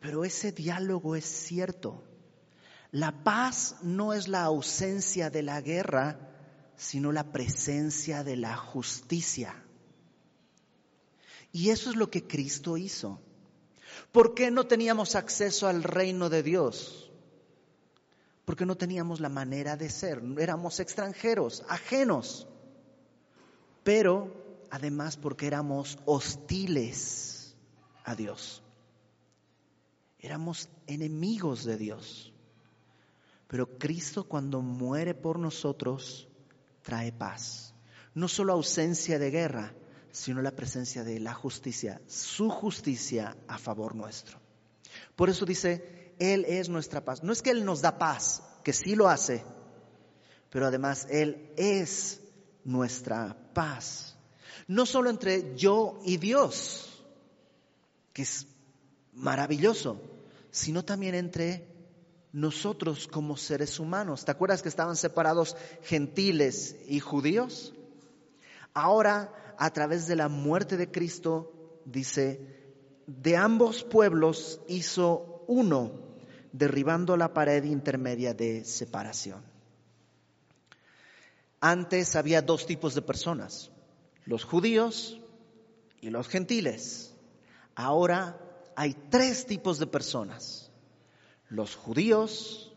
pero 0.00 0.24
ese 0.24 0.52
diálogo 0.52 1.16
es 1.16 1.24
cierto. 1.24 2.02
La 2.90 3.24
paz 3.24 3.76
no 3.82 4.12
es 4.12 4.28
la 4.28 4.44
ausencia 4.44 5.30
de 5.30 5.42
la 5.42 5.60
guerra, 5.60 6.18
sino 6.76 7.12
la 7.12 7.32
presencia 7.32 8.24
de 8.24 8.36
la 8.36 8.56
justicia. 8.56 9.54
Y 11.52 11.70
eso 11.70 11.90
es 11.90 11.96
lo 11.96 12.10
que 12.10 12.26
Cristo 12.26 12.76
hizo. 12.76 13.20
¿Por 14.12 14.34
qué 14.34 14.50
no 14.50 14.66
teníamos 14.66 15.14
acceso 15.14 15.68
al 15.68 15.82
reino 15.82 16.28
de 16.28 16.42
Dios? 16.42 17.10
Porque 18.44 18.66
no 18.66 18.76
teníamos 18.76 19.20
la 19.20 19.28
manera 19.28 19.76
de 19.76 19.90
ser, 19.90 20.22
éramos 20.38 20.78
extranjeros, 20.80 21.64
ajenos, 21.68 22.46
pero 23.82 24.32
además 24.70 25.16
porque 25.16 25.46
éramos 25.46 25.98
hostiles 26.04 27.35
a 28.06 28.14
Dios. 28.14 28.62
Éramos 30.18 30.70
enemigos 30.86 31.64
de 31.64 31.76
Dios. 31.76 32.32
Pero 33.48 33.78
Cristo 33.78 34.24
cuando 34.24 34.62
muere 34.62 35.14
por 35.14 35.38
nosotros 35.38 36.26
trae 36.82 37.12
paz. 37.12 37.74
No 38.14 38.28
solo 38.28 38.54
ausencia 38.54 39.18
de 39.18 39.30
guerra, 39.30 39.74
sino 40.10 40.40
la 40.40 40.52
presencia 40.52 41.04
de 41.04 41.20
la 41.20 41.34
justicia, 41.34 42.00
su 42.06 42.48
justicia 42.48 43.36
a 43.46 43.58
favor 43.58 43.94
nuestro. 43.94 44.40
Por 45.14 45.28
eso 45.28 45.44
dice, 45.44 46.14
Él 46.18 46.44
es 46.48 46.68
nuestra 46.68 47.04
paz. 47.04 47.22
No 47.22 47.32
es 47.32 47.42
que 47.42 47.50
Él 47.50 47.64
nos 47.64 47.82
da 47.82 47.98
paz, 47.98 48.42
que 48.64 48.72
sí 48.72 48.94
lo 48.94 49.08
hace, 49.08 49.44
pero 50.50 50.66
además 50.66 51.06
Él 51.10 51.52
es 51.56 52.20
nuestra 52.64 53.36
paz. 53.52 54.16
No 54.68 54.86
solo 54.86 55.10
entre 55.10 55.54
yo 55.56 56.00
y 56.04 56.16
Dios, 56.16 56.95
que 58.16 58.22
es 58.22 58.46
maravilloso, 59.12 60.00
sino 60.50 60.86
también 60.86 61.14
entre 61.14 61.68
nosotros 62.32 63.08
como 63.08 63.36
seres 63.36 63.78
humanos. 63.78 64.24
¿Te 64.24 64.30
acuerdas 64.30 64.62
que 64.62 64.70
estaban 64.70 64.96
separados 64.96 65.54
gentiles 65.82 66.76
y 66.88 66.98
judíos? 67.00 67.74
Ahora, 68.72 69.54
a 69.58 69.70
través 69.70 70.06
de 70.06 70.16
la 70.16 70.30
muerte 70.30 70.78
de 70.78 70.90
Cristo, 70.90 71.52
dice, 71.84 72.40
de 73.06 73.36
ambos 73.36 73.84
pueblos 73.84 74.62
hizo 74.66 75.44
uno, 75.46 75.92
derribando 76.52 77.18
la 77.18 77.34
pared 77.34 77.64
intermedia 77.64 78.32
de 78.32 78.64
separación. 78.64 79.42
Antes 81.60 82.16
había 82.16 82.40
dos 82.40 82.64
tipos 82.64 82.94
de 82.94 83.02
personas, 83.02 83.70
los 84.24 84.42
judíos 84.44 85.20
y 86.00 86.08
los 86.08 86.28
gentiles. 86.28 87.12
Ahora 87.76 88.40
hay 88.74 88.94
tres 89.10 89.46
tipos 89.46 89.78
de 89.78 89.86
personas. 89.86 90.72
Los 91.48 91.76
judíos, 91.76 92.74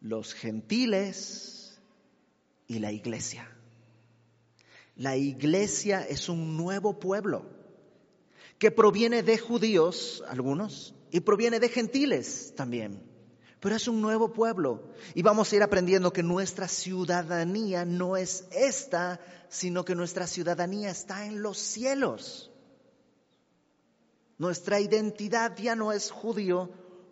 los 0.00 0.34
gentiles 0.34 1.80
y 2.66 2.80
la 2.80 2.92
iglesia. 2.92 3.48
La 4.96 5.16
iglesia 5.16 6.02
es 6.02 6.28
un 6.28 6.56
nuevo 6.56 6.98
pueblo 6.98 7.46
que 8.58 8.72
proviene 8.72 9.22
de 9.22 9.38
judíos, 9.38 10.24
algunos, 10.28 10.92
y 11.12 11.20
proviene 11.20 11.60
de 11.60 11.68
gentiles 11.68 12.52
también. 12.56 13.00
Pero 13.60 13.76
es 13.76 13.86
un 13.86 14.00
nuevo 14.00 14.32
pueblo 14.32 14.90
y 15.14 15.22
vamos 15.22 15.52
a 15.52 15.56
ir 15.56 15.62
aprendiendo 15.62 16.12
que 16.12 16.24
nuestra 16.24 16.66
ciudadanía 16.66 17.84
no 17.84 18.16
es 18.16 18.44
esta, 18.50 19.20
sino 19.48 19.84
que 19.84 19.94
nuestra 19.94 20.26
ciudadanía 20.26 20.90
está 20.90 21.26
en 21.26 21.42
los 21.42 21.58
cielos. 21.58 22.50
Nuestra 24.38 24.80
identidad 24.80 25.56
ya 25.56 25.74
no 25.74 25.92
es 25.92 26.10
judío 26.10 26.70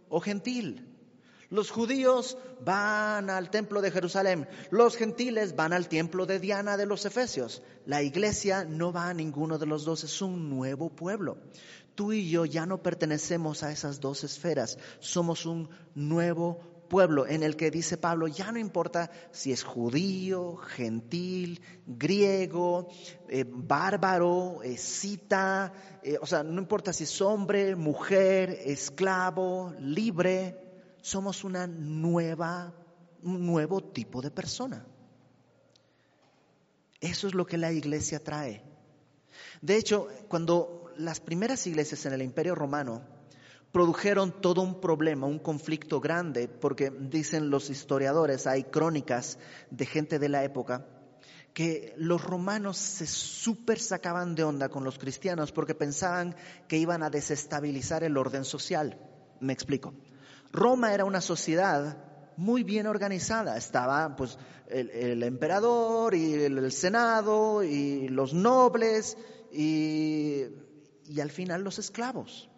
o 0.08 0.20
gentil. 0.20 0.96
Los 1.50 1.70
judíos 1.70 2.36
van 2.64 3.30
al 3.30 3.50
templo 3.50 3.80
de 3.80 3.92
Jerusalén, 3.92 4.48
los 4.70 4.96
gentiles 4.96 5.54
van 5.54 5.72
al 5.72 5.88
templo 5.88 6.26
de 6.26 6.40
Diana 6.40 6.76
de 6.76 6.86
los 6.86 7.04
Efesios. 7.04 7.62
La 7.84 8.02
iglesia 8.02 8.64
no 8.64 8.92
va 8.92 9.08
a 9.08 9.14
ninguno 9.14 9.58
de 9.58 9.66
los 9.66 9.84
dos, 9.84 10.02
es 10.02 10.22
un 10.22 10.50
nuevo 10.50 10.90
pueblo. 10.90 11.38
Tú 11.94 12.12
y 12.12 12.28
yo 12.28 12.44
ya 12.44 12.66
no 12.66 12.82
pertenecemos 12.82 13.62
a 13.62 13.70
esas 13.70 14.00
dos 14.00 14.24
esferas, 14.24 14.76
somos 14.98 15.46
un 15.46 15.68
nuevo 15.94 16.60
pueblo 16.88 17.26
en 17.26 17.42
el 17.42 17.56
que 17.56 17.70
dice 17.70 17.96
Pablo, 17.96 18.28
ya 18.28 18.52
no 18.52 18.58
importa 18.58 19.10
si 19.30 19.52
es 19.52 19.62
judío, 19.62 20.56
gentil, 20.56 21.60
griego, 21.86 22.88
eh, 23.28 23.44
bárbaro, 23.46 24.62
eh, 24.62 24.76
cita, 24.76 25.72
eh, 26.02 26.18
o 26.20 26.26
sea, 26.26 26.42
no 26.42 26.60
importa 26.60 26.92
si 26.92 27.04
es 27.04 27.20
hombre, 27.20 27.76
mujer, 27.76 28.50
esclavo, 28.64 29.74
libre, 29.80 30.56
somos 31.02 31.44
una 31.44 31.66
nueva, 31.66 32.74
un 33.22 33.46
nuevo 33.46 33.82
tipo 33.82 34.22
de 34.22 34.30
persona. 34.30 34.86
Eso 37.00 37.28
es 37.28 37.34
lo 37.34 37.46
que 37.46 37.58
la 37.58 37.72
iglesia 37.72 38.22
trae. 38.22 38.62
De 39.60 39.76
hecho, 39.76 40.08
cuando 40.28 40.90
las 40.96 41.20
primeras 41.20 41.66
iglesias 41.66 42.06
en 42.06 42.12
el 42.12 42.22
Imperio 42.22 42.54
Romano 42.54 43.15
produjeron 43.76 44.32
todo 44.40 44.62
un 44.62 44.80
problema, 44.80 45.26
un 45.26 45.38
conflicto 45.38 46.00
grande, 46.00 46.48
porque 46.48 46.90
dicen 46.90 47.50
los 47.50 47.68
historiadores, 47.68 48.46
hay 48.46 48.64
crónicas 48.64 49.38
de 49.70 49.84
gente 49.84 50.18
de 50.18 50.30
la 50.30 50.44
época, 50.44 50.86
que 51.52 51.92
los 51.98 52.24
romanos 52.24 52.78
se 52.78 53.06
súper 53.06 53.78
sacaban 53.78 54.34
de 54.34 54.44
onda 54.44 54.70
con 54.70 54.82
los 54.82 54.98
cristianos 54.98 55.52
porque 55.52 55.74
pensaban 55.74 56.34
que 56.68 56.78
iban 56.78 57.02
a 57.02 57.10
desestabilizar 57.10 58.02
el 58.02 58.16
orden 58.16 58.46
social. 58.46 58.98
Me 59.40 59.52
explico. 59.52 59.92
Roma 60.52 60.94
era 60.94 61.04
una 61.04 61.20
sociedad 61.20 61.98
muy 62.38 62.62
bien 62.62 62.86
organizada. 62.86 63.58
Estaba 63.58 64.16
pues 64.16 64.38
el, 64.68 65.22
emperador 65.22 66.14
y 66.14 66.32
el, 66.32 66.72
senado 66.72 67.62
y 67.62 68.08
los 68.08 68.32
nobles 68.32 69.18
y, 69.52 70.44
y 71.04 71.20
al 71.20 71.30
final 71.30 71.62
los 71.62 71.78
esclavos. 71.78 72.48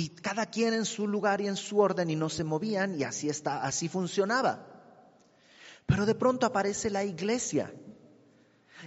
Y 0.00 0.08
cada 0.08 0.46
quien 0.46 0.72
en 0.72 0.86
su 0.86 1.06
lugar 1.06 1.42
y 1.42 1.46
en 1.46 1.56
su 1.56 1.78
orden 1.78 2.08
y 2.08 2.16
no 2.16 2.30
se 2.30 2.42
movían 2.42 2.98
y 2.98 3.04
así 3.04 3.28
está, 3.28 3.62
así 3.62 3.86
funcionaba. 3.86 4.66
Pero 5.84 6.06
de 6.06 6.14
pronto 6.14 6.46
aparece 6.46 6.88
la 6.88 7.04
iglesia 7.04 7.70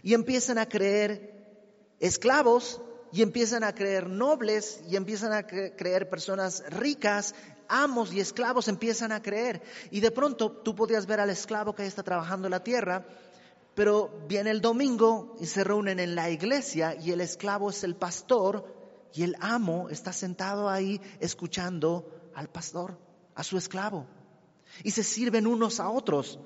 y 0.02 0.16
empiezan 0.16 0.58
a 0.58 0.68
creer 0.68 1.94
esclavos 2.00 2.82
y 3.12 3.22
empiezan 3.22 3.64
a 3.64 3.76
creer 3.76 4.10
nobles 4.10 4.82
y 4.90 4.96
empiezan 4.96 5.34
a 5.34 5.46
creer 5.46 6.10
personas 6.10 6.64
ricas 6.72 7.36
amos 7.68 8.12
y 8.12 8.20
esclavos 8.20 8.68
empiezan 8.68 9.12
a 9.12 9.22
creer. 9.22 9.62
Y 9.92 10.00
de 10.00 10.10
pronto 10.10 10.52
tú 10.52 10.74
podías 10.74 11.06
ver 11.06 11.20
al 11.20 11.30
esclavo 11.30 11.76
que 11.76 11.86
está 11.86 12.02
trabajando 12.02 12.48
en 12.48 12.52
la 12.52 12.64
tierra, 12.64 13.06
pero 13.76 14.26
viene 14.28 14.50
el 14.50 14.62
domingo 14.62 15.36
y 15.40 15.46
se 15.46 15.64
reúnen 15.64 16.00
en 16.00 16.16
la 16.16 16.32
iglesia 16.32 16.96
y 16.96 17.12
el 17.12 17.22
esclavo 17.22 17.70
es 17.70 17.84
el 17.84 17.96
pastor 17.96 18.83
y 19.14 19.24
el 19.24 19.36
amo 19.40 19.90
está 19.90 20.12
sentado 20.12 20.70
ahí 20.70 21.00
escuchando 21.20 22.32
al 22.36 22.50
pastor, 22.50 23.00
a 23.36 23.44
su 23.44 23.58
esclavo. 23.58 24.08
Y 24.84 24.92
se 24.92 25.04
sirven 25.04 25.46
unos 25.46 25.80
a 25.80 25.90
otros. 25.90 26.40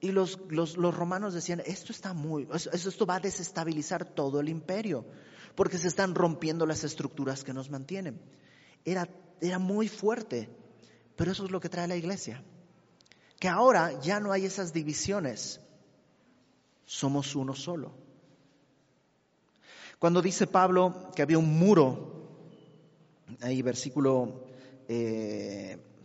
Y 0.00 0.10
los, 0.10 0.38
los, 0.48 0.76
romanos 0.76 1.34
decían, 1.34 1.62
esto 1.64 1.92
está 1.92 2.12
muy, 2.12 2.48
esto 2.52 3.06
va 3.06 3.16
a 3.16 3.20
desestabilizar 3.20 4.04
todo 4.04 4.40
el 4.40 4.48
imperio, 4.48 5.04
porque 5.54 5.78
se 5.78 5.86
están 5.86 6.14
rompiendo 6.14 6.66
las 6.66 6.82
estructuras 6.82 7.44
que 7.44 7.52
nos 7.52 7.70
mantienen. 7.70 8.20
Era 8.84 9.08
era 9.42 9.58
muy 9.58 9.88
fuerte, 9.88 10.48
pero 11.16 11.32
eso 11.32 11.44
es 11.44 11.50
lo 11.50 11.60
que 11.60 11.68
trae 11.68 11.88
la 11.88 11.96
iglesia. 11.96 12.42
Que 13.40 13.48
ahora 13.48 14.00
ya 14.00 14.20
no 14.20 14.30
hay 14.30 14.44
esas 14.44 14.72
divisiones, 14.72 15.60
somos 16.84 17.34
uno 17.34 17.52
solo. 17.52 17.92
Cuando 20.02 20.20
dice 20.20 20.48
Pablo 20.48 21.12
que 21.14 21.22
había 21.22 21.38
un 21.38 21.56
muro, 21.56 22.26
ahí 23.40 23.62
versículo 23.62 24.46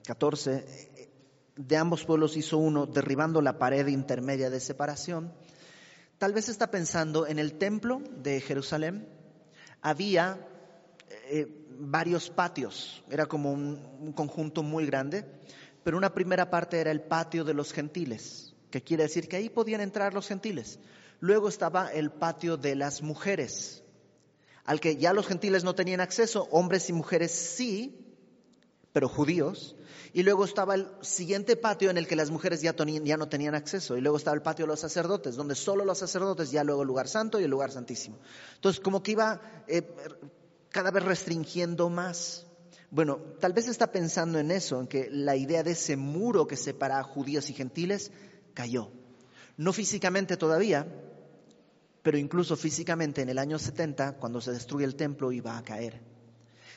14, 0.06 0.54
eh, 0.54 1.10
de 1.56 1.78
ambos 1.78 2.06
pueblos 2.06 2.38
hizo 2.38 2.60
uno, 2.60 2.86
derribando 2.86 3.42
la 3.42 3.58
pared 3.58 3.88
intermedia 3.88 4.52
de 4.52 4.60
separación, 4.60 5.34
tal 6.20 6.32
vez 6.34 6.48
está 6.48 6.70
pensando 6.70 7.26
en 7.26 7.40
el 7.40 7.58
templo 7.58 8.00
de 8.22 8.40
Jerusalén, 8.40 9.10
había 9.82 10.48
eh, 11.32 11.66
varios 11.80 12.30
patios, 12.30 13.04
era 13.10 13.26
como 13.26 13.52
un, 13.52 14.14
conjunto 14.14 14.62
muy 14.62 14.86
grande, 14.86 15.26
pero 15.84 15.98
una 15.98 16.14
primera 16.14 16.52
parte 16.52 16.80
era 16.80 16.92
el 16.92 17.02
patio 17.02 17.44
de 17.44 17.56
los 17.56 17.74
gentiles, 17.74 18.54
que 18.70 18.84
quiere 18.84 19.06
decir 19.06 19.28
que 19.28 19.38
ahí 19.38 19.50
podían 19.50 19.82
entrar 19.82 20.14
los 20.14 20.28
gentiles. 20.28 20.80
Luego 21.20 21.50
estaba 21.50 21.88
el 21.92 22.12
patio 22.12 22.58
de 22.58 22.76
las 22.76 23.02
mujeres, 23.02 23.84
al 24.68 24.82
que 24.82 24.98
ya 24.98 25.14
los 25.14 25.26
gentiles 25.26 25.64
no 25.64 25.76
tenían 25.76 26.02
acceso, 26.02 26.48
hombres 26.52 26.90
y 26.90 26.94
mujeres 26.94 27.32
sí, 27.32 28.06
pero 28.92 29.08
judíos. 29.08 29.78
Y 30.12 30.24
luego 30.24 30.44
estaba 30.44 30.76
el 30.76 30.90
siguiente 31.02 31.56
patio 31.56 31.90
en 31.90 31.98
el 31.98 32.06
que 32.06 32.18
las 32.18 32.32
mujeres 32.32 32.62
ya, 32.62 32.74
no 32.74 33.30
tenían 33.30 33.56
acceso. 33.56 33.96
Y 33.96 34.02
luego 34.02 34.18
estaba 34.18 34.36
el 34.36 34.42
patio 34.42 34.66
de 34.66 34.68
los 34.68 34.82
sacerdotes, 34.82 35.38
donde 35.38 35.56
solo 35.56 35.86
los 35.86 35.98
sacerdotes, 35.98 36.52
ya 36.52 36.66
luego 36.66 36.82
el 36.82 36.88
lugar 36.88 37.08
santo 37.08 37.40
y 37.40 37.46
el 37.46 37.50
lugar 37.50 37.72
santísimo. 37.72 38.20
Entonces, 38.56 38.82
como 38.82 39.02
que 39.02 39.12
iba 39.12 39.40
eh, 39.68 39.88
cada 40.70 40.92
vez 40.92 41.04
restringiendo 41.06 41.90
más. 41.90 42.46
Bueno, 42.92 43.20
tal 43.40 43.54
vez 43.54 43.70
está 43.70 43.94
pensando 43.94 44.38
en 44.38 44.52
eso, 44.52 44.82
en 44.82 44.88
que 44.88 45.08
la 45.10 45.38
idea 45.38 45.64
de 45.64 45.72
ese 45.72 45.96
muro 45.96 46.46
que 46.46 46.58
separa 46.58 47.00
a 47.00 47.04
judíos 47.04 47.50
y 47.50 47.54
gentiles 47.54 48.12
cayó. 48.54 48.92
No 49.56 49.72
físicamente 49.72 50.36
todavía, 50.36 50.88
pero 52.08 52.18
incluso 52.18 52.56
físicamente 52.56 53.22
en 53.22 53.28
el 53.28 53.38
año 53.38 53.60
70, 53.60 54.14
cuando 54.14 54.40
se 54.40 54.54
destruye 54.54 54.86
el 54.86 54.96
templo, 54.96 55.34
iba 55.34 55.58
a 55.58 55.64
caer. 55.66 56.02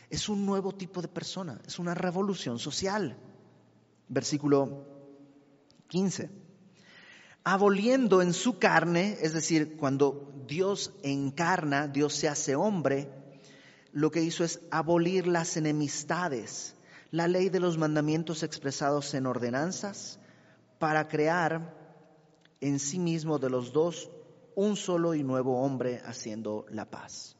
Es 0.09 0.29
un 0.29 0.45
nuevo 0.45 0.73
tipo 0.73 1.01
de 1.03 1.07
persona, 1.07 1.61
es 1.65 1.79
una 1.79 1.95
revolución 1.95 2.59
social. 2.59 3.17
Versículo 4.09 4.89
15. 5.87 6.31
Aboliendo 7.45 8.23
en 8.23 8.33
su 8.33 8.59
carne, 8.59 9.19
es 9.21 9.33
decir, 9.33 9.77
cuando 9.77 10.33
Dios 10.49 10.95
encarna, 11.05 11.87
Dios 11.87 12.13
se 12.17 12.29
hace 12.29 12.57
hombre, 12.57 13.09
lo 13.93 14.11
que 14.11 14.23
hizo 14.23 14.43
es 14.43 14.59
abolir 14.73 15.29
las 15.29 15.57
enemistades, 15.57 16.75
la 17.13 17.29
ley 17.29 17.51
de 17.51 17.61
los 17.61 17.79
mandamientos 17.79 18.43
expresados 18.43 19.15
en 19.15 19.27
ordenanzas, 19.27 20.19
para 20.81 21.07
crear 21.07 21.73
en 22.61 22.81
sí 22.81 22.99
mismo 22.99 23.39
de 23.39 23.51
los 23.51 23.73
dos 23.73 24.11
un 24.55 24.77
solo 24.77 25.15
y 25.15 25.23
nuevo 25.23 25.63
hombre 25.63 26.01
haciendo 26.05 26.67
la 26.71 26.91
paz. 26.91 27.37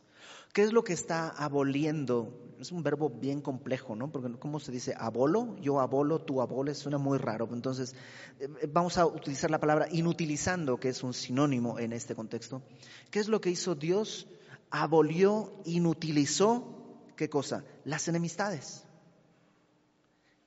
¿Qué 0.53 0.63
es 0.63 0.73
lo 0.73 0.83
que 0.83 0.93
está 0.93 1.29
aboliendo? 1.29 2.55
Es 2.59 2.73
un 2.73 2.83
verbo 2.83 3.09
bien 3.09 3.41
complejo, 3.41 3.95
¿no? 3.95 4.11
Porque 4.11 4.37
¿cómo 4.39 4.59
se 4.59 4.73
dice? 4.73 4.95
Abolo, 4.97 5.57
yo 5.61 5.81
abolo, 5.81 6.21
tú 6.21 6.41
aboles, 6.43 6.79
suena 6.79 6.99
muy 6.99 7.19
raro. 7.19 7.49
Entonces, 7.53 7.95
eh, 8.41 8.49
vamos 8.73 8.99
a 8.99 9.07
utilizar 9.07 9.51
la 9.51 9.61
palabra 9.61 9.87
inutilizando, 9.91 10.79
que 10.79 10.89
es 10.89 11.05
un 11.05 11.15
sinónimo 11.15 11.79
en 11.79 11.93
este 11.93 12.17
contexto. 12.17 12.63
¿Qué 13.11 13.21
es 13.21 13.29
lo 13.29 13.41
que 13.41 13.51
hizo 13.51 13.75
Dios? 13.77 14.27
abolió, 14.71 15.53
inutilizó, 15.65 17.03
¿qué 17.17 17.29
cosa? 17.29 17.65
Las 17.85 18.09
enemistades. 18.09 18.85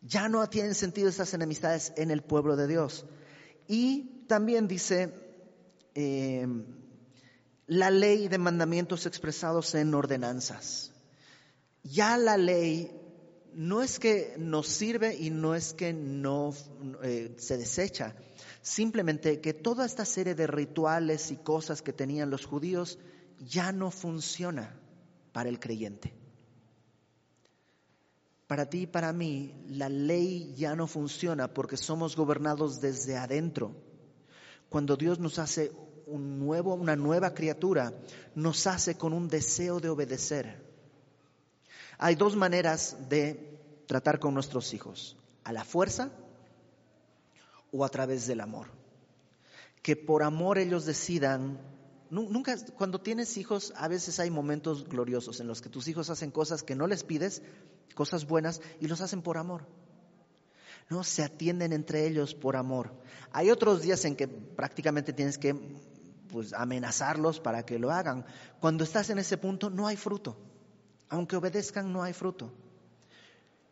Ya 0.01 0.27
no 0.29 0.47
tienen 0.49 0.75
sentido 0.75 1.09
esas 1.09 1.33
enemistades 1.33 1.93
en 1.97 2.11
el 2.11 2.23
pueblo 2.23 2.55
de 2.55 2.67
Dios. 2.67 3.05
Y 3.67 4.25
también 4.27 4.67
dice 4.67 5.32
eh, 5.95 6.47
la 7.67 7.89
ley 7.91 8.27
de 8.27 8.37
mandamientos 8.37 9.05
expresados 9.05 9.73
en 9.75 9.93
ordenanzas. 9.93 10.91
Ya 11.83 12.17
la 12.17 12.37
ley 12.37 12.91
no 13.53 13.81
es 13.81 13.99
que 13.99 14.35
nos 14.37 14.67
sirve 14.67 15.15
y 15.15 15.29
no 15.29 15.55
es 15.55 15.73
que 15.73 15.93
no 15.93 16.53
eh, 17.03 17.35
se 17.37 17.57
desecha, 17.57 18.15
simplemente 18.61 19.41
que 19.41 19.53
toda 19.53 19.85
esta 19.85 20.05
serie 20.05 20.35
de 20.35 20.47
rituales 20.47 21.31
y 21.31 21.37
cosas 21.37 21.81
que 21.81 21.93
tenían 21.93 22.29
los 22.29 22.45
judíos 22.45 22.97
ya 23.39 23.71
no 23.71 23.91
funciona 23.91 24.79
para 25.31 25.49
el 25.49 25.59
creyente. 25.59 26.13
Para 28.47 28.69
ti 28.69 28.81
y 28.81 28.87
para 28.87 29.13
mí, 29.13 29.65
la 29.67 29.89
ley 29.89 30.53
ya 30.55 30.75
no 30.75 30.87
funciona 30.87 31.53
porque 31.53 31.77
somos 31.77 32.15
gobernados 32.15 32.81
desde 32.81 33.17
adentro. 33.17 33.75
Cuando 34.73 34.95
Dios 34.97 35.19
nos 35.19 35.37
hace 35.37 35.71
un 36.07 36.39
nuevo, 36.39 36.73
una 36.73 36.95
nueva 36.95 37.35
criatura, 37.35 37.93
nos 38.33 38.65
hace 38.65 38.97
con 38.97 39.13
un 39.13 39.27
deseo 39.27 39.79
de 39.79 39.89
obedecer. 39.89 40.65
Hay 41.99 42.15
dos 42.15 42.35
maneras 42.35 42.97
de 43.07 43.55
tratar 43.85 44.19
con 44.19 44.33
nuestros 44.33 44.73
hijos, 44.73 45.15
a 45.43 45.53
la 45.53 45.63
fuerza 45.63 46.09
o 47.71 47.85
a 47.85 47.89
través 47.89 48.25
del 48.25 48.41
amor. 48.41 48.65
Que 49.83 49.95
por 49.95 50.23
amor 50.23 50.57
ellos 50.57 50.85
decidan 50.85 51.59
Nunca, 52.09 52.57
cuando 52.75 52.99
tienes 52.99 53.37
hijos, 53.37 53.73
a 53.75 53.87
veces 53.87 54.19
hay 54.19 54.31
momentos 54.31 54.89
gloriosos 54.89 55.39
en 55.39 55.45
los 55.45 55.61
que 55.61 55.69
tus 55.69 55.87
hijos 55.87 56.09
hacen 56.09 56.31
cosas 56.31 56.63
que 56.63 56.75
no 56.75 56.87
les 56.87 57.03
pides, 57.03 57.43
cosas 57.93 58.25
buenas, 58.25 58.59
y 58.79 58.87
los 58.87 59.01
hacen 59.01 59.21
por 59.21 59.37
amor. 59.37 59.67
¿No? 60.89 61.03
Se 61.03 61.23
atienden 61.23 61.73
entre 61.73 62.07
ellos 62.07 62.35
por 62.35 62.55
amor. 62.55 62.93
Hay 63.31 63.49
otros 63.49 63.81
días 63.81 64.05
en 64.05 64.15
que 64.15 64.27
prácticamente 64.27 65.13
tienes 65.13 65.37
que 65.37 65.55
pues, 66.31 66.53
amenazarlos 66.53 67.39
para 67.39 67.65
que 67.65 67.79
lo 67.79 67.91
hagan. 67.91 68.25
Cuando 68.59 68.83
estás 68.83 69.09
en 69.09 69.19
ese 69.19 69.37
punto 69.37 69.69
no 69.69 69.87
hay 69.87 69.97
fruto. 69.97 70.37
Aunque 71.09 71.35
obedezcan, 71.35 71.93
no 71.93 72.01
hay 72.01 72.13
fruto. 72.13 72.51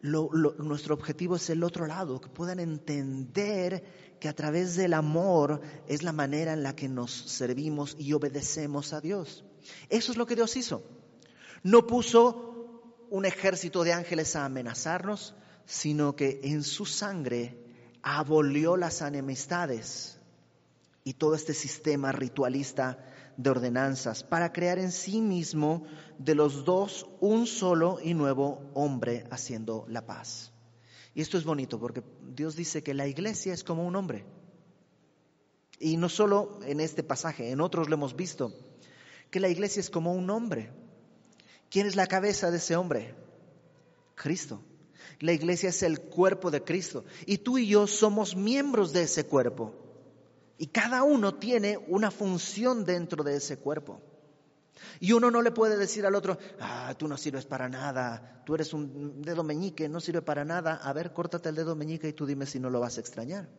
nuestro 0.01 0.93
objetivo 0.93 1.35
es 1.35 1.49
el 1.49 1.63
otro 1.63 1.87
lado, 1.87 2.21
que 2.21 2.29
puedan 2.29 2.59
entender 2.59 3.83
que 4.19 4.29
a 4.29 4.35
través 4.35 4.75
del 4.75 4.93
amor 4.93 5.61
es 5.87 6.03
la 6.03 6.11
manera 6.11 6.53
en 6.53 6.61
la 6.61 6.75
que 6.75 6.87
nos 6.87 7.11
servimos 7.11 7.95
y 7.97 8.13
obedecemos 8.13 8.93
a 8.93 9.01
Dios. 9.01 9.43
Eso 9.89 10.11
es 10.11 10.17
lo 10.17 10.27
que 10.27 10.35
Dios 10.35 10.55
hizo. 10.55 10.83
No 11.63 11.87
puso 11.87 12.51
un 13.09 13.25
ejército 13.25 13.83
de 13.83 13.93
ángeles 13.93 14.35
a 14.35 14.45
amenazarnos, 14.45 15.35
sino 15.65 16.15
que 16.15 16.39
en 16.43 16.63
su 16.63 16.85
sangre 16.85 17.57
abolió 18.01 18.77
las 18.77 19.01
enemistades 19.01 20.19
y 21.03 21.13
todo 21.13 21.35
este 21.35 21.53
sistema 21.53 22.11
ritualista 22.11 22.97
de 23.37 23.49
ordenanzas 23.49 24.23
para 24.23 24.51
crear 24.51 24.77
en 24.79 24.91
sí 24.91 25.21
mismo 25.21 25.83
de 26.17 26.35
los 26.35 26.65
dos 26.65 27.07
un 27.19 27.47
solo 27.47 27.99
y 28.01 28.13
nuevo 28.13 28.69
hombre 28.73 29.25
haciendo 29.31 29.85
la 29.87 30.05
paz. 30.05 30.51
Y 31.13 31.21
esto 31.21 31.37
es 31.37 31.43
bonito 31.43 31.79
porque 31.79 32.03
Dios 32.21 32.55
dice 32.55 32.83
que 32.83 32.93
la 32.93 33.07
iglesia 33.07 33.53
es 33.53 33.63
como 33.63 33.85
un 33.85 33.95
hombre. 33.95 34.25
Y 35.79 35.97
no 35.97 36.09
solo 36.09 36.59
en 36.63 36.79
este 36.79 37.03
pasaje, 37.03 37.49
en 37.49 37.59
otros 37.59 37.89
lo 37.89 37.95
hemos 37.95 38.15
visto, 38.15 38.53
que 39.31 39.39
la 39.39 39.49
iglesia 39.49 39.79
es 39.79 39.89
como 39.89 40.13
un 40.13 40.29
hombre. 40.29 40.71
¿Quién 41.69 41.87
es 41.87 41.95
la 41.95 42.07
cabeza 42.07 42.51
de 42.51 42.57
ese 42.57 42.75
hombre? 42.75 43.15
Cristo. 44.15 44.61
La 45.19 45.33
iglesia 45.33 45.69
es 45.69 45.83
el 45.83 45.99
cuerpo 45.99 46.51
de 46.51 46.63
Cristo. 46.63 47.05
Y 47.25 47.39
tú 47.39 47.57
y 47.57 47.67
yo 47.67 47.87
somos 47.87 48.35
miembros 48.35 48.93
de 48.93 49.03
ese 49.03 49.25
cuerpo. 49.25 49.73
Y 50.57 50.67
cada 50.67 51.03
uno 51.03 51.35
tiene 51.35 51.77
una 51.87 52.11
función 52.11 52.85
dentro 52.85 53.23
de 53.23 53.35
ese 53.35 53.57
cuerpo. 53.57 54.01
Y 54.99 55.11
uno 55.13 55.31
no 55.31 55.41
le 55.41 55.51
puede 55.51 55.77
decir 55.77 56.05
al 56.05 56.15
otro, 56.15 56.37
ah, 56.59 56.93
tú 56.97 57.07
no 57.07 57.17
sirves 57.17 57.45
para 57.45 57.69
nada, 57.69 58.43
tú 58.45 58.55
eres 58.55 58.73
un 58.73 59.21
dedo 59.21 59.43
meñique, 59.43 59.89
no 59.89 59.99
sirve 59.99 60.21
para 60.21 60.45
nada. 60.45 60.75
A 60.75 60.93
ver, 60.93 61.13
córtate 61.13 61.49
el 61.49 61.55
dedo 61.55 61.75
meñique 61.75 62.07
y 62.07 62.13
tú 62.13 62.25
dime 62.25 62.45
si 62.45 62.59
no 62.59 62.69
lo 62.69 62.79
vas 62.79 62.97
a 62.97 63.01
extrañar. 63.01 63.49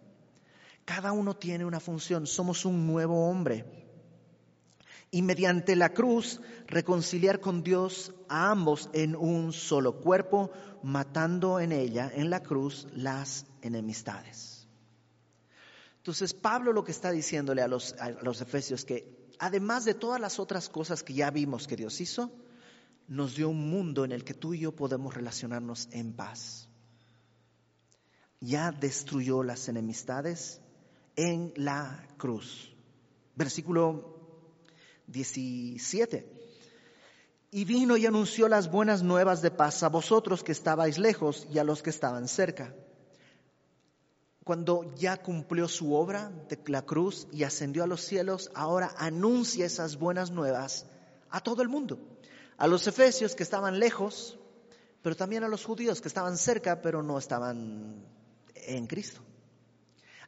Cada 0.84 1.12
uno 1.12 1.36
tiene 1.36 1.64
una 1.64 1.80
función, 1.80 2.26
somos 2.26 2.64
un 2.64 2.86
nuevo 2.86 3.28
hombre 3.28 3.91
y 5.14 5.20
mediante 5.20 5.76
la 5.76 5.92
cruz 5.92 6.40
reconciliar 6.66 7.38
con 7.38 7.62
Dios 7.62 8.14
a 8.28 8.50
ambos 8.50 8.88
en 8.94 9.14
un 9.14 9.52
solo 9.52 10.00
cuerpo, 10.00 10.50
matando 10.82 11.60
en 11.60 11.70
ella, 11.70 12.10
en 12.12 12.30
la 12.30 12.42
cruz, 12.42 12.88
las 12.94 13.44
enemistades. 13.60 14.66
Entonces 15.98 16.32
Pablo 16.32 16.72
lo 16.72 16.82
que 16.82 16.92
está 16.92 17.12
diciéndole 17.12 17.60
a 17.60 17.68
los, 17.68 17.92
a 18.00 18.10
los 18.10 18.40
efesios 18.40 18.86
que 18.86 19.28
además 19.38 19.84
de 19.84 19.94
todas 19.94 20.20
las 20.20 20.40
otras 20.40 20.70
cosas 20.70 21.02
que 21.02 21.12
ya 21.12 21.30
vimos 21.30 21.68
que 21.68 21.76
Dios 21.76 22.00
hizo, 22.00 22.32
nos 23.06 23.36
dio 23.36 23.50
un 23.50 23.68
mundo 23.68 24.06
en 24.06 24.12
el 24.12 24.24
que 24.24 24.32
tú 24.32 24.54
y 24.54 24.60
yo 24.60 24.74
podemos 24.74 25.14
relacionarnos 25.14 25.88
en 25.92 26.14
paz. 26.14 26.70
Ya 28.40 28.72
destruyó 28.72 29.42
las 29.42 29.68
enemistades 29.68 30.62
en 31.16 31.52
la 31.56 32.08
cruz. 32.16 32.74
Versículo 33.36 34.11
17. 35.12 36.26
Y 37.50 37.64
vino 37.64 37.96
y 37.96 38.06
anunció 38.06 38.48
las 38.48 38.70
buenas 38.70 39.02
nuevas 39.02 39.42
de 39.42 39.50
paz 39.50 39.82
a 39.82 39.88
vosotros 39.88 40.42
que 40.42 40.52
estabais 40.52 40.98
lejos 40.98 41.46
y 41.52 41.58
a 41.58 41.64
los 41.64 41.82
que 41.82 41.90
estaban 41.90 42.26
cerca. 42.26 42.74
Cuando 44.42 44.92
ya 44.96 45.18
cumplió 45.18 45.68
su 45.68 45.94
obra 45.94 46.32
de 46.48 46.58
la 46.66 46.82
cruz 46.82 47.28
y 47.30 47.44
ascendió 47.44 47.84
a 47.84 47.86
los 47.86 48.00
cielos, 48.00 48.50
ahora 48.54 48.92
anuncia 48.96 49.66
esas 49.66 49.98
buenas 49.98 50.30
nuevas 50.30 50.86
a 51.30 51.40
todo 51.40 51.62
el 51.62 51.68
mundo. 51.68 51.98
A 52.56 52.66
los 52.66 52.86
efesios 52.86 53.34
que 53.36 53.42
estaban 53.42 53.78
lejos, 53.78 54.38
pero 55.02 55.14
también 55.14 55.44
a 55.44 55.48
los 55.48 55.64
judíos 55.64 56.00
que 56.00 56.08
estaban 56.08 56.38
cerca, 56.38 56.80
pero 56.80 57.02
no 57.02 57.18
estaban 57.18 58.04
en 58.54 58.86
Cristo. 58.86 59.20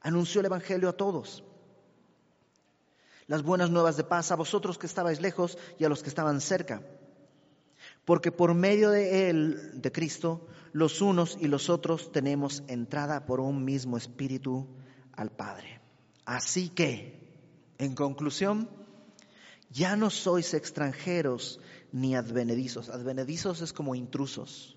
Anunció 0.03 0.41
el 0.41 0.47
Evangelio 0.47 0.91
a 0.91 0.97
todos 0.97 1.43
las 3.27 3.43
buenas 3.43 3.71
nuevas 3.71 3.97
de 3.97 4.05
paz 4.05 4.31
a 4.31 4.37
vosotros 4.37 4.79
que 4.79 4.87
estabais 4.87 5.21
lejos 5.21 5.59
y 5.79 5.85
a 5.85 5.89
los 5.89 6.03
que 6.03 6.09
estaban 6.09 6.41
cerca. 6.41 6.83
Porque 8.05 8.33
por 8.33 8.55
medio 8.55 8.91
de 8.91 9.31
Él, 9.31 9.81
de 9.81 9.93
Cristo, 9.93 10.47
los 10.73 11.01
unos 11.01 11.39
y 11.41 11.49
los 11.49 11.71
otros 11.71 12.13
tenemos 12.13 12.63
entrada 12.69 13.25
por 13.27 13.41
un 13.41 13.65
mismo 13.65 13.97
espíritu 13.97 14.67
al 15.13 15.31
Padre. 15.31 15.81
Así 16.25 16.69
que, 16.69 17.19
en 17.79 17.95
conclusión, 17.95 18.69
ya 19.71 19.97
no 19.97 20.11
sois 20.11 20.55
extranjeros 20.55 21.61
ni 21.93 22.15
advenedizos. 22.15 22.89
Advenedizos 22.91 23.61
es 23.63 23.73
como 23.73 23.95
intrusos. 23.95 24.77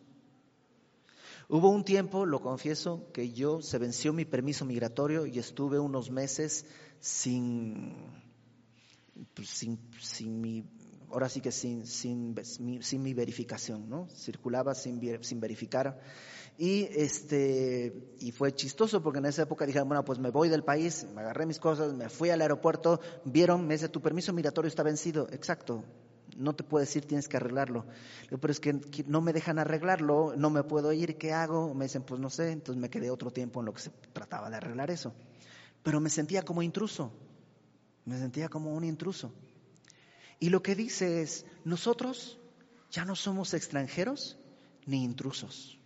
Hubo 1.49 1.69
un 1.69 1.85
tiempo, 1.85 2.25
lo 2.25 2.41
confieso, 2.41 3.09
que 3.13 3.31
yo 3.31 3.61
se 3.61 3.77
venció 3.77 4.11
mi 4.11 4.25
permiso 4.25 4.65
migratorio 4.65 5.25
y 5.25 5.39
estuve 5.39 5.79
unos 5.79 6.11
meses 6.11 6.65
sin 6.99 7.95
pues, 9.33 9.49
sin, 9.49 9.79
sin 9.99 10.41
mi, 10.41 10.65
ahora 11.09 11.29
sí 11.29 11.41
que 11.41 11.51
sin, 11.51 11.85
sin, 11.85 12.35
sin, 12.81 13.01
mi 13.01 13.13
verificación, 13.13 13.89
¿no? 13.89 14.07
Circulaba 14.09 14.75
sin, 14.75 15.01
sin 15.23 15.39
verificar. 15.39 15.99
Y, 16.57 16.83
este, 16.91 18.15
y 18.19 18.31
fue 18.31 18.53
chistoso 18.53 19.03
porque 19.03 19.19
en 19.19 19.25
esa 19.25 19.43
época 19.43 19.65
dije, 19.65 19.79
bueno, 19.81 20.03
pues 20.03 20.17
me 20.19 20.31
voy 20.31 20.49
del 20.49 20.63
país, 20.63 21.05
me 21.13 21.21
agarré 21.21 21.45
mis 21.45 21.59
cosas, 21.59 21.93
me 21.93 22.09
fui 22.09 22.31
al 22.31 22.41
aeropuerto, 22.41 22.99
vieron, 23.25 23.67
me 23.67 23.75
dice, 23.75 23.89
tu 23.89 24.01
permiso 24.01 24.33
migratorio 24.33 24.67
está 24.67 24.81
vencido. 24.81 25.27
Exacto, 25.31 25.83
no 26.35 26.55
te 26.55 26.63
puedo 26.63 26.81
decir, 26.81 27.05
tienes 27.05 27.27
que 27.27 27.37
arreglarlo. 27.37 27.85
pero 28.41 28.51
es 28.51 28.59
que 28.59 28.79
no 29.05 29.21
me 29.21 29.33
dejan 29.33 29.59
arreglarlo, 29.59 30.35
no 30.35 30.49
me 30.49 30.63
puedo 30.63 30.91
ir, 30.93 31.17
¿qué 31.17 31.31
hago? 31.31 31.73
Me 31.75 31.85
dicen, 31.85 32.03
pues 32.03 32.19
no 32.19 32.29
sé, 32.29 32.51
entonces 32.51 32.81
me 32.81 32.89
quedé 32.89 33.11
otro 33.11 33.31
tiempo 33.31 33.59
en 33.59 33.67
lo 33.67 33.73
que 33.73 33.81
se 33.81 33.91
trataba 34.13 34.49
de 34.49 34.57
arreglar 34.57 34.89
eso. 34.89 35.13
Pero 35.83 35.99
me 35.99 36.09
sentía 36.09 36.43
como 36.43 36.63
intruso. 36.63 37.11
Me 38.07 38.17
sentía 38.17 38.47
como 38.47 38.73
un 38.73 38.85
intruso. 38.85 39.33
Y 40.39 40.47
lo 40.49 40.63
que 40.63 40.75
dice 40.75 41.21
es, 41.21 41.45
nosotros 41.65 42.39
ya 42.89 43.03
no 43.03 43.17
somos 43.17 43.53
extranjeros 43.53 44.37
ni 44.85 45.03
intrusos. 45.03 45.77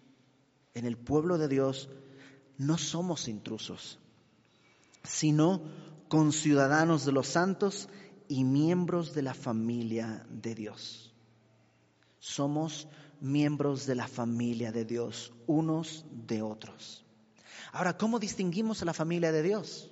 En 0.76 0.86
el 0.86 0.98
pueblo 0.98 1.40
de 1.40 1.48
Dios 1.48 1.90
no 2.60 2.78
somos 2.78 3.28
intrusos, 3.28 3.98
sino 5.04 5.64
conciudadanos 6.10 7.06
de 7.06 7.12
los 7.12 7.26
santos 7.26 7.90
y 8.28 8.44
miembros 8.44 9.16
de 9.16 9.24
la 9.24 9.34
familia 9.34 10.24
de 10.30 10.54
Dios. 10.54 11.16
Somos 12.20 12.88
miembros 13.20 13.88
de 13.88 13.96
la 13.96 14.08
familia 14.08 14.72
de 14.72 14.86
Dios, 14.86 15.34
unos 15.48 16.06
de 16.12 16.44
otros. 16.44 17.04
Ahora, 17.72 17.98
¿cómo 17.98 18.20
distinguimos 18.20 18.84
a 18.84 18.86
la 18.86 18.94
familia 18.94 19.32
de 19.32 19.42
Dios? 19.42 19.92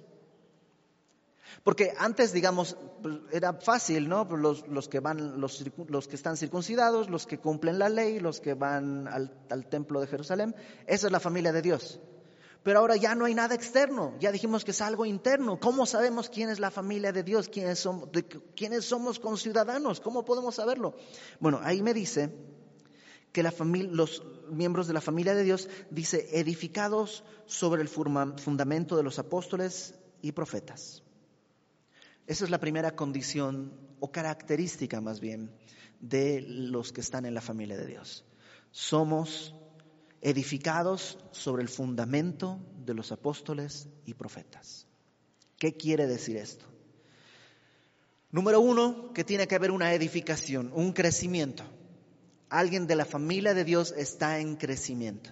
Porque 1.63 1.93
antes, 1.97 2.31
digamos, 2.31 2.77
pues, 3.01 3.17
era 3.31 3.53
fácil, 3.53 4.07
¿no? 4.07 4.27
Pues, 4.27 4.63
los, 4.67 4.89
que 4.89 4.99
van, 4.99 5.39
los, 5.39 5.63
los, 5.87 6.07
que 6.07 6.15
están 6.15 6.37
circuncidados, 6.37 7.09
los 7.09 7.25
que 7.27 7.39
cumplen 7.39 7.79
la 7.79 7.89
ley, 7.89 8.19
los 8.19 8.39
que 8.39 8.53
van 8.53 9.07
al, 9.07 9.33
al 9.49 9.65
templo 9.67 9.99
de 10.01 10.07
Jerusalén, 10.07 10.55
esa 10.87 11.07
es 11.07 11.11
la 11.11 11.19
familia 11.19 11.51
de 11.51 11.61
Dios. 11.61 11.99
Pero 12.63 12.79
ahora 12.79 12.97
ya 12.97 13.15
no 13.15 13.25
hay 13.25 13.33
nada 13.33 13.55
externo, 13.55 14.13
ya 14.19 14.31
dijimos 14.31 14.65
que 14.65 14.71
es 14.71 14.81
algo 14.81 15.05
interno. 15.05 15.59
¿Cómo 15.59 15.85
sabemos 15.85 16.29
quién 16.29 16.49
es 16.49 16.59
la 16.59 16.71
familia 16.71 17.13
de 17.13 17.23
Dios? 17.23 17.47
¿Quiénes 17.47 17.79
somos, 17.79 18.11
de, 18.11 18.23
quiénes 18.23 18.85
somos 18.85 19.19
conciudadanos? 19.19 20.01
¿Cómo 20.01 20.25
podemos 20.25 20.55
saberlo? 20.55 20.93
Bueno, 21.39 21.61
ahí 21.63 21.81
me 21.81 21.93
dice 21.93 22.33
que 23.31 23.43
la 23.43 23.51
familia, 23.51 23.89
los 23.93 24.23
miembros 24.49 24.87
de 24.87 24.93
la 24.93 25.01
familia 25.01 25.35
de 25.35 25.43
Dios, 25.43 25.69
dice, 25.89 26.27
edificados 26.37 27.23
sobre 27.45 27.81
el 27.81 27.87
fundamento 27.87 28.97
de 28.97 29.03
los 29.03 29.19
apóstoles 29.19 29.95
y 30.21 30.33
profetas. 30.33 31.03
Esa 32.29 32.45
es 32.45 32.51
la 32.51 32.59
primera 32.59 32.95
condición 32.95 33.73
o 33.99 34.11
característica 34.11 35.01
más 35.01 35.19
bien 35.19 35.49
de 35.99 36.41
los 36.47 36.93
que 36.93 37.01
están 37.01 37.25
en 37.25 37.33
la 37.33 37.41
familia 37.41 37.75
de 37.75 37.87
Dios. 37.87 38.23
Somos 38.69 39.55
edificados 40.21 41.17
sobre 41.31 41.63
el 41.63 41.69
fundamento 41.69 42.60
de 42.85 42.93
los 42.93 43.12
apóstoles 43.12 43.89
y 44.06 44.13
profetas. 44.13 44.85
¿Qué 45.58 45.75
quiere 45.75 46.06
decir 46.06 46.37
esto? 46.37 46.65
Número 48.29 48.62
uno, 48.62 49.12
que 49.12 49.23
tiene 49.23 49.47
que 49.47 49.56
haber 49.56 49.71
una 49.71 49.91
edificación, 49.95 50.71
un 50.75 50.93
crecimiento. 50.93 51.63
Alguien 52.49 52.85
de 52.85 52.95
la 52.95 53.06
familia 53.06 53.56
de 53.56 53.63
Dios 53.63 53.91
está 53.97 54.37
en 54.37 54.56
crecimiento. 54.56 55.31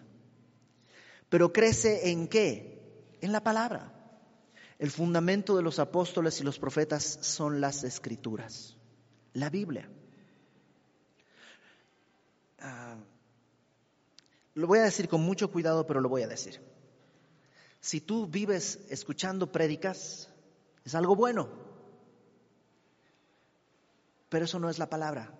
Pero 1.30 1.54
crece 1.54 2.10
en 2.10 2.28
qué? 2.28 2.82
En 3.22 3.32
la 3.32 3.44
palabra. 3.44 3.97
El 4.80 4.92
fundamento 4.92 5.56
de 5.56 5.64
los 5.64 5.80
apóstoles 5.80 6.40
y 6.40 6.44
los 6.44 6.60
profetas 6.60 7.04
son 7.22 7.62
las 7.62 7.84
escrituras, 7.84 8.76
la 9.34 9.50
Biblia. 9.50 9.90
Ah, 12.60 12.98
lo 14.54 14.68
voy 14.68 14.80
a 14.80 14.84
decir 14.84 15.08
con 15.08 15.22
mucho 15.22 15.52
cuidado, 15.52 15.88
pero 15.88 16.02
lo 16.02 16.10
voy 16.10 16.24
a 16.24 16.28
decir. 16.28 16.62
Si 17.80 18.02
tú 18.02 18.28
vives 18.28 18.80
escuchando 18.90 19.52
prédicas, 19.52 20.30
es 20.84 20.96
algo 20.96 21.16
bueno. 21.16 21.50
Pero 24.30 24.46
eso 24.46 24.60
no 24.60 24.70
es 24.70 24.80
la 24.80 24.90
palabra. 24.90 25.34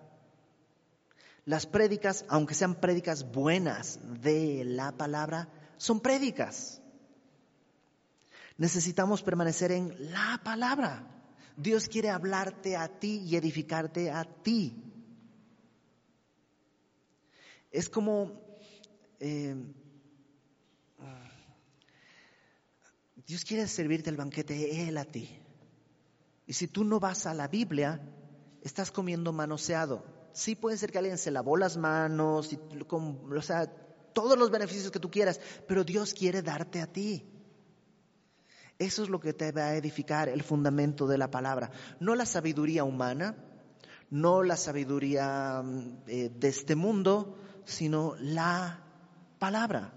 Las 1.44 1.66
prédicas, 1.66 2.24
aunque 2.28 2.54
sean 2.54 2.74
prédicas 2.74 3.30
buenas 3.32 4.00
de 4.22 4.64
la 4.64 4.92
palabra, 4.92 5.48
son 5.78 6.00
prédicas. 6.00 6.80
Necesitamos 8.58 9.22
permanecer 9.22 9.72
en 9.72 10.12
la 10.12 10.40
palabra. 10.44 11.06
Dios 11.56 11.88
quiere 11.88 12.10
hablarte 12.10 12.76
a 12.76 12.88
ti 12.88 13.22
y 13.24 13.36
edificarte 13.36 14.10
a 14.10 14.24
ti. 14.24 14.84
Es 17.70 17.88
como 17.88 18.40
eh, 19.20 19.54
Dios 23.28 23.44
quiere 23.44 23.66
servirte 23.66 24.08
el 24.10 24.16
banquete 24.16 24.88
Él 24.88 24.96
a 24.96 25.04
ti. 25.04 25.28
Y 26.46 26.54
si 26.54 26.66
tú 26.66 26.82
no 26.82 26.98
vas 26.98 27.26
a 27.26 27.34
la 27.34 27.46
Biblia, 27.46 28.00
estás 28.62 28.90
comiendo 28.90 29.32
manoseado. 29.32 30.02
Sí 30.32 30.54
puede 30.54 30.78
ser 30.78 30.90
que 30.90 30.98
alguien 30.98 31.18
se 31.18 31.30
lavó 31.30 31.56
las 31.58 31.76
manos, 31.76 32.52
y, 32.54 32.58
o 32.58 33.42
sea, 33.42 33.66
todos 34.14 34.38
los 34.38 34.50
beneficios 34.50 34.90
que 34.90 34.98
tú 34.98 35.10
quieras, 35.10 35.40
pero 35.66 35.84
Dios 35.84 36.14
quiere 36.14 36.40
darte 36.40 36.80
a 36.80 36.86
ti. 36.86 37.37
Eso 38.78 39.02
es 39.02 39.08
lo 39.08 39.18
que 39.18 39.32
te 39.32 39.50
va 39.50 39.66
a 39.66 39.76
edificar 39.76 40.28
el 40.28 40.42
fundamento 40.42 41.06
de 41.06 41.18
la 41.18 41.30
palabra. 41.30 41.70
No 41.98 42.14
la 42.14 42.26
sabiduría 42.26 42.84
humana, 42.84 43.34
no 44.10 44.42
la 44.42 44.56
sabiduría 44.56 45.62
mm, 45.64 45.96
eh, 46.06 46.30
de 46.32 46.48
este 46.48 46.76
mundo, 46.76 47.36
sino 47.64 48.14
la 48.20 48.80
palabra. 49.38 49.92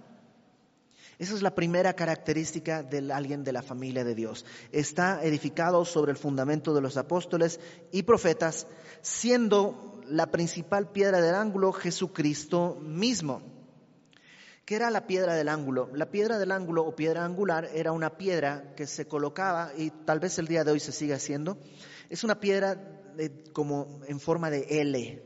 Esa 1.20 1.36
es 1.36 1.44
la 1.44 1.54
primera 1.54 1.94
característica 1.94 2.82
de 2.82 3.14
alguien 3.14 3.44
de 3.44 3.52
la 3.52 3.62
familia 3.62 4.04
de 4.04 4.16
Dios. 4.16 4.44
Está 4.72 5.24
edificado 5.24 5.86
sobre 5.86 6.12
el 6.12 6.18
fundamento 6.18 6.74
de 6.74 6.82
los 6.82 6.98
apóstoles 6.98 7.60
y 7.92 8.02
profetas, 8.02 8.66
siendo 9.04 10.02
la 10.08 10.32
principal 10.32 10.90
piedra 10.90 11.22
del 11.22 11.36
ángulo 11.36 11.72
Jesucristo 11.74 12.80
mismo. 12.82 13.44
¿Qué 14.66 14.76
era 14.76 14.90
la 14.90 15.08
piedra 15.08 15.36
del 15.36 15.50
ángulo? 15.50 15.90
La 15.94 16.12
piedra 16.12 16.38
del 16.38 16.52
ángulo 16.52 16.84
o 16.84 16.96
piedra 16.96 17.26
angular 17.26 17.70
era 17.74 17.92
una 17.92 18.18
piedra 18.18 18.74
que 18.76 18.88
se 18.88 19.08
colocaba, 19.08 19.72
y 19.76 19.90
tal 19.90 20.20
vez 20.20 20.38
el 20.40 20.48
día 20.48 20.64
de 20.64 20.72
hoy 20.72 20.80
se 20.80 20.92
siga 20.92 21.16
haciendo, 21.16 21.58
es 22.10 22.24
una 22.24 22.40
piedra 22.40 23.02
como 23.54 24.02
en 24.08 24.20
forma 24.20 24.50
de 24.50 24.82
L. 24.82 25.24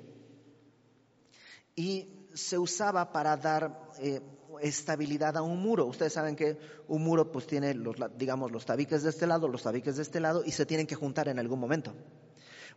Y 1.75 2.29
se 2.33 2.57
usaba 2.57 3.11
para 3.11 3.37
dar 3.37 3.91
eh, 3.99 4.21
estabilidad 4.61 5.37
a 5.37 5.41
un 5.41 5.61
muro. 5.61 5.85
Ustedes 5.85 6.13
saben 6.13 6.35
que 6.35 6.57
un 6.87 7.03
muro 7.03 7.31
pues 7.31 7.47
tiene 7.47 7.73
los, 7.73 7.95
digamos, 8.17 8.51
los 8.51 8.65
tabiques 8.65 9.03
de 9.03 9.09
este 9.09 9.27
lado, 9.27 9.47
los 9.47 9.63
tabiques 9.63 9.95
de 9.95 10.01
este 10.01 10.19
lado 10.19 10.43
y 10.45 10.51
se 10.51 10.65
tienen 10.65 10.87
que 10.87 10.95
juntar 10.95 11.27
en 11.27 11.39
algún 11.39 11.59
momento. 11.59 11.93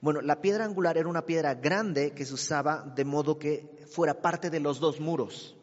Bueno, 0.01 0.21
la 0.21 0.41
piedra 0.41 0.65
angular 0.65 0.97
era 0.97 1.09
una 1.09 1.27
piedra 1.27 1.55
grande 1.55 2.13
que 2.13 2.25
se 2.25 2.35
usaba 2.35 2.93
de 2.95 3.05
modo 3.05 3.39
que 3.39 3.85
fuera 3.91 4.21
parte 4.21 4.51
de 4.51 4.61
los 4.61 4.79
dos 4.79 5.01
muros. 5.01 5.58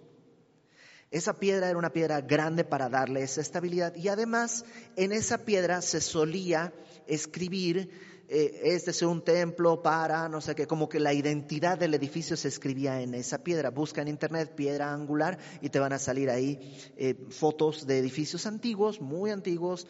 Esa 1.16 1.39
piedra 1.39 1.70
era 1.70 1.78
una 1.78 1.93
piedra 1.93 2.20
grande 2.20 2.66
para 2.66 2.89
darle 2.89 3.24
esa 3.24 3.39
estabilidad 3.39 3.95
y 3.95 4.09
además 4.09 4.66
en 4.97 5.13
esa 5.13 5.45
piedra 5.45 5.82
se 5.82 6.01
solía 6.01 6.74
escribir 7.07 7.89
eh, 8.28 8.59
este 8.63 8.91
es 8.91 9.01
un 9.01 9.24
templo 9.24 9.82
para, 9.82 10.28
no 10.28 10.41
sé 10.41 10.55
qué, 10.55 10.68
como 10.68 10.89
que 10.89 10.99
la 10.99 11.13
identidad 11.13 11.78
del 11.78 11.93
edificio 11.93 12.36
se 12.36 12.49
escribía 12.49 13.01
en 13.01 13.13
esa 13.13 13.45
piedra. 13.45 13.70
Busca 13.70 14.01
en 14.01 14.09
internet 14.09 14.55
piedra 14.55 14.91
angular 14.91 15.39
y 15.61 15.70
te 15.70 15.80
van 15.80 15.93
a 15.93 15.99
salir 15.99 16.30
ahí 16.30 16.59
eh, 16.97 17.16
fotos 17.30 17.88
de 17.88 17.97
edificios 17.97 18.45
antiguos, 18.45 18.99
muy 18.99 19.32
antiguos, 19.32 19.88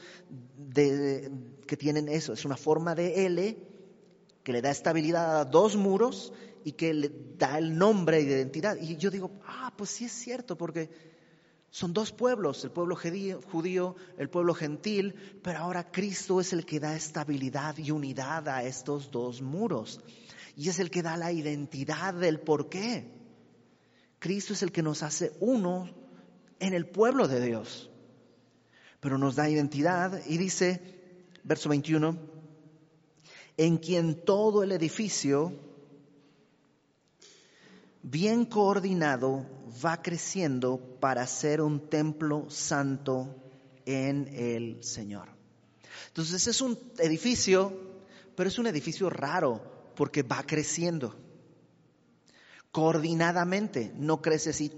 que 0.76 1.76
tienen 1.76 2.08
eso. 2.08 2.34
Es 2.34 2.46
una 2.46 2.56
forma 2.56 2.94
de 2.94 3.26
L 3.26 3.58
que 4.44 4.54
le 4.54 4.62
da 4.62 4.70
estabilidad 4.70 5.40
a 5.40 5.46
dos 5.46 5.76
muros 5.76 6.32
y 6.64 6.74
que 6.74 6.94
le 6.94 7.12
da 7.36 7.58
el 7.58 7.76
nombre 7.76 8.22
y 8.22 8.26
identidad. 8.26 8.78
Y 8.80 8.98
yo 8.98 9.10
digo, 9.10 9.32
ah, 9.48 9.74
pues 9.76 9.90
sí 9.90 10.06
es 10.06 10.12
cierto, 10.12 10.56
porque 10.56 11.15
son 11.76 11.92
dos 11.92 12.14
pueblos, 12.14 12.64
el 12.64 12.72
pueblo 12.72 12.96
judío, 12.96 13.98
el 14.18 14.30
pueblo 14.30 14.54
gentil, 14.54 15.14
pero 15.44 15.60
ahora 15.60 15.92
Cristo 15.92 16.40
es 16.40 16.54
el 16.54 16.66
que 16.66 16.80
da 16.80 16.96
estabilidad 16.96 17.78
y 17.78 17.92
unidad 17.92 18.48
a 18.48 18.64
estos 18.64 19.12
dos 19.12 19.42
muros. 19.42 20.00
Y 20.56 20.70
es 20.70 20.80
el 20.80 20.90
que 20.90 21.02
da 21.02 21.18
la 21.18 21.34
identidad 21.34 22.14
del 22.14 22.40
por 22.40 22.70
qué. 22.70 23.12
Cristo 24.20 24.54
es 24.54 24.64
el 24.64 24.72
que 24.72 24.84
nos 24.84 25.04
hace 25.04 25.34
uno 25.42 25.90
en 26.62 26.74
el 26.74 26.88
pueblo 26.88 27.28
de 27.28 27.46
Dios. 27.46 27.90
Pero 29.02 29.18
nos 29.18 29.36
da 29.36 29.50
identidad 29.50 30.22
y 30.28 30.38
dice, 30.38 30.82
verso 31.44 31.68
21, 31.68 32.18
en 33.58 33.78
quien 33.80 34.24
todo 34.24 34.64
el 34.64 34.72
edificio, 34.72 35.52
bien 38.02 38.46
coordinado, 38.46 39.46
va 39.84 40.02
creciendo 40.02 40.78
para 41.00 41.26
ser 41.28 41.62
un 41.62 41.90
templo 41.90 42.50
santo 42.50 43.36
en 43.86 44.28
el 44.34 44.84
Señor. 44.84 45.30
Entonces 46.08 46.48
es 46.48 46.62
un 46.62 46.78
edificio, 46.98 48.02
pero 48.36 48.50
es 48.50 48.60
un 48.60 48.68
edificio 48.68 49.10
raro 49.10 49.92
porque 49.96 50.24
va 50.24 50.44
creciendo 50.44 51.16
coordinadamente, 52.76 53.94
no 53.96 54.22
crece 54.22 54.50
así 54.50 54.70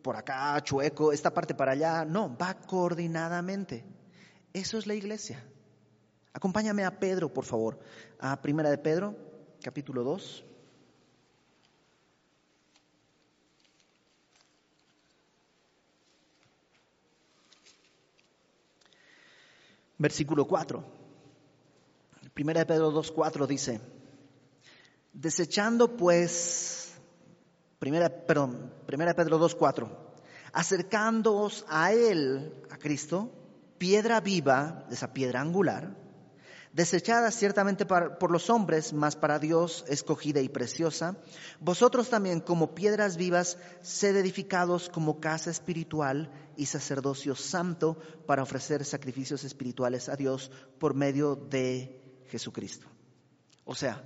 por 0.00 0.16
acá, 0.16 0.58
chueco, 0.62 1.12
esta 1.12 1.32
parte 1.32 1.54
para 1.54 1.72
allá, 1.72 2.04
no, 2.06 2.34
va 2.36 2.54
coordinadamente. 2.54 3.84
Eso 4.54 4.78
es 4.78 4.86
la 4.86 4.94
iglesia. 4.94 5.44
Acompáñame 6.32 6.84
a 6.84 6.98
Pedro, 6.98 7.32
por 7.32 7.44
favor, 7.44 7.78
a 8.18 8.40
Primera 8.40 8.70
de 8.70 8.78
Pedro, 8.78 9.14
capítulo 9.62 10.02
2. 10.04 10.44
Versículo 19.98 20.46
4. 20.46 20.84
Primera 22.32 22.60
de 22.60 22.66
Pedro 22.66 22.92
2.4 22.92 23.46
dice, 23.46 23.80
desechando 25.12 25.96
pues, 25.96 26.92
primera, 27.78 28.08
perdón, 28.08 28.72
primera 28.86 29.12
de 29.12 29.14
Pedro 29.14 29.38
2.4, 29.38 29.88
acercándoos 30.52 31.64
a 31.68 31.92
Él, 31.92 32.52
a 32.70 32.76
Cristo, 32.76 33.30
piedra 33.78 34.20
viva, 34.20 34.86
esa 34.90 35.12
piedra 35.12 35.40
angular, 35.40 35.96
desechada 36.74 37.30
ciertamente 37.30 37.86
por 37.86 38.32
los 38.32 38.50
hombres, 38.50 38.92
mas 38.92 39.14
para 39.14 39.38
Dios 39.38 39.84
escogida 39.86 40.40
y 40.40 40.48
preciosa, 40.48 41.16
vosotros 41.60 42.10
también 42.10 42.40
como 42.40 42.74
piedras 42.74 43.16
vivas, 43.16 43.58
sed 43.80 44.16
edificados 44.16 44.88
como 44.88 45.20
casa 45.20 45.52
espiritual 45.52 46.32
y 46.56 46.66
sacerdocio 46.66 47.36
santo 47.36 47.96
para 48.26 48.42
ofrecer 48.42 48.84
sacrificios 48.84 49.44
espirituales 49.44 50.08
a 50.08 50.16
Dios 50.16 50.50
por 50.80 50.94
medio 50.94 51.36
de 51.36 52.02
Jesucristo. 52.26 52.88
O 53.64 53.76
sea, 53.76 54.02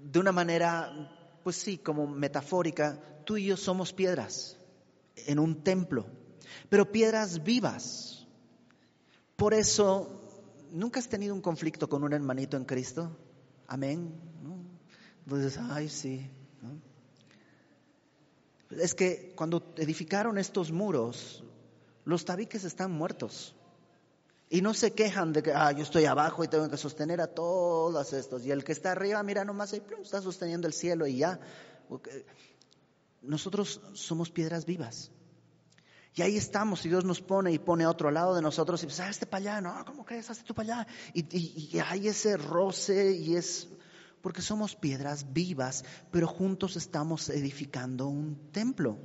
de 0.00 0.20
una 0.20 0.30
manera, 0.30 1.40
pues 1.42 1.56
sí, 1.56 1.78
como 1.78 2.06
metafórica, 2.06 2.96
tú 3.24 3.36
y 3.36 3.46
yo 3.46 3.56
somos 3.56 3.92
piedras 3.92 4.56
en 5.16 5.40
un 5.40 5.64
templo, 5.64 6.06
pero 6.68 6.92
piedras 6.92 7.42
vivas. 7.42 8.24
Por 9.34 9.52
eso 9.52 10.27
¿nunca 10.72 11.00
has 11.00 11.08
tenido 11.08 11.34
un 11.34 11.40
conflicto 11.40 11.88
con 11.88 12.04
un 12.04 12.12
hermanito 12.12 12.56
en 12.56 12.64
Cristo? 12.64 13.16
Amén. 13.66 14.14
Entonces, 15.24 15.58
ay, 15.58 15.88
sí. 15.88 16.30
Es 18.70 18.94
que 18.94 19.32
cuando 19.34 19.74
edificaron 19.76 20.38
estos 20.38 20.72
muros, 20.72 21.44
los 22.04 22.24
tabiques 22.24 22.64
están 22.64 22.90
muertos. 22.92 23.54
Y 24.50 24.62
no 24.62 24.72
se 24.72 24.92
quejan 24.94 25.32
de 25.32 25.42
que, 25.42 25.52
ah, 25.52 25.72
yo 25.72 25.82
estoy 25.82 26.06
abajo 26.06 26.42
y 26.42 26.48
tengo 26.48 26.70
que 26.70 26.78
sostener 26.78 27.20
a 27.20 27.26
todos 27.26 28.12
estos. 28.14 28.46
Y 28.46 28.50
el 28.50 28.64
que 28.64 28.72
está 28.72 28.92
arriba, 28.92 29.22
mira 29.22 29.44
nomás 29.44 29.74
ahí, 29.74 29.82
está 30.00 30.22
sosteniendo 30.22 30.66
el 30.66 30.72
cielo 30.72 31.06
y 31.06 31.18
ya. 31.18 31.38
Nosotros 33.20 33.80
somos 33.92 34.30
piedras 34.30 34.64
vivas. 34.64 35.10
Y 36.14 36.22
ahí 36.22 36.36
estamos, 36.36 36.84
y 36.84 36.88
Dios 36.88 37.04
nos 37.04 37.20
pone 37.20 37.52
y 37.52 37.58
pone 37.58 37.84
a 37.84 37.90
otro 37.90 38.10
lado 38.10 38.34
de 38.34 38.42
nosotros, 38.42 38.82
y 38.82 38.86
pues, 38.86 38.98
este 38.98 39.26
para 39.26 39.40
allá, 39.40 39.60
no, 39.60 39.84
¿cómo 39.84 40.04
crees? 40.04 40.28
Hazte 40.30 40.44
tú 40.44 40.54
para 40.54 40.80
allá. 40.80 40.86
Y, 41.14 41.70
y 41.76 41.78
hay 41.78 42.08
ese 42.08 42.36
roce, 42.36 43.12
y 43.12 43.36
es, 43.36 43.68
porque 44.20 44.42
somos 44.42 44.74
piedras 44.74 45.32
vivas, 45.32 45.84
pero 46.10 46.26
juntos 46.26 46.76
estamos 46.76 47.28
edificando 47.28 48.08
un 48.08 48.50
templo, 48.52 48.98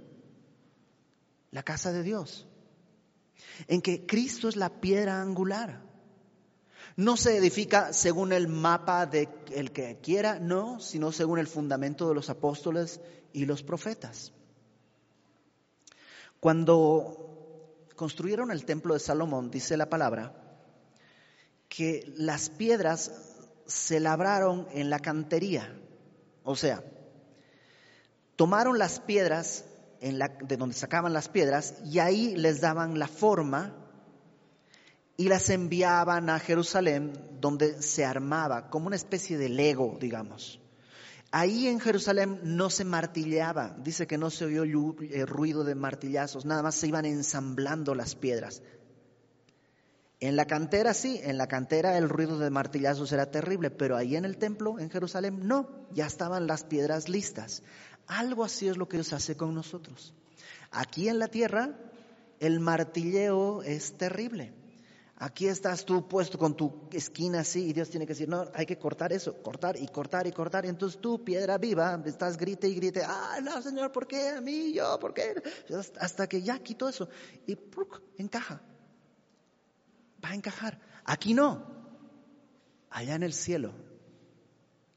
la 1.51 1.63
casa 1.63 1.91
de 1.91 2.03
Dios, 2.03 2.47
en 3.67 3.81
que 3.81 4.05
Cristo 4.05 4.49
es 4.49 4.55
la 4.55 4.81
piedra 4.81 5.21
angular. 5.21 5.83
No 6.95 7.17
se 7.17 7.37
edifica 7.37 7.91
según 7.91 8.33
el 8.33 8.47
mapa 8.47 9.05
de 9.05 9.27
el 9.51 9.71
que 9.71 9.99
quiera, 10.01 10.39
no, 10.39 10.79
sino 10.79 11.11
según 11.11 11.39
el 11.39 11.47
fundamento 11.47 12.07
de 12.07 12.15
los 12.15 12.29
apóstoles 12.29 13.01
y 13.33 13.45
los 13.45 13.63
profetas. 13.63 14.31
Cuando 16.43 17.87
construyeron 17.95 18.51
el 18.51 18.65
templo 18.65 18.95
de 18.95 18.99
Salomón, 18.99 19.49
dice 19.49 19.77
la 19.77 19.89
palabra, 19.89 20.33
que 21.69 22.11
las 22.17 22.49
piedras 22.49 23.13
se 23.65 24.01
labraron 24.01 24.67
en 24.73 24.89
la 24.89 24.99
cantería. 24.99 25.73
O 26.43 26.57
sea, 26.57 26.83
tomaron 28.35 28.77
las 28.77 28.99
piedras 28.99 29.63
de 30.01 30.57
donde 30.57 30.75
sacaban 30.75 31.13
las 31.13 31.29
piedras 31.29 31.75
y 31.85 31.99
ahí 31.99 32.35
les 32.35 32.59
daban 32.59 32.99
la 32.99 33.07
forma 33.07 33.73
y 35.15 35.29
las 35.29 35.49
enviaban 35.49 36.29
a 36.29 36.39
Jerusalén 36.39 37.13
donde 37.39 37.81
se 37.81 38.03
armaba 38.03 38.69
como 38.69 38.87
una 38.87 38.97
especie 38.97 39.37
de 39.37 39.47
lego, 39.47 39.95
digamos. 39.97 40.59
Ahí 41.35 41.67
en 41.67 41.79
Jerusalén 41.79 42.41
no 42.43 42.69
se 42.69 42.85
martilleaba, 42.85 43.75
dice 43.79 44.05
que 44.05 44.19
no 44.19 44.29
se 44.29 44.45
oyó 44.45 44.61
el 44.63 45.25
ruido 45.25 45.63
de 45.63 45.73
martillazos, 45.73 46.45
nada 46.45 46.61
más 46.61 46.75
se 46.75 46.85
iban 46.85 47.05
ensamblando 47.05 47.95
las 47.95 48.13
piedras. 48.13 48.61
En 50.19 50.35
la 50.35 50.45
cantera 50.45 50.93
sí, 50.93 51.19
en 51.23 51.39
la 51.39 51.47
cantera 51.47 51.97
el 51.97 52.07
ruido 52.07 52.37
de 52.37 52.51
martillazos 52.51 53.11
era 53.13 53.31
terrible, 53.31 53.71
pero 53.71 53.97
ahí 53.97 54.15
en 54.15 54.25
el 54.25 54.37
templo, 54.37 54.77
en 54.77 54.91
Jerusalén, 54.91 55.47
no, 55.47 55.87
ya 55.91 56.05
estaban 56.05 56.45
las 56.45 56.65
piedras 56.65 57.09
listas. 57.09 57.63
Algo 58.05 58.43
así 58.43 58.67
es 58.67 58.77
lo 58.77 58.87
que 58.87 58.97
Dios 58.97 59.11
hace 59.11 59.35
con 59.35 59.55
nosotros. 59.55 60.13
Aquí 60.69 61.09
en 61.09 61.17
la 61.17 61.29
tierra, 61.29 61.71
el 62.39 62.59
martilleo 62.59 63.63
es 63.63 63.97
terrible. 63.97 64.53
Aquí 65.23 65.47
estás 65.47 65.85
tú 65.85 66.05
puesto 66.05 66.37
con 66.37 66.53
tu 66.53 66.89
esquina 66.91 67.39
así 67.39 67.69
y 67.69 67.71
Dios 67.71 67.89
tiene 67.89 68.05
que 68.05 68.11
decir, 68.11 68.27
no, 68.27 68.45
hay 68.53 68.65
que 68.65 68.77
cortar 68.77 69.13
eso, 69.13 69.41
cortar 69.41 69.77
y 69.77 69.87
cortar 69.87 70.27
y 70.27 70.33
cortar. 70.33 70.65
Y 70.65 70.67
entonces 70.67 70.99
tú, 70.99 71.23
piedra 71.23 71.57
viva, 71.57 71.97
estás 72.03 72.35
grite 72.35 72.67
y 72.67 72.75
grite, 72.75 73.03
ah, 73.05 73.39
no, 73.41 73.61
Señor, 73.61 73.93
¿por 73.93 74.05
qué 74.05 74.27
a 74.27 74.41
mí? 74.41 74.73
Yo, 74.73 74.99
¿por 74.99 75.13
qué? 75.13 75.41
Hasta 75.97 76.27
que 76.27 76.41
ya 76.41 76.59
quito 76.59 76.89
eso 76.89 77.07
y 77.47 77.57
encaja. 78.17 78.61
Va 80.21 80.31
a 80.31 80.35
encajar. 80.35 80.81
Aquí 81.05 81.33
no. 81.33 81.67
Allá 82.89 83.15
en 83.15 83.23
el 83.23 83.33
cielo. 83.33 83.73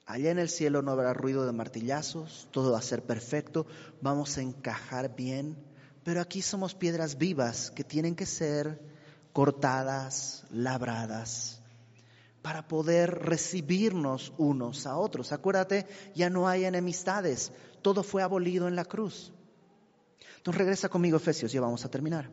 Allá 0.07 0.33
en 0.33 0.41
el 0.41 0.49
cielo 0.49 0.83
no 0.83 0.91
habrá 0.91 1.15
ruido 1.15 1.47
de 1.47 1.53
martillazos, 1.53 2.49
todo 2.51 2.73
va 2.73 2.79
a 2.79 2.83
ser 2.83 3.05
perfecto, 3.05 3.69
vamos 4.01 4.37
a 4.39 4.43
encajar 4.43 5.15
bien. 5.15 5.57
Pero 6.03 6.21
aquí 6.21 6.43
somos 6.43 6.75
piedras 6.75 7.17
vivas 7.17 7.71
que 7.71 7.85
tienen 7.85 8.17
que 8.17 8.27
ser 8.27 8.96
cortadas, 9.37 10.47
labradas, 10.51 11.61
para 12.41 12.67
poder 12.67 13.11
recibirnos 13.19 14.33
unos 14.39 14.87
a 14.87 14.97
otros. 14.97 15.31
Acuérdate, 15.31 15.87
ya 16.15 16.31
no 16.31 16.49
hay 16.49 16.65
enemistades, 16.65 17.53
todo 17.83 18.03
fue 18.03 18.23
abolido 18.23 18.67
en 18.67 18.77
la 18.77 18.87
cruz. 18.87 19.35
Entonces 20.39 20.59
regresa 20.59 20.89
conmigo 20.89 21.19
Efesios, 21.19 21.53
ya 21.53 21.61
vamos 21.61 21.85
a 21.85 21.91
terminar. 21.91 22.31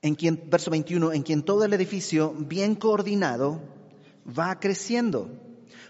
En 0.00 0.14
quien, 0.14 0.48
verso 0.48 0.70
21, 0.70 1.12
en 1.12 1.22
quien 1.22 1.42
todo 1.42 1.66
el 1.66 1.74
edificio 1.74 2.32
bien 2.38 2.74
coordinado 2.74 3.60
va 4.26 4.58
creciendo. 4.58 5.28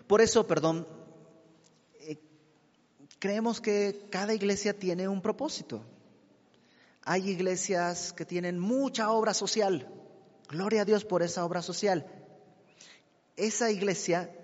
Por 0.09 0.21
eso, 0.21 0.49
perdón, 0.49 0.89
creemos 3.21 3.61
que 3.61 4.09
cada 4.11 4.35
iglesia 4.35 4.77
tiene 4.77 5.07
un 5.07 5.23
propósito. 5.23 5.85
Hay 7.05 7.29
iglesias 7.29 8.13
que 8.13 8.25
tienen 8.25 8.59
mucha 8.59 9.11
obra 9.11 9.35
social. 9.35 9.87
Gloria 10.49 10.83
a 10.83 10.85
Dios 10.85 11.05
por 11.05 11.23
esa 11.23 11.45
obra 11.45 11.63
social. 11.63 12.07
Esa 13.37 13.71
iglesia 13.71 14.35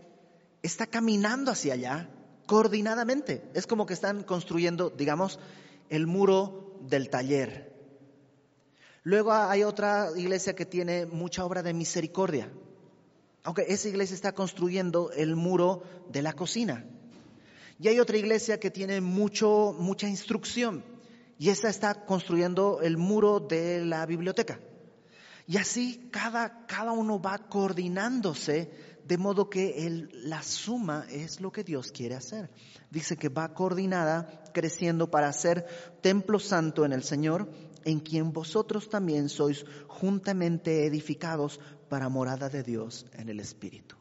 está 0.62 0.87
caminando 0.87 1.51
hacia 1.51 1.74
allá 1.74 2.11
coordinadamente. 2.47 3.43
Es 3.55 3.66
como 3.66 3.87
que 3.87 3.95
están 3.95 4.22
construyendo, 4.22 4.91
digamos, 4.91 5.41
el 5.89 6.07
muro 6.07 6.79
del 6.83 7.09
taller. 7.09 7.74
Luego 9.03 9.33
hay 9.33 9.62
otra 9.62 10.11
iglesia 10.16 10.55
que 10.55 10.66
tiene 10.66 11.07
mucha 11.07 11.45
obra 11.45 11.62
de 11.62 11.72
misericordia. 11.72 12.51
Aunque 13.43 13.66
esa 13.68 13.89
iglesia 13.89 14.14
está 14.14 14.33
construyendo 14.33 15.12
el 15.12 15.35
muro 15.35 15.83
de 16.11 16.22
la 16.22 16.35
cocina. 16.35 16.85
Y 17.79 17.89
hay 17.89 18.01
otra 18.01 18.16
iglesia 18.16 18.59
que 18.59 18.70
tiene 18.70 19.01
mucho, 19.01 19.74
mucha 19.79 20.09
instrucción 20.09 20.83
y 21.39 21.51
esa 21.51 21.68
está 21.68 22.07
construyendo 22.07 22.81
el 22.81 22.97
muro 22.97 23.41
de 23.41 23.85
la 23.85 24.07
biblioteca. 24.07 24.59
Y 25.47 25.59
así 25.59 26.09
cada, 26.11 26.66
cada 26.66 26.93
uno 26.93 27.20
va 27.20 27.39
coordinándose 27.39 28.70
de 29.05 29.18
modo 29.18 29.49
que 29.49 30.09
la 30.12 30.43
suma 30.43 31.07
es 31.11 31.41
lo 31.41 31.53
que 31.53 31.62
Dios 31.62 31.93
quiere 31.93 32.16
hacer. 32.16 32.51
Dice 32.91 33.16
que 33.16 33.29
va 33.29 33.55
coordinada, 33.55 34.43
creciendo 34.53 35.11
para 35.11 35.33
ser 35.33 35.66
templo 36.01 36.41
santo 36.41 36.85
en 36.85 36.93
el 36.93 37.05
Señor, 37.05 37.49
en 37.85 38.01
quien 38.01 38.33
vosotros 38.33 38.89
también 38.89 39.29
sois 39.29 39.64
juntamente 39.87 40.87
edificados 40.87 41.61
para 41.89 42.09
morada 42.09 42.49
de 42.49 42.64
Dios 42.64 43.07
en 43.12 43.29
el 43.29 43.39
Espíritu. 43.39 43.95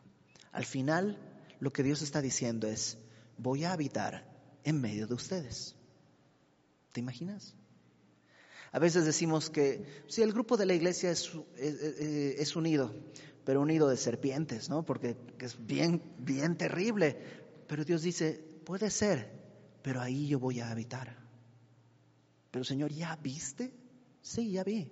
Al 0.51 0.65
final, 0.65 1.19
lo 1.59 1.71
que 1.71 1.84
Dios 1.84 2.01
está 2.01 2.19
diciendo 2.21 2.67
es, 2.67 2.97
voy 3.38 3.63
a 3.63 3.73
habitar 3.73 4.25
en 4.63 4.81
medio 4.81 5.07
de 5.07 5.13
ustedes. 5.13 5.75
¿Te 6.91 6.99
imaginas? 6.99 7.55
A 8.71 8.79
veces 8.79 9.05
decimos 9.05 9.49
que 9.49 9.86
si 10.07 10.21
el 10.21 10.33
grupo 10.33 10.57
de 10.57 10.65
la 10.65 10.73
iglesia 10.73 11.09
es, 11.11 11.31
es, 11.57 12.55
unido, 12.55 12.93
pero 13.45 13.61
unido 13.61 13.88
de 13.88 13.95
serpientes, 13.95 14.69
¿no? 14.69 14.83
Porque 14.83 15.15
es 15.39 15.65
bien, 15.65 16.01
bien 16.19 16.57
terrible. 16.57 17.17
Pero 17.67 17.86
Dios 17.86 18.01
dice, 18.01 18.33
puede 18.65 18.89
ser, 18.89 19.31
pero 19.81 20.01
ahí 20.01 20.27
yo 20.27 20.39
voy 20.39 20.59
a 20.59 20.71
habitar. 20.71 21.17
Pero 22.51 22.65
Señor, 22.65 22.91
¿ya 22.91 23.15
viste? 23.15 23.73
Sí, 24.21 24.51
ya 24.51 24.63
vi. 24.63 24.91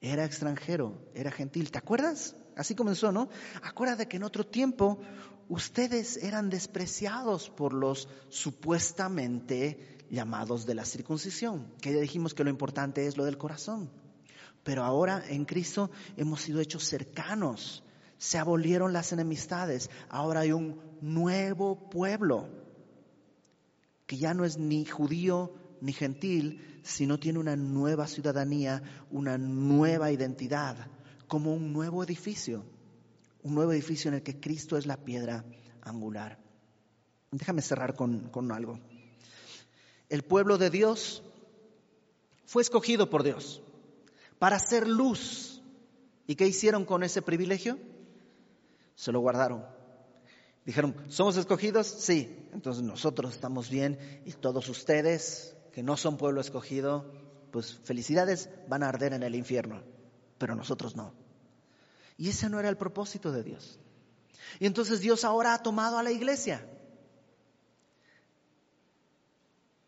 Era 0.00 0.24
extranjero, 0.24 1.00
era 1.14 1.30
gentil. 1.30 1.70
¿Te 1.70 1.78
acuerdas? 1.78 2.36
Así 2.56 2.74
comenzó, 2.74 3.10
¿no? 3.10 3.30
Acuérdate 3.62 4.06
que 4.06 4.18
en 4.18 4.24
otro 4.24 4.46
tiempo 4.46 5.00
ustedes 5.48 6.16
eran 6.18 6.50
despreciados 6.50 7.50
por 7.50 7.72
los 7.72 8.08
supuestamente 8.28 9.98
llamados 10.10 10.66
de 10.66 10.74
la 10.74 10.84
circuncisión, 10.84 11.72
que 11.80 11.92
ya 11.92 12.00
dijimos 12.00 12.34
que 12.34 12.44
lo 12.44 12.50
importante 12.50 13.06
es 13.06 13.16
lo 13.16 13.24
del 13.24 13.38
corazón. 13.38 13.90
Pero 14.62 14.84
ahora 14.84 15.22
en 15.28 15.44
Cristo 15.44 15.90
hemos 16.16 16.40
sido 16.40 16.60
hechos 16.60 16.84
cercanos, 16.84 17.82
se 18.18 18.38
abolieron 18.38 18.92
las 18.92 19.12
enemistades, 19.12 19.90
ahora 20.08 20.40
hay 20.40 20.52
un 20.52 20.80
nuevo 21.00 21.90
pueblo 21.90 22.48
que 24.06 24.16
ya 24.16 24.34
no 24.34 24.44
es 24.44 24.58
ni 24.58 24.84
judío 24.84 25.52
ni 25.80 25.92
gentil, 25.92 26.80
sino 26.82 27.18
tiene 27.18 27.38
una 27.38 27.56
nueva 27.56 28.06
ciudadanía, 28.06 28.82
una 29.10 29.36
nueva 29.36 30.10
identidad, 30.12 30.76
como 31.26 31.52
un 31.52 31.72
nuevo 31.72 32.02
edificio 32.02 32.64
un 33.44 33.54
nuevo 33.54 33.72
edificio 33.72 34.08
en 34.08 34.14
el 34.14 34.22
que 34.22 34.40
Cristo 34.40 34.76
es 34.76 34.86
la 34.86 34.96
piedra 34.96 35.44
angular. 35.82 36.38
Déjame 37.30 37.62
cerrar 37.62 37.94
con, 37.94 38.30
con 38.30 38.50
algo. 38.50 38.80
El 40.08 40.24
pueblo 40.24 40.58
de 40.58 40.70
Dios 40.70 41.22
fue 42.46 42.62
escogido 42.62 43.10
por 43.10 43.22
Dios 43.22 43.62
para 44.38 44.58
ser 44.58 44.88
luz. 44.88 45.62
¿Y 46.26 46.36
qué 46.36 46.46
hicieron 46.46 46.86
con 46.86 47.04
ese 47.04 47.20
privilegio? 47.20 47.78
Se 48.94 49.12
lo 49.12 49.20
guardaron. 49.20 49.64
Dijeron, 50.64 50.96
¿somos 51.08 51.36
escogidos? 51.36 51.86
Sí. 51.86 52.48
Entonces 52.52 52.82
nosotros 52.82 53.34
estamos 53.34 53.68
bien 53.68 53.98
y 54.24 54.32
todos 54.32 54.68
ustedes 54.70 55.54
que 55.72 55.82
no 55.82 55.98
son 55.98 56.16
pueblo 56.16 56.40
escogido, 56.40 57.12
pues 57.50 57.74
felicidades, 57.84 58.48
van 58.68 58.82
a 58.82 58.88
arder 58.88 59.12
en 59.12 59.22
el 59.22 59.34
infierno, 59.34 59.82
pero 60.38 60.54
nosotros 60.54 60.96
no. 60.96 61.23
Y 62.16 62.28
ese 62.28 62.48
no 62.48 62.60
era 62.60 62.68
el 62.68 62.76
propósito 62.76 63.32
de 63.32 63.42
Dios. 63.42 63.78
Y 64.60 64.66
entonces 64.66 65.00
Dios 65.00 65.24
ahora 65.24 65.54
ha 65.54 65.62
tomado 65.62 65.98
a 65.98 66.02
la 66.02 66.12
iglesia. 66.12 66.68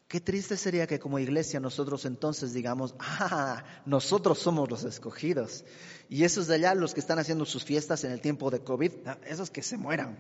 Qué 0.09 0.21
triste 0.21 0.57
sería 0.57 0.87
que 0.87 1.01
como 1.01 1.19
iglesia 1.19 1.59
nosotros 1.59 2.05
entonces 2.05 2.53
digamos, 2.53 2.95
ah, 3.01 3.65
nosotros 3.85 4.39
somos 4.39 4.71
los 4.71 4.85
escogidos. 4.85 5.65
Y 6.09 6.25
esos 6.25 6.47
de 6.47 6.57
allá, 6.57 6.75
los 6.75 6.95
que 6.95 7.01
están 7.01 7.19
haciendo 7.19 7.45
sus 7.45 7.65
fiestas 7.65 8.05
en 8.05 8.13
el 8.13 8.21
tiempo 8.21 8.51
de 8.51 8.61
COVID, 8.61 8.93
ah, 9.07 9.19
esos 9.27 9.51
que 9.51 9.63
se 9.63 9.77
mueran, 9.77 10.17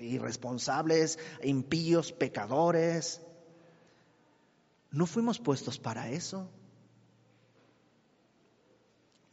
irresponsables, 0.00 1.18
impíos, 1.42 2.12
pecadores. 2.12 3.20
No 4.90 5.06
fuimos 5.06 5.40
puestos 5.40 5.78
para 5.78 6.10
eso. 6.10 6.48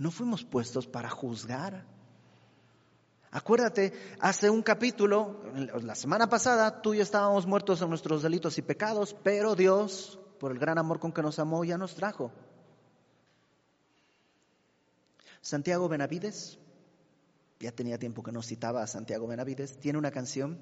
No 0.02 0.10
fuimos 0.10 0.44
puestos 0.44 0.88
para 0.88 1.12
juzgar. 1.12 1.86
Acuérdate, 3.30 3.94
hace 4.20 4.50
un 4.50 4.64
capítulo, 4.64 5.44
la 5.84 5.94
semana 5.94 6.28
pasada, 6.28 6.82
tú 6.82 6.96
y 6.96 6.98
yo 6.98 7.04
estábamos 7.04 7.46
muertos 7.46 7.84
en 7.84 7.90
nuestros 7.90 8.24
delitos 8.24 8.58
y 8.58 8.64
pecados, 8.64 9.16
pero 9.22 9.54
Dios, 9.54 10.20
por 10.40 10.54
el 10.54 10.58
gran 10.58 10.80
amor 10.80 11.00
con 11.00 11.12
que 11.12 11.22
nos 11.22 11.38
amó, 11.38 11.64
ya 11.64 11.78
nos 11.78 11.94
trajo. 11.94 12.32
Santiago 15.40 15.88
Benavides, 15.88 16.58
ya 17.60 17.72
tenía 17.72 18.00
tiempo 18.00 18.24
que 18.24 18.32
no 18.32 18.42
citaba 18.42 18.82
a 18.82 18.88
Santiago 18.88 19.28
Benavides, 19.28 19.78
tiene 19.78 20.00
una 20.00 20.10
canción 20.10 20.58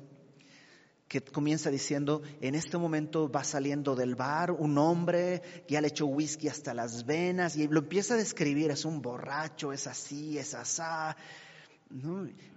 que 1.09 1.21
comienza 1.21 1.71
diciendo, 1.71 2.21
en 2.39 2.53
este 2.53 2.77
momento 2.77 3.29
va 3.29 3.43
saliendo 3.43 3.95
del 3.95 4.13
bar 4.13 4.51
un 4.51 4.77
hombre, 4.77 5.41
ya 5.67 5.81
le 5.81 5.87
echó 5.87 6.05
whisky 6.05 6.47
hasta 6.47 6.75
las 6.75 7.07
venas, 7.07 7.55
y 7.57 7.67
lo 7.67 7.79
empieza 7.79 8.13
a 8.13 8.17
describir, 8.17 8.69
es 8.69 8.85
un 8.85 9.01
borracho, 9.01 9.73
es 9.73 9.87
así, 9.87 10.37
es 10.37 10.53
asá, 10.53 11.17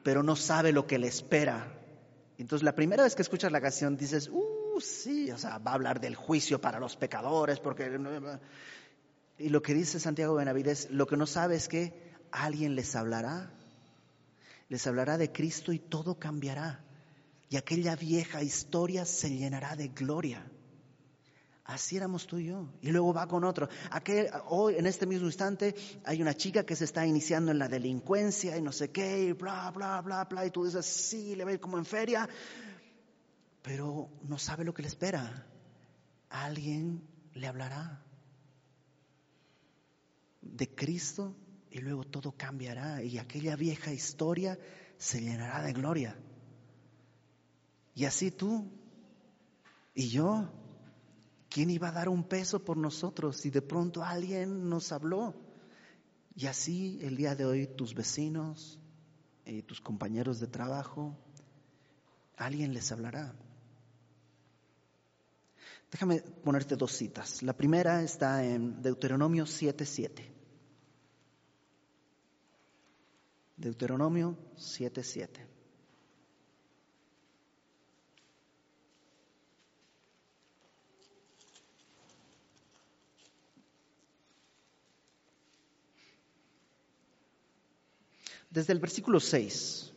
pero 0.02 0.22
no 0.22 0.36
sabe 0.36 0.70
lo 0.70 0.86
que 0.86 0.98
le 0.98 1.08
espera. 1.08 1.80
Entonces 2.36 2.62
la 2.62 2.74
primera 2.74 3.04
vez 3.04 3.14
que 3.14 3.22
escuchas 3.22 3.50
la 3.50 3.62
canción 3.62 3.96
dices, 3.96 4.28
uh, 4.28 4.80
sí, 4.80 5.30
o 5.30 5.38
sea, 5.38 5.56
va 5.56 5.70
a 5.70 5.74
hablar 5.74 5.98
del 5.98 6.14
juicio 6.14 6.60
para 6.60 6.78
los 6.78 6.94
pecadores, 6.96 7.58
porque... 7.58 7.98
Y 9.38 9.48
lo 9.48 9.62
que 9.62 9.72
dice 9.72 9.98
Santiago 9.98 10.34
Benavides, 10.34 10.90
lo 10.90 11.06
que 11.06 11.16
no 11.16 11.26
sabe 11.26 11.56
es 11.56 11.68
que 11.68 12.12
alguien 12.30 12.74
les 12.74 12.94
hablará, 12.96 13.50
les 14.68 14.86
hablará 14.86 15.16
de 15.16 15.32
Cristo 15.32 15.72
y 15.72 15.78
todo 15.78 16.18
cambiará 16.18 16.84
y 17.52 17.58
aquella 17.58 17.94
vieja 17.96 18.42
historia 18.42 19.04
se 19.04 19.28
llenará 19.28 19.76
de 19.76 19.88
gloria. 19.88 20.42
Así 21.64 21.98
éramos 21.98 22.26
tú 22.26 22.38
y 22.38 22.46
yo. 22.46 22.72
Y 22.80 22.90
luego 22.90 23.12
va 23.12 23.28
con 23.28 23.44
otro. 23.44 23.68
hoy, 24.46 24.76
en 24.76 24.86
este 24.86 25.04
mismo 25.04 25.26
instante, 25.26 25.74
hay 26.06 26.22
una 26.22 26.32
chica 26.32 26.64
que 26.64 26.74
se 26.74 26.86
está 26.86 27.06
iniciando 27.06 27.52
en 27.52 27.58
la 27.58 27.68
delincuencia 27.68 28.56
y 28.56 28.62
no 28.62 28.72
sé 28.72 28.90
qué, 28.90 29.24
y 29.24 29.32
bla, 29.32 29.70
bla, 29.70 30.00
bla, 30.00 30.24
bla. 30.24 30.46
Y 30.46 30.50
tú 30.50 30.64
dices, 30.64 30.86
sí, 30.86 31.36
le 31.36 31.44
va 31.44 31.50
a 31.50 31.52
ir 31.52 31.60
como 31.60 31.76
en 31.76 31.84
feria. 31.84 32.26
Pero 33.60 34.08
no 34.22 34.38
sabe 34.38 34.64
lo 34.64 34.72
que 34.72 34.80
le 34.80 34.88
espera. 34.88 35.46
Alguien 36.30 37.06
le 37.34 37.46
hablará 37.46 38.02
de 40.40 40.74
Cristo 40.74 41.36
y 41.70 41.80
luego 41.80 42.04
todo 42.04 42.32
cambiará. 42.32 43.02
Y 43.02 43.18
aquella 43.18 43.56
vieja 43.56 43.92
historia 43.92 44.58
se 44.96 45.20
llenará 45.20 45.62
de 45.62 45.74
gloria. 45.74 46.16
Y 47.94 48.04
así 48.04 48.30
tú 48.30 48.70
y 49.94 50.08
yo, 50.08 50.48
¿quién 51.48 51.70
iba 51.70 51.88
a 51.88 51.92
dar 51.92 52.08
un 52.08 52.24
peso 52.24 52.64
por 52.64 52.76
nosotros 52.76 53.36
si 53.36 53.50
de 53.50 53.62
pronto 53.62 54.02
alguien 54.02 54.68
nos 54.68 54.92
habló? 54.92 55.34
Y 56.34 56.46
así 56.46 56.98
el 57.02 57.16
día 57.16 57.34
de 57.34 57.44
hoy 57.44 57.66
tus 57.66 57.94
vecinos, 57.94 58.78
eh, 59.44 59.62
tus 59.62 59.80
compañeros 59.80 60.40
de 60.40 60.46
trabajo, 60.46 61.16
alguien 62.36 62.72
les 62.72 62.90
hablará. 62.90 63.34
Déjame 65.90 66.22
ponerte 66.22 66.74
dos 66.74 66.92
citas. 66.92 67.42
La 67.42 67.52
primera 67.52 68.02
está 68.02 68.42
en 68.44 68.80
Deuteronomio 68.80 69.44
7:7. 69.44 70.32
Deuteronomio 73.58 74.38
7:7. 74.56 75.51
Desde 88.52 88.74
el 88.74 88.80
versículo 88.80 89.18
6. 89.18 89.92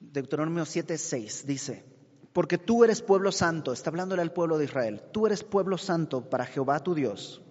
Deuteronomio 0.00 0.64
7, 0.64 0.96
6 0.96 1.46
dice, 1.46 1.84
porque 2.32 2.56
tú 2.56 2.82
eres 2.82 3.02
pueblo 3.02 3.30
santo, 3.30 3.72
está 3.72 3.90
hablándole 3.90 4.22
al 4.22 4.32
pueblo 4.32 4.56
de 4.56 4.64
Israel, 4.64 5.02
tú 5.12 5.26
eres 5.26 5.44
pueblo 5.44 5.76
santo 5.76 6.30
para 6.30 6.46
Jehová 6.46 6.82
tu 6.82 6.94
Dios. 6.94 7.42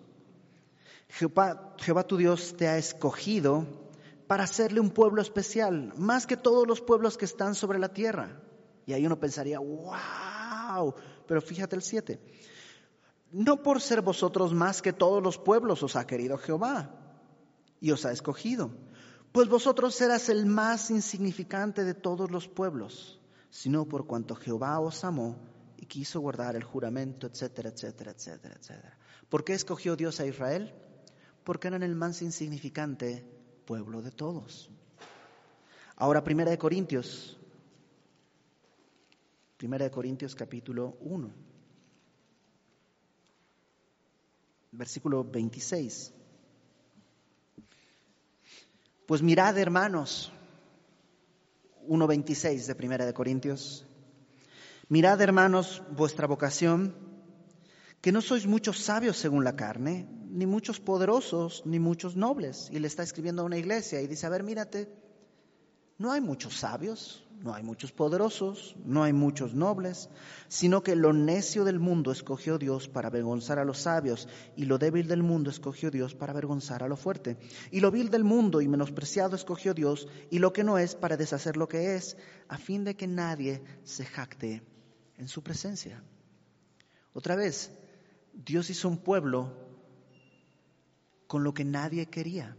Jehová, 1.09 1.75
Jehová 1.77 2.03
tu 2.03 2.17
Dios 2.17 2.55
te 2.57 2.67
ha 2.67 2.77
escogido 2.77 3.65
para 4.25 4.43
hacerle 4.43 4.79
un 4.79 4.89
pueblo 4.89 5.21
especial, 5.21 5.93
más 5.97 6.25
que 6.25 6.35
todos 6.35 6.67
los 6.67 6.81
pueblos 6.81 7.17
que 7.17 7.25
están 7.25 7.53
sobre 7.53 7.79
la 7.79 7.89
tierra. 7.89 8.41
Y 8.87 8.93
ahí 8.93 9.05
uno 9.05 9.19
pensaría, 9.19 9.59
wow, 9.59 10.95
pero 11.27 11.41
fíjate 11.41 11.75
el 11.75 11.83
7 11.83 12.19
no 13.31 13.61
por 13.63 13.81
ser 13.81 14.01
vosotros 14.01 14.53
más 14.53 14.81
que 14.81 14.93
todos 14.93 15.21
los 15.21 15.37
pueblos 15.37 15.83
os 15.83 15.95
ha 15.95 16.07
querido 16.07 16.37
Jehová 16.37 16.89
y 17.79 17.91
os 17.91 18.05
ha 18.05 18.11
escogido, 18.11 18.71
pues 19.31 19.49
vosotros 19.49 19.95
serás 19.95 20.29
el 20.29 20.45
más 20.45 20.89
insignificante 20.89 21.83
de 21.83 21.93
todos 21.93 22.31
los 22.31 22.47
pueblos, 22.47 23.19
sino 23.49 23.85
por 23.85 24.07
cuanto 24.07 24.35
Jehová 24.35 24.79
os 24.79 25.03
amó 25.03 25.37
y 25.77 25.85
quiso 25.85 26.19
guardar 26.19 26.55
el 26.55 26.63
juramento, 26.63 27.27
etcétera, 27.27 27.69
etcétera, 27.69 28.11
etcétera, 28.11 28.55
etcétera. 28.59 28.97
¿Por 29.29 29.43
qué 29.43 29.53
escogió 29.53 29.95
Dios 29.95 30.19
a 30.19 30.25
Israel? 30.25 30.73
Porque 31.43 31.67
eran 31.67 31.83
el 31.83 31.95
más 31.95 32.21
insignificante 32.21 33.25
pueblo 33.65 34.01
de 34.01 34.11
todos. 34.11 34.69
Ahora, 35.97 36.23
Primera 36.23 36.51
de 36.51 36.57
Corintios, 36.57 37.37
Primera 39.57 39.85
de 39.85 39.91
Corintios 39.91 40.35
capítulo 40.35 40.97
1. 41.01 41.46
Versículo 44.77 45.23
26. 45.23 46.13
Pues 49.07 49.21
mirad, 49.21 49.57
hermanos, 49.57 50.31
1.26 51.87 52.65
de 52.65 52.75
Primera 52.75 53.05
de 53.05 53.13
Corintios. 53.13 53.85
Mirad, 54.89 55.19
hermanos, 55.21 55.81
vuestra 55.95 56.27
vocación, 56.27 56.95
que 58.01 58.11
no 58.11 58.21
sois 58.21 58.45
muchos 58.45 58.79
sabios 58.79 59.17
según 59.17 59.43
la 59.43 59.55
carne, 59.55 60.07
ni 60.29 60.45
muchos 60.45 60.79
poderosos, 60.79 61.63
ni 61.65 61.79
muchos 61.79 62.15
nobles. 62.15 62.69
Y 62.71 62.79
le 62.79 62.87
está 62.87 63.03
escribiendo 63.03 63.41
a 63.41 63.45
una 63.45 63.57
iglesia 63.57 64.01
y 64.01 64.07
dice, 64.07 64.27
a 64.27 64.29
ver, 64.29 64.43
mírate, 64.43 64.87
no 65.97 66.11
hay 66.11 66.21
muchos 66.21 66.57
sabios, 66.57 67.27
no 67.41 67.53
hay 67.53 67.63
muchos 67.63 67.91
poderosos, 67.91 68.75
no 68.83 69.03
hay 69.03 69.13
muchos 69.13 69.53
nobles, 69.53 70.09
sino 70.47 70.81
que 70.81 70.95
lo 70.95 71.13
necio 71.13 71.63
del 71.65 71.79
mundo 71.79 72.11
escogió 72.11 72.57
Dios 72.57 72.87
para 72.87 73.07
avergonzar 73.07 73.59
a 73.59 73.65
los 73.65 73.79
sabios, 73.79 74.27
y 74.55 74.65
lo 74.65 74.77
débil 74.77 75.07
del 75.07 75.23
mundo 75.23 75.49
escogió 75.49 75.91
Dios 75.91 76.15
para 76.15 76.33
avergonzar 76.33 76.83
a 76.83 76.87
lo 76.87 76.97
fuerte. 76.97 77.37
Y 77.71 77.79
lo 77.79 77.91
vil 77.91 78.09
del 78.09 78.23
mundo 78.23 78.61
y 78.61 78.67
menospreciado 78.67 79.35
escogió 79.35 79.73
Dios, 79.73 80.07
y 80.29 80.39
lo 80.39 80.53
que 80.53 80.63
no 80.63 80.77
es 80.77 80.95
para 80.95 81.17
deshacer 81.17 81.57
lo 81.57 81.67
que 81.67 81.95
es, 81.95 82.17
a 82.47 82.57
fin 82.57 82.83
de 82.83 82.95
que 82.95 83.07
nadie 83.07 83.63
se 83.83 84.05
jacte 84.05 84.63
en 85.17 85.27
su 85.27 85.43
presencia. 85.43 86.03
Otra 87.13 87.35
vez, 87.35 87.71
Dios 88.33 88.69
hizo 88.69 88.87
un 88.87 88.97
pueblo 88.97 89.51
con 91.27 91.43
lo 91.43 91.53
que 91.53 91.65
nadie 91.65 92.07
quería. 92.07 92.55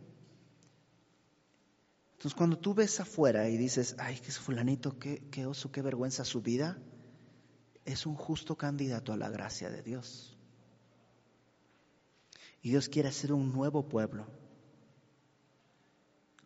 Entonces, 2.19 2.35
cuando 2.37 2.59
tú 2.59 2.75
ves 2.75 2.99
afuera 2.99 3.49
y 3.49 3.57
dices, 3.57 3.95
ay, 3.97 4.19
que 4.19 4.31
es 4.31 4.41
fulanito, 4.41 4.99
qué, 4.99 5.47
oso, 5.47 5.71
qué 5.71 5.83
vergüenza 5.83 6.25
su 6.25 6.43
vida, 6.43 6.77
es 7.85 8.07
un 8.07 8.17
justo 8.17 8.57
candidato 8.57 9.13
a 9.13 9.17
la 9.17 9.31
gracia 9.31 9.71
de 9.71 9.83
Dios. 9.83 10.37
Y 12.61 12.71
Dios 12.71 12.89
quiere 12.89 13.09
hacer 13.09 13.33
un 13.33 13.53
nuevo 13.53 13.89
pueblo, 13.89 14.27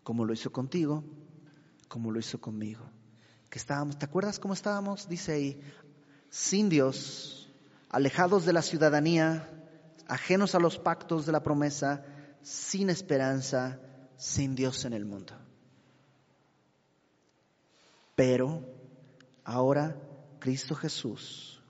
como 0.03 0.27
lo 0.27 0.35
hizo 0.35 0.53
contigo, 0.53 1.05
como 1.89 2.11
lo 2.11 2.21
hizo 2.21 2.39
conmigo. 2.39 2.85
Que 3.49 3.59
estábamos, 3.59 3.99
¿te 3.99 4.05
acuerdas 4.05 4.39
cómo 4.39 4.53
estábamos? 4.53 5.09
Dice 5.09 5.33
ahí, 5.33 5.61
sin 6.29 6.69
Dios, 6.69 7.51
alejados 7.89 8.45
de 8.45 8.53
la 8.53 8.61
ciudadanía, 8.61 9.49
ajenos 10.07 10.55
a 10.55 10.59
los 10.59 10.79
pactos 10.79 11.25
de 11.25 11.33
la 11.33 11.43
promesa, 11.43 12.05
sin 12.43 12.91
esperanza, 12.91 13.81
sin 14.19 14.55
Dios 14.55 14.85
en 14.85 14.93
el 14.93 15.07
mundo. 15.07 15.42
Pero 18.23 18.63
ahora 19.43 20.01
Cristo 20.39 20.77
Jesús, 20.77 21.61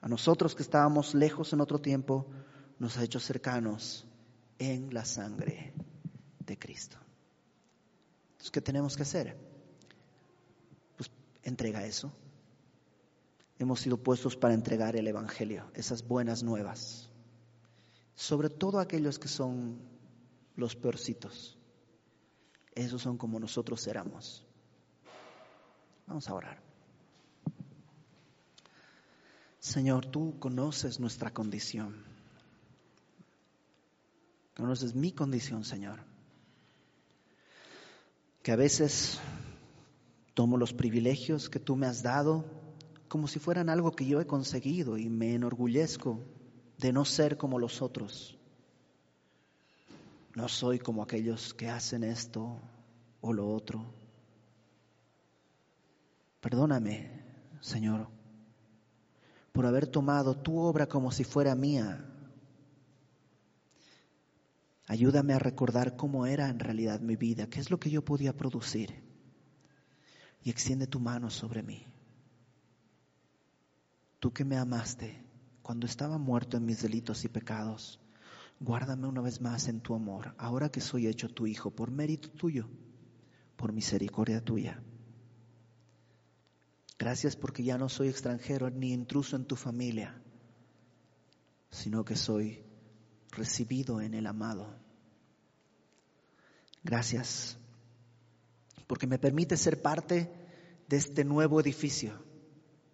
a 0.00 0.08
nosotros 0.08 0.56
que 0.56 0.64
estábamos 0.64 1.14
lejos 1.14 1.52
en 1.52 1.60
otro 1.60 1.78
tiempo, 1.80 2.26
nos 2.80 2.98
ha 2.98 3.04
hecho 3.04 3.20
cercanos 3.20 4.04
en 4.58 4.92
la 4.92 5.04
sangre 5.04 5.72
de 6.40 6.58
Cristo. 6.58 6.96
Entonces, 8.32 8.50
¿qué 8.50 8.60
tenemos 8.60 8.96
que 8.96 9.04
hacer? 9.04 9.36
Pues 10.96 11.08
entrega 11.44 11.86
eso. 11.86 12.10
Hemos 13.60 13.78
sido 13.78 13.96
puestos 13.96 14.36
para 14.36 14.54
entregar 14.54 14.96
el 14.96 15.06
Evangelio, 15.06 15.70
esas 15.72 16.04
buenas 16.04 16.42
nuevas. 16.42 17.10
Sobre 18.16 18.50
todo 18.50 18.80
aquellos 18.80 19.20
que 19.20 19.28
son 19.28 19.78
los 20.56 20.74
peorcitos. 20.74 21.56
Esos 22.74 23.02
son 23.02 23.16
como 23.16 23.38
nosotros 23.38 23.86
éramos. 23.86 24.44
Vamos 26.06 26.28
a 26.28 26.34
orar. 26.34 26.62
Señor, 29.58 30.06
tú 30.06 30.38
conoces 30.38 30.98
nuestra 30.98 31.32
condición. 31.32 32.04
Conoces 34.56 34.94
mi 34.94 35.12
condición, 35.12 35.64
Señor. 35.64 36.00
Que 38.42 38.52
a 38.52 38.56
veces 38.56 39.20
tomo 40.34 40.56
los 40.56 40.72
privilegios 40.72 41.48
que 41.48 41.60
tú 41.60 41.76
me 41.76 41.86
has 41.86 42.02
dado 42.02 42.44
como 43.08 43.28
si 43.28 43.38
fueran 43.38 43.68
algo 43.68 43.92
que 43.92 44.06
yo 44.06 44.20
he 44.20 44.26
conseguido 44.26 44.96
y 44.96 45.08
me 45.08 45.34
enorgullezco 45.34 46.18
de 46.78 46.92
no 46.92 47.04
ser 47.04 47.36
como 47.36 47.58
los 47.58 47.82
otros. 47.82 48.36
No 50.34 50.48
soy 50.48 50.78
como 50.78 51.02
aquellos 51.02 51.52
que 51.52 51.68
hacen 51.68 52.04
esto 52.04 52.58
o 53.20 53.32
lo 53.32 53.52
otro. 53.52 54.01
Perdóname, 56.42 57.08
Señor, 57.60 58.08
por 59.52 59.64
haber 59.64 59.86
tomado 59.86 60.34
tu 60.34 60.58
obra 60.58 60.88
como 60.88 61.12
si 61.12 61.22
fuera 61.22 61.54
mía. 61.54 62.04
Ayúdame 64.88 65.34
a 65.34 65.38
recordar 65.38 65.94
cómo 65.94 66.26
era 66.26 66.48
en 66.48 66.58
realidad 66.58 67.00
mi 67.00 67.14
vida, 67.14 67.46
qué 67.46 67.60
es 67.60 67.70
lo 67.70 67.78
que 67.78 67.90
yo 67.90 68.04
podía 68.04 68.36
producir. 68.36 69.04
Y 70.42 70.50
extiende 70.50 70.88
tu 70.88 70.98
mano 70.98 71.30
sobre 71.30 71.62
mí. 71.62 71.86
Tú 74.18 74.32
que 74.32 74.44
me 74.44 74.56
amaste 74.56 75.24
cuando 75.62 75.86
estaba 75.86 76.18
muerto 76.18 76.56
en 76.56 76.66
mis 76.66 76.82
delitos 76.82 77.24
y 77.24 77.28
pecados, 77.28 78.00
guárdame 78.58 79.06
una 79.06 79.20
vez 79.20 79.40
más 79.40 79.68
en 79.68 79.80
tu 79.80 79.94
amor, 79.94 80.34
ahora 80.38 80.70
que 80.70 80.80
soy 80.80 81.06
hecho 81.06 81.28
tu 81.28 81.46
hijo, 81.46 81.70
por 81.70 81.92
mérito 81.92 82.30
tuyo, 82.30 82.68
por 83.54 83.72
misericordia 83.72 84.44
tuya. 84.44 84.82
Gracias 87.02 87.34
porque 87.34 87.64
ya 87.64 87.78
no 87.78 87.88
soy 87.88 88.06
extranjero 88.06 88.70
ni 88.70 88.92
intruso 88.92 89.34
en 89.34 89.44
tu 89.44 89.56
familia, 89.56 90.22
sino 91.68 92.04
que 92.04 92.14
soy 92.14 92.62
recibido 93.32 94.00
en 94.00 94.14
el 94.14 94.24
amado. 94.24 94.72
Gracias 96.84 97.58
porque 98.86 99.08
me 99.08 99.18
permite 99.18 99.56
ser 99.56 99.82
parte 99.82 100.32
de 100.86 100.96
este 100.96 101.24
nuevo 101.24 101.60
edificio, 101.60 102.24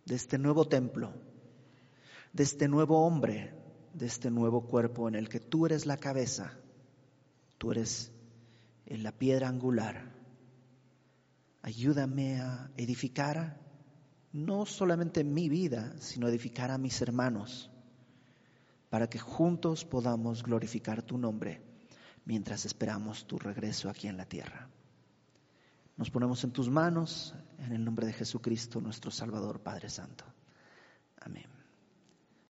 de 0.06 0.14
este 0.14 0.38
nuevo 0.38 0.66
templo, 0.66 1.12
de 2.32 2.44
este 2.44 2.66
nuevo 2.66 3.04
hombre, 3.04 3.52
de 3.92 4.06
este 4.06 4.30
nuevo 4.30 4.66
cuerpo 4.66 5.08
en 5.08 5.16
el 5.16 5.28
que 5.28 5.40
tú 5.40 5.66
eres 5.66 5.84
la 5.84 5.98
cabeza, 5.98 6.58
tú 7.58 7.72
eres 7.72 8.10
la 8.86 9.12
piedra 9.12 9.48
angular. 9.48 10.16
Ayúdame 11.60 12.40
a 12.40 12.70
edificar 12.78 13.67
no 14.32 14.66
solamente 14.66 15.24
mi 15.24 15.48
vida, 15.48 15.94
sino 15.98 16.28
edificar 16.28 16.70
a 16.70 16.78
mis 16.78 17.00
hermanos, 17.00 17.70
para 18.90 19.08
que 19.08 19.18
juntos 19.18 19.84
podamos 19.84 20.42
glorificar 20.42 21.02
tu 21.02 21.18
nombre 21.18 21.62
mientras 22.24 22.64
esperamos 22.64 23.26
tu 23.26 23.38
regreso 23.38 23.88
aquí 23.88 24.06
en 24.06 24.16
la 24.16 24.26
tierra. 24.26 24.68
Nos 25.96 26.10
ponemos 26.10 26.44
en 26.44 26.52
tus 26.52 26.70
manos, 26.70 27.34
en 27.58 27.72
el 27.72 27.84
nombre 27.84 28.06
de 28.06 28.12
Jesucristo, 28.12 28.80
nuestro 28.80 29.10
Salvador, 29.10 29.60
Padre 29.60 29.88
Santo. 29.88 30.24
Amén. 31.20 31.57